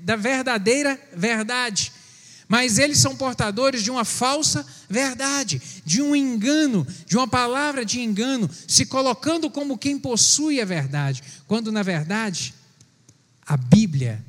da 0.00 0.16
verdadeira 0.16 0.98
verdade 1.14 1.92
mas 2.48 2.78
eles 2.78 2.98
são 2.98 3.16
portadores 3.16 3.82
de 3.82 3.90
uma 3.90 4.04
falsa 4.04 4.66
verdade, 4.88 5.60
de 5.84 6.02
um 6.02 6.14
engano, 6.14 6.86
de 7.06 7.16
uma 7.16 7.26
palavra 7.26 7.84
de 7.84 8.00
engano, 8.00 8.48
se 8.68 8.86
colocando 8.86 9.50
como 9.50 9.78
quem 9.78 9.98
possui 9.98 10.60
a 10.60 10.64
verdade, 10.64 11.22
quando 11.46 11.72
na 11.72 11.82
verdade 11.82 12.54
a 13.46 13.56
Bíblia 13.56 14.24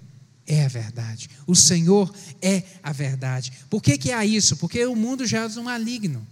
é 0.47 0.63
a 0.63 0.67
verdade, 0.67 1.29
o 1.47 1.55
Senhor 1.55 2.13
é 2.41 2.63
a 2.83 2.91
verdade. 2.91 3.51
Por 3.69 3.81
que, 3.81 3.97
que 3.97 4.11
há 4.11 4.25
isso? 4.25 4.57
Porque 4.57 4.85
o 4.85 4.95
mundo 4.95 5.25
já 5.25 5.39
é 5.39 5.47
um 5.47 5.63
maligno. 5.63 6.25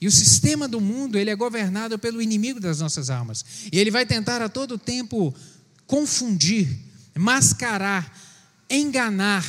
E 0.00 0.06
o 0.06 0.10
sistema 0.10 0.66
do 0.66 0.80
mundo, 0.80 1.18
ele 1.18 1.30
é 1.30 1.36
governado 1.36 1.98
pelo 1.98 2.22
inimigo 2.22 2.58
das 2.58 2.80
nossas 2.80 3.10
almas. 3.10 3.44
E 3.70 3.78
ele 3.78 3.90
vai 3.90 4.06
tentar 4.06 4.40
a 4.40 4.48
todo 4.48 4.78
tempo 4.78 5.34
confundir, 5.86 6.68
mascarar, 7.14 8.16
enganar, 8.68 9.44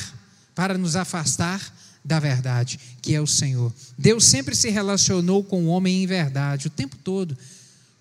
para 0.54 0.76
nos 0.76 0.96
afastar 0.96 1.72
da 2.04 2.18
verdade, 2.18 2.78
que 3.00 3.14
é 3.14 3.20
o 3.20 3.26
Senhor. 3.26 3.72
Deus 3.96 4.24
sempre 4.24 4.54
se 4.54 4.70
relacionou 4.70 5.44
com 5.44 5.64
o 5.64 5.68
homem 5.68 6.02
em 6.02 6.06
verdade, 6.06 6.66
o 6.66 6.70
tempo 6.70 6.96
todo. 6.96 7.36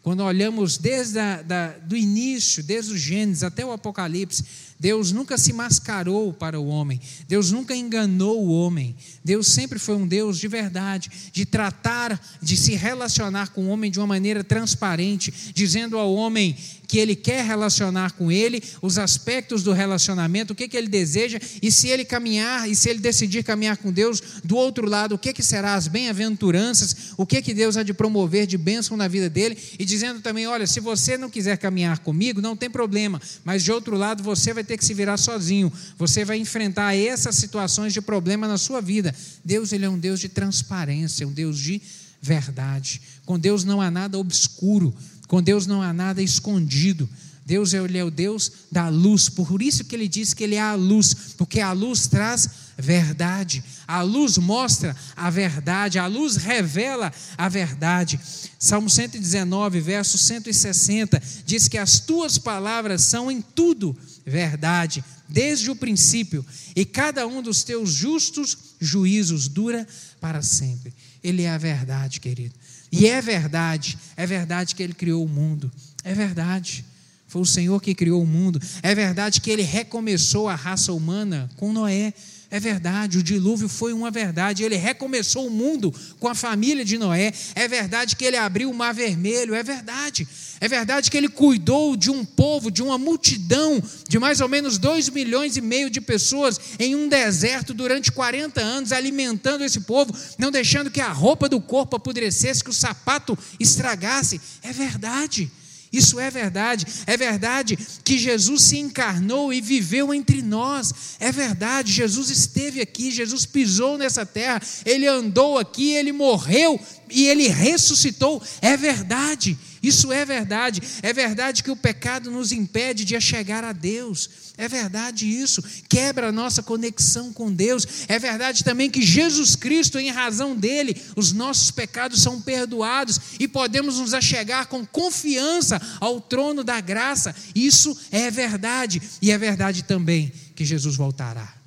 Quando 0.02 0.24
olhamos 0.24 0.78
desde 0.78 1.20
da, 1.43 1.70
do 1.78 1.95
início, 1.95 2.64
desde 2.64 2.93
o 2.93 2.97
Gênesis 2.97 3.43
até 3.43 3.64
o 3.64 3.72
Apocalipse, 3.72 4.43
Deus 4.82 5.12
nunca 5.12 5.38
se 5.38 5.54
mascarou 5.54 6.34
para 6.34 6.60
o 6.60 6.66
homem, 6.66 7.00
Deus 7.28 7.52
nunca 7.52 7.76
enganou 7.76 8.44
o 8.44 8.52
homem. 8.52 8.96
Deus 9.24 9.46
sempre 9.46 9.78
foi 9.78 9.96
um 9.96 10.08
Deus 10.08 10.40
de 10.40 10.48
verdade, 10.48 11.12
de 11.32 11.46
tratar, 11.46 12.20
de 12.42 12.58
se 12.58 12.74
relacionar 12.74 13.50
com 13.50 13.66
o 13.66 13.68
homem 13.68 13.92
de 13.92 14.00
uma 14.00 14.08
maneira 14.08 14.44
transparente, 14.44 15.32
dizendo 15.54 16.00
ao 16.00 16.12
homem 16.12 16.58
que 16.92 16.98
ele 16.98 17.16
quer 17.16 17.46
relacionar 17.46 18.12
com 18.12 18.30
ele, 18.30 18.62
os 18.82 18.98
aspectos 18.98 19.64
do 19.64 19.72
relacionamento, 19.72 20.52
o 20.52 20.56
que, 20.56 20.68
que 20.68 20.76
ele 20.76 20.90
deseja, 20.90 21.40
e 21.62 21.72
se 21.72 21.88
ele 21.88 22.04
caminhar, 22.04 22.70
e 22.70 22.76
se 22.76 22.90
ele 22.90 23.00
decidir 23.00 23.44
caminhar 23.44 23.78
com 23.78 23.94
Deus, 23.94 24.22
do 24.44 24.58
outro 24.58 24.90
lado, 24.90 25.16
o 25.16 25.18
que, 25.18 25.32
que 25.32 25.42
será 25.42 25.76
as 25.76 25.88
bem-aventuranças, 25.88 27.14
o 27.16 27.26
que, 27.26 27.42
que 27.42 27.54
Deus 27.54 27.78
há 27.78 27.84
de 27.84 27.94
promover 27.94 28.46
de 28.46 28.58
bênção 28.58 28.98
na 28.98 29.08
vida 29.08 29.30
dele, 29.30 29.58
e 29.80 29.86
dizendo 29.86 30.20
também: 30.20 30.48
olha, 30.48 30.68
se 30.68 30.82
você 30.82 31.18
não 31.18 31.30
quiser 31.30 31.58
caminhar 31.58 32.00
comigo, 32.00 32.42
não 32.42 32.58
tem 32.58 32.70
problema, 32.70 33.22
mas 33.46 33.64
de 33.64 33.72
outro 33.72 33.96
lado 33.96 34.22
você 34.22 34.54
vai 34.54 34.64
ter 34.64 34.70
que 34.78 34.86
se 34.86 34.93
virar 34.93 35.17
sozinho, 35.17 35.72
você 35.97 36.24
vai 36.26 36.38
enfrentar 36.38 36.95
essas 36.95 37.36
situações 37.36 37.93
de 37.93 38.01
problema 38.01 38.47
na 38.47 38.57
sua 38.57 38.82
vida. 38.82 39.13
Deus, 39.43 39.72
ele 39.72 39.86
é 39.86 39.89
um 39.89 39.99
Deus 39.99 40.19
de 40.19 40.30
transparência, 40.30 41.28
um 41.28 41.32
Deus 41.32 41.57
de 41.57 41.82
verdade. 42.22 43.01
Com 43.26 43.39
Deus 43.39 43.63
não 43.63 43.82
há 43.82 43.89
nada 43.89 44.17
obscuro. 44.17 44.93
Com 45.28 45.41
Deus 45.41 45.65
não 45.65 45.82
há 45.82 45.93
nada 45.93 46.22
escondido. 46.22 47.07
Deus 47.45 47.74
ele 47.74 47.97
é 47.97 48.03
o 48.03 48.11
Deus 48.11 48.51
da 48.72 48.88
luz, 48.88 49.28
por 49.28 49.61
isso 49.61 49.84
que 49.84 49.95
ele 49.95 50.07
diz 50.07 50.34
que 50.34 50.43
ele 50.43 50.55
é 50.55 50.61
a 50.61 50.76
luz, 50.76 51.13
porque 51.38 51.59
a 51.59 51.72
luz 51.72 52.07
traz 52.07 52.49
verdade, 52.78 53.63
a 53.88 54.01
luz 54.01 54.38
mostra 54.38 54.95
a 55.15 55.30
verdade, 55.30 55.99
a 55.99 56.07
luz 56.07 56.36
revela 56.36 57.11
a 57.38 57.49
verdade. 57.49 58.19
Salmo 58.57 58.89
119, 58.89 59.80
verso 59.82 60.17
160, 60.17 61.22
diz 61.45 61.67
que 61.67 61.78
as 61.78 61.99
tuas 61.99 62.38
palavras 62.38 63.03
são 63.03 63.30
em 63.32 63.41
tudo 63.41 63.97
verdade, 64.26 65.03
desde 65.28 65.69
o 65.69 65.76
princípio, 65.76 66.45
e 66.76 66.86
cada 66.86 67.26
um 67.28 67.41
dos 67.41 67.63
teus 67.63 67.91
justos 67.91 68.57
juízos 68.80 69.47
dura 69.47 69.88
para 70.19 70.41
sempre. 70.41 70.93
Ele 71.24 71.43
é 71.43 71.49
a 71.49 71.57
verdade, 71.57 72.19
querido. 72.19 72.55
E 72.91 73.07
é 73.07 73.22
verdade, 73.22 73.97
é 74.17 74.26
verdade 74.26 74.76
que 74.76 74.84
ele 74.84 74.93
criou 74.93 75.24
o 75.24 75.30
mundo. 75.30 75.72
É 76.03 76.13
verdade. 76.13 76.84
Foi 77.28 77.41
o 77.41 77.45
Senhor 77.45 77.82
que 77.82 77.95
criou 77.95 78.22
o 78.22 78.28
mundo. 78.28 78.61
É 78.84 78.93
verdade 78.93 79.39
que 79.39 79.49
ele 79.49 79.61
recomeçou 79.61 80.49
a 80.49 80.55
raça 80.55 80.91
humana 80.91 81.49
com 81.55 81.72
Noé. 81.72 82.13
É 82.52 82.60
verdade, 82.60 83.18
o 83.18 83.24
dilúvio 83.24 83.70
foi 83.70 83.93
uma 83.93 84.12
verdade. 84.12 84.62
Ele 84.62 84.76
recomeçou 84.76 85.47
o 85.47 85.49
mundo 85.49 85.89
com 86.20 86.28
a 86.28 86.36
família 86.36 86.84
de 86.84 86.97
Noé. 86.97 87.32
É 87.56 87.66
verdade 87.66 88.14
que 88.14 88.26
ele 88.26 88.36
abriu 88.36 88.70
o 88.70 88.74
mar 88.74 88.93
vermelho. 88.93 89.56
É 89.56 89.64
verdade. 89.64 90.28
É 90.60 90.68
verdade 90.68 91.10
que 91.10 91.16
ele 91.16 91.30
cuidou 91.30 91.95
de 91.95 92.12
um 92.12 92.26
povo, 92.26 92.70
de 92.70 92.84
uma 92.84 92.97
multidão 92.97 93.82
de 94.06 94.20
mais 94.20 94.41
ou 94.41 94.49
menos 94.49 94.78
dois 94.78 95.08
milhões 95.08 95.56
e 95.56 95.62
meio 95.62 95.89
de 95.89 96.02
pessoas 96.02 96.60
em 96.78 96.93
um 96.93 97.08
deserto 97.08 97.74
durante 97.74 98.12
40 98.12 98.60
anos, 98.60 98.91
alimentando 98.91 99.64
esse 99.64 99.80
povo, 99.80 100.14
não 100.38 100.52
deixando 100.52 100.91
que 100.91 100.99
a 100.99 101.10
roupa 101.10 101.47
do 101.47 101.62
corpo 101.62 101.95
apodrecesse, 101.95 102.64
que 102.64 102.70
o 102.70 102.74
sapato 102.74 103.38
estragasse. 103.62 104.41
É 104.62 104.74
verdade. 104.74 105.49
Isso 105.92 106.20
é 106.20 106.32
verdade. 106.32 106.86
É 107.06 107.18
verdade 107.18 107.78
que 108.04 108.18
Jesus 108.18 108.62
se 108.64 108.78
encarnou 108.78 109.52
e 109.52 109.60
viveu 109.60 110.14
entre 110.14 110.42
nós. 110.42 111.18
É 111.20 111.32
verdade. 111.32 111.92
Jesus 111.92 112.30
esteve 112.30 112.80
aqui, 112.80 113.12
Jesus 113.12 113.46
pisou 113.46 113.98
nessa 113.98 114.26
terra, 114.26 114.62
ele 114.86 115.06
andou 115.06 115.58
aqui, 115.58 115.92
ele 115.92 116.14
morreu 116.14 116.80
e 117.12 117.28
ele 117.28 117.47
ressuscitou. 117.47 118.41
É 118.62 118.76
verdade. 118.76 119.57
Isso 119.82 120.12
é 120.12 120.24
verdade. 120.24 120.82
É 121.01 121.12
verdade 121.12 121.64
que 121.64 121.72
o 121.72 121.76
pecado 121.76 122.30
nos 122.30 122.51
impede 122.51 123.03
de 123.03 123.20
chegar 123.20 123.64
a 123.64 123.74
Deus. 123.74 124.30
É 124.57 124.68
verdade 124.68 125.26
isso. 125.26 125.64
Quebra 125.89 126.30
a 126.30 126.32
nossa 126.32 126.62
conexão 126.62 127.34
com 127.34 127.51
Deus. 127.51 127.88
É 128.07 128.20
verdade 128.20 128.64
também 128.64 128.89
que 128.89 129.01
Jesus 129.01 129.55
Cristo, 129.55 129.97
em 129.97 130.12
razão 130.12 130.55
dele, 130.55 130.95
os 131.16 131.32
nossos 131.32 131.72
pecados 131.72 132.22
são 132.22 132.39
perdoados 132.39 133.20
e 133.39 133.47
podemos 133.47 133.97
nos 133.97 134.14
achegar 134.14 134.68
com 134.68 134.86
confiança 134.86 135.82
ao 135.99 136.22
trono 136.22 136.64
da 136.64 136.80
graça. 136.80 137.36
Isso 137.55 137.97
é 138.12 138.30
verdade. 138.30 139.01
E 139.22 139.32
é 139.32 139.38
verdade 139.38 139.84
também 139.84 140.32
que 140.55 140.64
Jesus 140.64 140.95
voltará. 140.95 141.61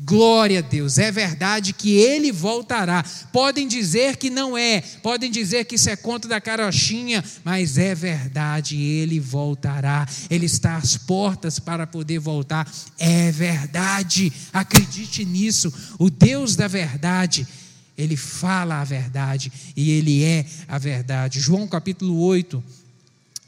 Glória 0.00 0.60
a 0.60 0.62
Deus, 0.62 0.96
é 0.96 1.10
verdade 1.10 1.72
que 1.72 1.96
ele 1.96 2.30
voltará. 2.30 3.04
Podem 3.32 3.66
dizer 3.66 4.16
que 4.16 4.30
não 4.30 4.56
é, 4.56 4.80
podem 5.02 5.28
dizer 5.28 5.64
que 5.64 5.74
isso 5.74 5.90
é 5.90 5.96
conto 5.96 6.28
da 6.28 6.40
carochinha, 6.40 7.24
mas 7.44 7.78
é 7.78 7.96
verdade, 7.96 8.76
ele 8.76 9.18
voltará. 9.18 10.06
Ele 10.30 10.46
está 10.46 10.76
às 10.76 10.96
portas 10.96 11.58
para 11.58 11.84
poder 11.84 12.20
voltar. 12.20 12.72
É 12.96 13.32
verdade, 13.32 14.32
acredite 14.52 15.24
nisso. 15.24 15.72
O 15.98 16.08
Deus 16.08 16.54
da 16.54 16.68
verdade, 16.68 17.44
ele 17.96 18.16
fala 18.16 18.80
a 18.80 18.84
verdade 18.84 19.52
e 19.76 19.90
ele 19.90 20.22
é 20.22 20.46
a 20.68 20.78
verdade. 20.78 21.40
João 21.40 21.66
capítulo 21.66 22.20
8, 22.20 22.62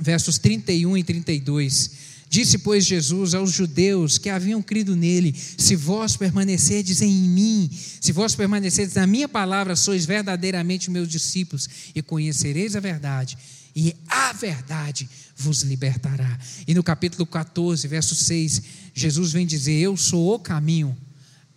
versos 0.01 0.37
31 0.37 0.97
e 0.97 1.05
32. 1.05 2.00
Disse, 2.31 2.59
pois, 2.59 2.87
Jesus 2.87 3.35
aos 3.35 3.51
judeus 3.51 4.17
que 4.17 4.31
haviam 4.31 4.63
crido 4.63 4.95
nele: 4.95 5.35
Se 5.35 5.75
vós 5.75 6.17
permanecerdes 6.17 7.03
em 7.03 7.13
mim, 7.13 7.69
se 8.01 8.13
vós 8.13 8.37
permanecerdes 8.37 8.95
na 8.95 9.05
minha 9.05 9.29
palavra, 9.29 9.75
sois 9.75 10.07
verdadeiramente 10.07 10.93
meus 10.93 11.09
discípulos, 11.09 11.69
e 11.93 12.01
conhecereis 12.01 12.77
a 12.77 12.81
verdade, 12.81 13.37
e 13.75 13.97
a 14.07 14.33
verdade 14.33 15.11
vos 15.37 15.63
libertará. 15.63 16.39
E 16.69 16.73
no 16.73 16.85
capítulo 16.85 17.27
14, 17.27 17.89
verso 17.89 18.15
6, 18.15 18.63
Jesus 18.95 19.33
vem 19.33 19.45
dizer: 19.45 19.81
Eu 19.81 19.97
sou 19.97 20.33
o 20.33 20.39
caminho, 20.39 20.97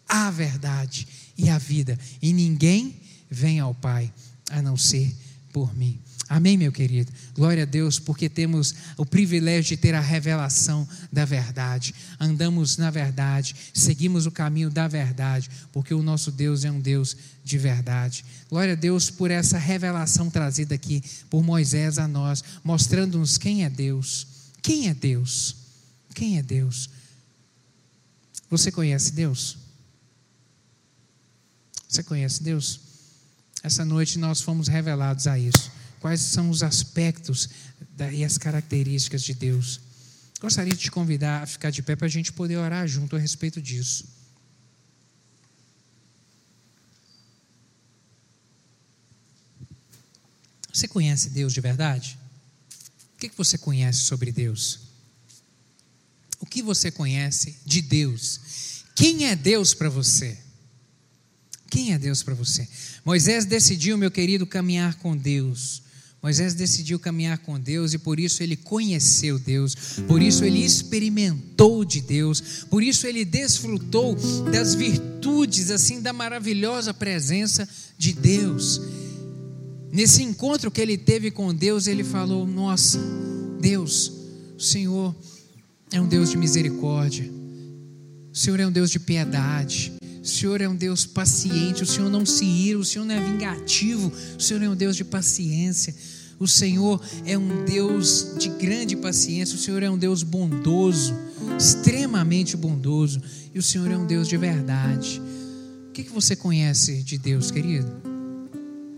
a 0.09 0.31
verdade 0.31 1.07
e 1.37 1.49
a 1.49 1.59
vida, 1.59 1.99
e 2.19 2.33
ninguém 2.33 2.95
vem 3.29 3.59
ao 3.59 3.75
Pai 3.75 4.11
a 4.49 4.59
não 4.59 4.75
ser 4.75 5.13
por 5.51 5.77
mim. 5.77 5.99
Amém, 6.33 6.57
meu 6.57 6.71
querido? 6.71 7.11
Glória 7.35 7.61
a 7.61 7.65
Deus, 7.65 7.99
porque 7.99 8.27
temos 8.27 8.73
o 8.97 9.05
privilégio 9.05 9.75
de 9.75 9.77
ter 9.77 9.93
a 9.93 9.99
revelação 9.99 10.89
da 11.11 11.25
verdade. 11.25 11.93
Andamos 12.19 12.75
na 12.75 12.89
verdade, 12.89 13.55
seguimos 13.71 14.25
o 14.25 14.31
caminho 14.31 14.71
da 14.71 14.87
verdade, 14.87 15.47
porque 15.71 15.93
o 15.93 16.01
nosso 16.01 16.31
Deus 16.31 16.65
é 16.65 16.71
um 16.71 16.79
Deus 16.79 17.15
de 17.43 17.59
verdade. 17.59 18.25
Glória 18.49 18.73
a 18.73 18.75
Deus 18.75 19.11
por 19.11 19.29
essa 19.29 19.59
revelação 19.59 20.27
trazida 20.27 20.73
aqui 20.73 21.03
por 21.29 21.43
Moisés 21.43 21.99
a 21.99 22.07
nós, 22.07 22.43
mostrando-nos 22.63 23.37
quem 23.37 23.63
é 23.63 23.69
Deus. 23.69 24.25
Quem 24.59 24.89
é 24.89 24.93
Deus? 24.95 25.55
Quem 26.15 26.39
é 26.39 26.41
Deus? 26.41 26.89
Você 28.49 28.71
conhece 28.71 29.11
Deus? 29.11 29.55
Você 31.87 32.01
conhece 32.01 32.41
Deus? 32.41 32.79
Essa 33.61 33.85
noite 33.85 34.17
nós 34.17 34.41
fomos 34.41 34.67
revelados 34.67 35.27
a 35.27 35.37
isso 35.37 35.82
quais 36.03 36.19
são 36.19 36.49
os 36.49 36.61
aspectos 36.63 37.47
e 38.11 38.25
as 38.25 38.37
características 38.37 39.23
de 39.23 39.33
Deus. 39.33 39.79
Gostaria 40.37 40.73
de 40.73 40.79
te 40.81 40.91
convidar 40.91 41.43
a 41.43 41.45
ficar 41.45 41.69
de 41.69 41.81
pé 41.81 41.95
para 41.95 42.07
a 42.07 42.09
gente 42.09 42.33
poder 42.33 42.57
orar 42.57 42.85
junto 42.89 43.15
a 43.15 43.19
respeito 43.19 43.61
disso. 43.61 44.03
Você 50.73 50.89
conhece 50.89 51.29
Deus 51.29 51.53
de 51.53 51.61
verdade? 51.61 52.19
O 53.15 53.19
que 53.19 53.31
você 53.37 53.57
conhece 53.57 54.01
sobre 54.01 54.29
Deus? 54.33 54.81
O 56.37 56.45
que 56.45 56.61
você 56.61 56.91
conhece 56.91 57.55
de 57.65 57.81
Deus? 57.81 58.83
Quem 58.93 59.27
é 59.27 59.37
Deus 59.37 59.73
para 59.73 59.87
você? 59.87 60.37
Quem 61.71 61.93
é 61.93 61.97
Deus 61.97 62.21
para 62.21 62.33
você? 62.33 62.67
Moisés 63.05 63.45
decidiu, 63.45 63.97
meu 63.97 64.11
querido, 64.11 64.45
caminhar 64.45 64.95
com 64.95 65.15
Deus. 65.15 65.81
Moisés 66.23 66.53
decidiu 66.53 66.97
caminhar 66.97 67.39
com 67.39 67.59
Deus 67.59 67.93
e 67.93 67.97
por 67.97 68.17
isso 68.17 68.41
ele 68.41 68.55
conheceu 68.55 69.37
Deus, 69.37 69.75
por 70.07 70.21
isso 70.21 70.45
ele 70.45 70.63
experimentou 70.63 71.83
de 71.83 71.99
Deus, 71.99 72.63
por 72.69 72.81
isso 72.81 73.05
ele 73.05 73.25
desfrutou 73.25 74.15
das 74.49 74.73
virtudes, 74.73 75.69
assim, 75.69 76.01
da 76.01 76.13
maravilhosa 76.13 76.93
presença 76.93 77.67
de 77.97 78.13
Deus. 78.13 78.79
Nesse 79.91 80.23
encontro 80.23 80.71
que 80.71 80.79
ele 80.79 80.97
teve 80.97 81.29
com 81.29 81.53
Deus, 81.53 81.87
ele 81.87 82.05
falou: 82.05 82.47
Nossa, 82.47 83.01
Deus, 83.59 84.09
o 84.55 84.61
Senhor 84.61 85.13
é 85.91 85.99
um 85.99 86.07
Deus 86.07 86.29
de 86.29 86.37
misericórdia, 86.37 87.29
o 88.31 88.35
Senhor 88.35 88.61
é 88.61 88.65
um 88.65 88.71
Deus 88.71 88.89
de 88.89 88.97
piedade, 88.97 89.91
o 90.23 90.25
Senhor 90.25 90.61
é 90.61 90.69
um 90.69 90.75
Deus 90.75 91.05
paciente, 91.05 91.83
o 91.83 91.85
Senhor 91.85 92.09
não 92.09 92.25
se 92.25 92.45
ira, 92.45 92.79
o 92.79 92.85
Senhor 92.85 93.03
não 93.03 93.13
é 93.13 93.19
vingativo, 93.19 94.09
o 94.37 94.41
Senhor 94.41 94.63
é 94.63 94.69
um 94.69 94.75
Deus 94.75 94.95
de 94.95 95.03
paciência. 95.03 95.93
O 96.39 96.47
Senhor 96.47 97.01
é 97.25 97.37
um 97.37 97.63
Deus 97.65 98.35
de 98.37 98.49
grande 98.49 98.95
paciência, 98.95 99.55
o 99.55 99.59
Senhor 99.59 99.83
é 99.83 99.89
um 99.89 99.97
Deus 99.97 100.23
bondoso, 100.23 101.13
extremamente 101.57 102.57
bondoso, 102.57 103.21
e 103.53 103.59
o 103.59 103.63
Senhor 103.63 103.89
é 103.91 103.97
um 103.97 104.05
Deus 104.05 104.27
de 104.27 104.37
verdade. 104.37 105.21
O 105.89 105.91
que, 105.93 106.03
você 106.03 106.35
conhece 106.35 107.03
de 107.03 107.17
Deus, 107.17 107.51
querido? 107.51 107.91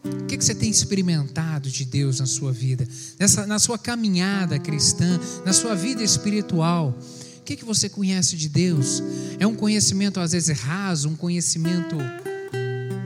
O 0.04 0.26
que, 0.26 0.38
você 0.38 0.56
tem 0.56 0.70
experimentado 0.70 1.70
de 1.70 1.84
Deus 1.84 2.20
na 2.20 2.26
sua 2.26 2.52
vida, 2.52 2.88
Nessa, 3.20 3.46
na 3.46 3.60
sua 3.60 3.78
caminhada 3.78 4.58
cristã, 4.58 5.20
na 5.46 5.52
sua 5.52 5.76
vida 5.76 6.04
espiritual? 6.04 6.98
O 7.40 7.44
que 7.44 7.64
você 7.64 7.90
conhece 7.90 8.36
de 8.36 8.50
Deus? 8.50 9.04
É 9.40 9.46
um 9.46 9.56
conhecimento 9.56 10.20
às 10.20 10.32
vezes 10.32 10.58
raso, 10.58 11.10
um 11.10 11.16
conhecimento 11.16 11.96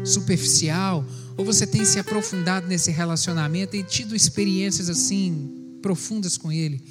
superficial? 0.05 1.05
Ou 1.39 1.45
você 1.45 1.65
tem 1.65 1.85
se 1.85 1.97
aprofundado 1.97 2.67
nesse 2.67 2.91
relacionamento 2.91 3.73
e 3.73 3.81
tido 3.81 4.13
experiências 4.13 4.89
assim 4.89 5.77
profundas 5.81 6.35
com 6.35 6.51
Ele? 6.51 6.83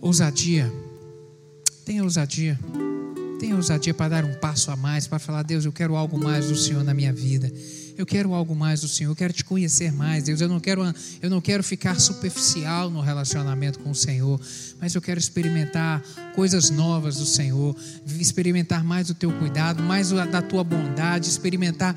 Ousadia. 0.00 0.72
Tenha 1.84 2.04
ousadia. 2.04 2.56
Tenha 3.40 3.56
ousadia 3.56 3.92
para 3.92 4.10
dar 4.10 4.24
um 4.24 4.34
passo 4.34 4.70
a 4.70 4.76
mais, 4.76 5.08
para 5.08 5.18
falar: 5.18 5.42
Deus, 5.42 5.64
eu 5.64 5.72
quero 5.72 5.96
algo 5.96 6.16
mais 6.16 6.46
do 6.46 6.54
Senhor 6.54 6.84
na 6.84 6.94
minha 6.94 7.12
vida. 7.12 7.52
Eu 7.98 8.06
quero 8.06 8.32
algo 8.32 8.54
mais 8.54 8.82
do 8.82 8.88
Senhor, 8.88 9.10
eu 9.10 9.16
quero 9.16 9.32
te 9.32 9.44
conhecer 9.44 9.92
mais, 9.92 10.22
Deus. 10.22 10.40
Eu 10.40 10.48
não 10.48 10.60
quero, 10.60 10.82
eu 11.20 11.28
não 11.28 11.40
quero 11.40 11.64
ficar 11.64 11.98
superficial 12.00 12.88
no 12.88 13.00
relacionamento 13.00 13.80
com 13.80 13.90
o 13.90 13.94
Senhor, 13.96 14.40
mas 14.80 14.94
eu 14.94 15.02
quero 15.02 15.18
experimentar 15.18 16.00
coisas 16.36 16.70
novas 16.70 17.16
do 17.16 17.26
Senhor, 17.26 17.74
experimentar 18.20 18.84
mais 18.84 19.08
do 19.08 19.14
teu 19.14 19.32
cuidado, 19.32 19.82
mais 19.82 20.10
da 20.10 20.40
tua 20.40 20.62
bondade, 20.62 21.28
experimentar 21.28 21.96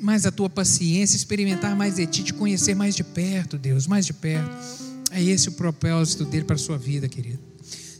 mais 0.00 0.22
da 0.22 0.30
tua 0.30 0.48
paciência, 0.48 1.16
experimentar 1.16 1.74
mais 1.76 1.96
de 1.96 2.06
ti, 2.06 2.22
te 2.22 2.34
conhecer 2.34 2.74
mais 2.74 2.94
de 2.94 3.04
perto, 3.04 3.56
Deus, 3.58 3.86
mais 3.86 4.06
de 4.06 4.12
perto. 4.12 4.50
É 5.10 5.22
esse 5.22 5.48
o 5.48 5.52
propósito 5.52 6.24
dele 6.24 6.44
para 6.44 6.56
a 6.56 6.58
sua 6.58 6.76
vida, 6.76 7.08
querido. 7.08 7.38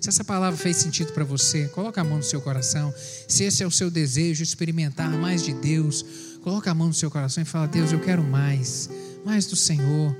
Se 0.01 0.09
essa 0.09 0.23
palavra 0.23 0.57
fez 0.57 0.77
sentido 0.77 1.13
para 1.13 1.25
você, 1.25 1.67
coloca 1.69 2.01
a 2.01 2.05
mão 2.05 2.19
no 2.19 2.23
seu 2.23 2.41
coração. 2.41 2.95
Se 3.27 3.45
esse 3.45 3.63
é 3.63 3.67
o 3.67 3.71
seu 3.71 3.91
desejo, 3.91 4.43
experimentar 4.43 5.11
mais 5.11 5.43
de 5.43 5.53
Deus, 5.53 6.05
Coloca 6.47 6.71
a 6.71 6.75
mão 6.75 6.87
no 6.87 6.95
seu 6.95 7.11
coração 7.11 7.43
e 7.43 7.45
fala: 7.45 7.67
Deus, 7.67 7.91
eu 7.91 7.99
quero 7.99 8.23
mais, 8.23 8.89
mais 9.25 9.47
do 9.47 9.57
Senhor, 9.57 10.17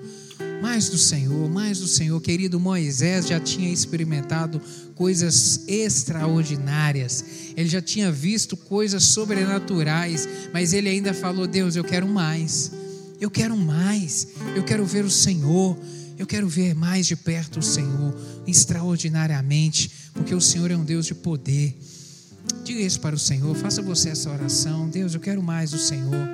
mais 0.61 0.89
do 0.89 0.99
Senhor, 0.99 1.49
mais 1.51 1.79
do 1.79 1.87
Senhor. 1.87 2.21
Querido 2.21 2.59
Moisés 2.59 3.27
já 3.27 3.39
tinha 3.41 3.73
experimentado 3.73 4.61
coisas 4.95 5.65
extraordinárias, 5.69 7.25
ele 7.57 7.69
já 7.69 7.83
tinha 7.83 8.11
visto 8.11 8.57
coisas 8.57 9.05
sobrenaturais, 9.05 10.29
mas 10.53 10.73
ele 10.73 10.89
ainda 10.89 11.13
falou: 11.13 11.47
Deus, 11.47 11.77
eu 11.77 11.85
quero 11.85 12.09
mais, 12.09 12.73
eu 13.21 13.31
quero 13.31 13.57
mais, 13.57 14.29
eu 14.55 14.65
quero 14.65 14.85
ver 14.85 15.05
o 15.05 15.11
Senhor. 15.11 15.77
Eu 16.19 16.27
quero 16.27 16.49
ver 16.49 16.75
mais 16.75 17.07
de 17.07 17.15
perto 17.15 17.59
o 17.59 17.63
Senhor, 17.63 18.19
extraordinariamente, 18.47 19.91
porque 20.15 20.35
o 20.35 20.41
Senhor 20.41 20.71
é 20.71 20.77
um 20.77 20.83
Deus 20.83 21.05
de 21.05 21.15
poder. 21.15 21.79
Diga 22.65 22.81
isso 22.81 23.01
para 23.01 23.15
o 23.15 23.19
Senhor, 23.19 23.55
faça 23.55 23.83
você 23.83 24.09
essa 24.09 24.31
oração. 24.31 24.89
Deus, 24.89 25.13
eu 25.13 25.21
quero 25.21 25.43
mais 25.43 25.73
do 25.73 25.79
Senhor, 25.79 26.27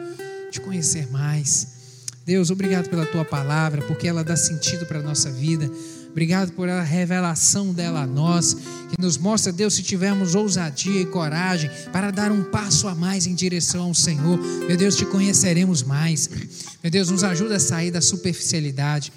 te 0.52 0.60
conhecer 0.60 1.10
mais. 1.10 1.81
Deus, 2.24 2.50
obrigado 2.50 2.88
pela 2.88 3.04
tua 3.04 3.24
palavra, 3.24 3.82
porque 3.82 4.06
ela 4.06 4.22
dá 4.22 4.36
sentido 4.36 4.86
para 4.86 5.00
a 5.00 5.02
nossa 5.02 5.30
vida. 5.30 5.68
Obrigado 6.10 6.52
por 6.52 6.68
a 6.68 6.82
revelação 6.82 7.72
dela 7.72 8.02
a 8.02 8.06
nós, 8.06 8.54
que 8.54 9.00
nos 9.00 9.16
mostra, 9.16 9.50
Deus, 9.50 9.74
se 9.74 9.82
tivermos 9.82 10.34
ousadia 10.34 11.00
e 11.00 11.06
coragem 11.06 11.70
para 11.90 12.10
dar 12.10 12.30
um 12.30 12.44
passo 12.44 12.86
a 12.86 12.94
mais 12.94 13.26
em 13.26 13.34
direção 13.34 13.84
ao 13.84 13.94
Senhor, 13.94 14.38
meu 14.38 14.76
Deus, 14.76 14.94
te 14.94 15.06
conheceremos 15.06 15.82
mais. 15.82 16.28
Meu 16.82 16.90
Deus, 16.90 17.10
nos 17.10 17.24
ajuda 17.24 17.56
a 17.56 17.60
sair 17.60 17.90
da 17.90 18.00
superficialidade. 18.00 19.12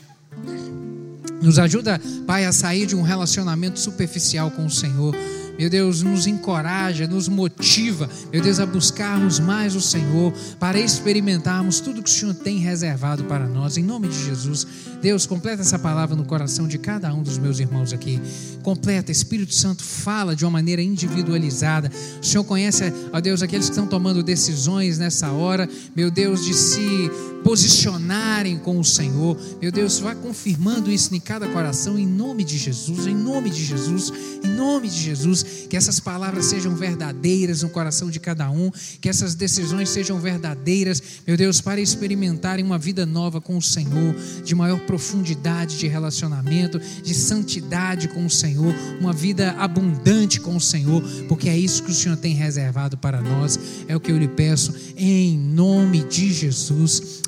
Nos 1.41 1.59
ajuda, 1.59 2.01
Pai, 2.25 2.45
a 2.45 2.51
sair 2.51 2.85
de 2.85 2.95
um 2.95 3.01
relacionamento 3.01 3.79
superficial 3.79 4.49
com 4.49 4.65
o 4.65 4.71
Senhor 4.71 5.13
meu 5.57 5.69
Deus, 5.69 6.01
nos 6.01 6.27
encoraja, 6.27 7.07
nos 7.07 7.27
motiva, 7.27 8.09
meu 8.31 8.41
Deus, 8.41 8.59
a 8.59 8.65
buscarmos 8.65 9.39
mais 9.39 9.75
o 9.75 9.81
Senhor, 9.81 10.33
para 10.59 10.79
experimentarmos 10.79 11.79
tudo 11.79 12.03
que 12.03 12.09
o 12.09 12.13
Senhor 12.13 12.33
tem 12.35 12.57
reservado 12.57 13.23
para 13.25 13.47
nós, 13.47 13.77
em 13.77 13.83
nome 13.83 14.07
de 14.07 14.25
Jesus. 14.25 14.67
Deus, 15.01 15.25
completa 15.25 15.61
essa 15.61 15.77
palavra 15.77 16.15
no 16.15 16.25
coração 16.25 16.67
de 16.67 16.77
cada 16.77 17.13
um 17.13 17.21
dos 17.21 17.37
meus 17.37 17.59
irmãos 17.59 17.93
aqui. 17.93 18.19
Completa, 18.63 19.11
Espírito 19.11 19.53
Santo, 19.53 19.83
fala 19.83 20.35
de 20.35 20.43
uma 20.43 20.51
maneira 20.51 20.81
individualizada. 20.81 21.91
O 22.21 22.25
Senhor 22.25 22.43
conhece, 22.43 22.91
ó 23.13 23.21
Deus, 23.21 23.41
aqueles 23.41 23.67
que 23.67 23.71
estão 23.71 23.87
tomando 23.87 24.23
decisões 24.23 24.97
nessa 24.97 25.31
hora, 25.31 25.69
meu 25.95 26.09
Deus, 26.09 26.43
de 26.43 26.53
se 26.53 27.11
posicionarem 27.45 28.57
com 28.57 28.79
o 28.79 28.83
Senhor. 28.83 29.37
Meu 29.61 29.71
Deus, 29.71 29.99
vá 29.99 30.15
confirmando 30.15 30.91
isso 30.91 31.13
em 31.13 31.19
cada 31.19 31.47
coração, 31.47 31.97
em 31.97 32.07
nome 32.07 32.43
de 32.43 32.57
Jesus, 32.57 33.05
em 33.05 33.13
nome 33.13 33.51
de 33.51 33.63
Jesus, 33.63 34.11
em 34.43 34.47
nome 34.47 34.89
de 34.89 34.99
Jesus. 34.99 35.45
Que 35.69 35.77
essas 35.77 35.99
palavras 35.99 36.47
sejam 36.47 36.75
verdadeiras 36.75 37.61
no 37.61 37.69
coração 37.69 38.09
de 38.09 38.19
cada 38.19 38.49
um, 38.49 38.71
que 38.99 39.07
essas 39.07 39.35
decisões 39.35 39.89
sejam 39.89 40.19
verdadeiras, 40.19 40.99
meu 41.27 41.37
Deus, 41.37 41.61
para 41.61 41.79
experimentarem 41.79 42.65
uma 42.65 42.79
vida 42.79 43.05
nova 43.05 43.39
com 43.39 43.55
o 43.55 43.61
Senhor, 43.61 44.15
de 44.43 44.55
maior 44.55 44.79
profundidade 44.79 45.77
de 45.77 45.87
relacionamento, 45.87 46.79
de 46.79 47.13
santidade 47.13 48.07
com 48.07 48.25
o 48.25 48.29
Senhor, 48.29 48.73
uma 48.99 49.13
vida 49.13 49.51
abundante 49.51 50.39
com 50.39 50.55
o 50.55 50.61
Senhor, 50.61 50.99
porque 51.27 51.47
é 51.47 51.55
isso 51.55 51.83
que 51.83 51.91
o 51.91 51.95
Senhor 51.95 52.17
tem 52.17 52.33
reservado 52.33 52.97
para 52.97 53.21
nós. 53.21 53.59
É 53.87 53.95
o 53.95 53.99
que 53.99 54.11
eu 54.11 54.17
lhe 54.17 54.27
peço, 54.27 54.73
em 54.97 55.37
nome 55.37 56.03
de 56.05 56.33
Jesus. 56.33 57.21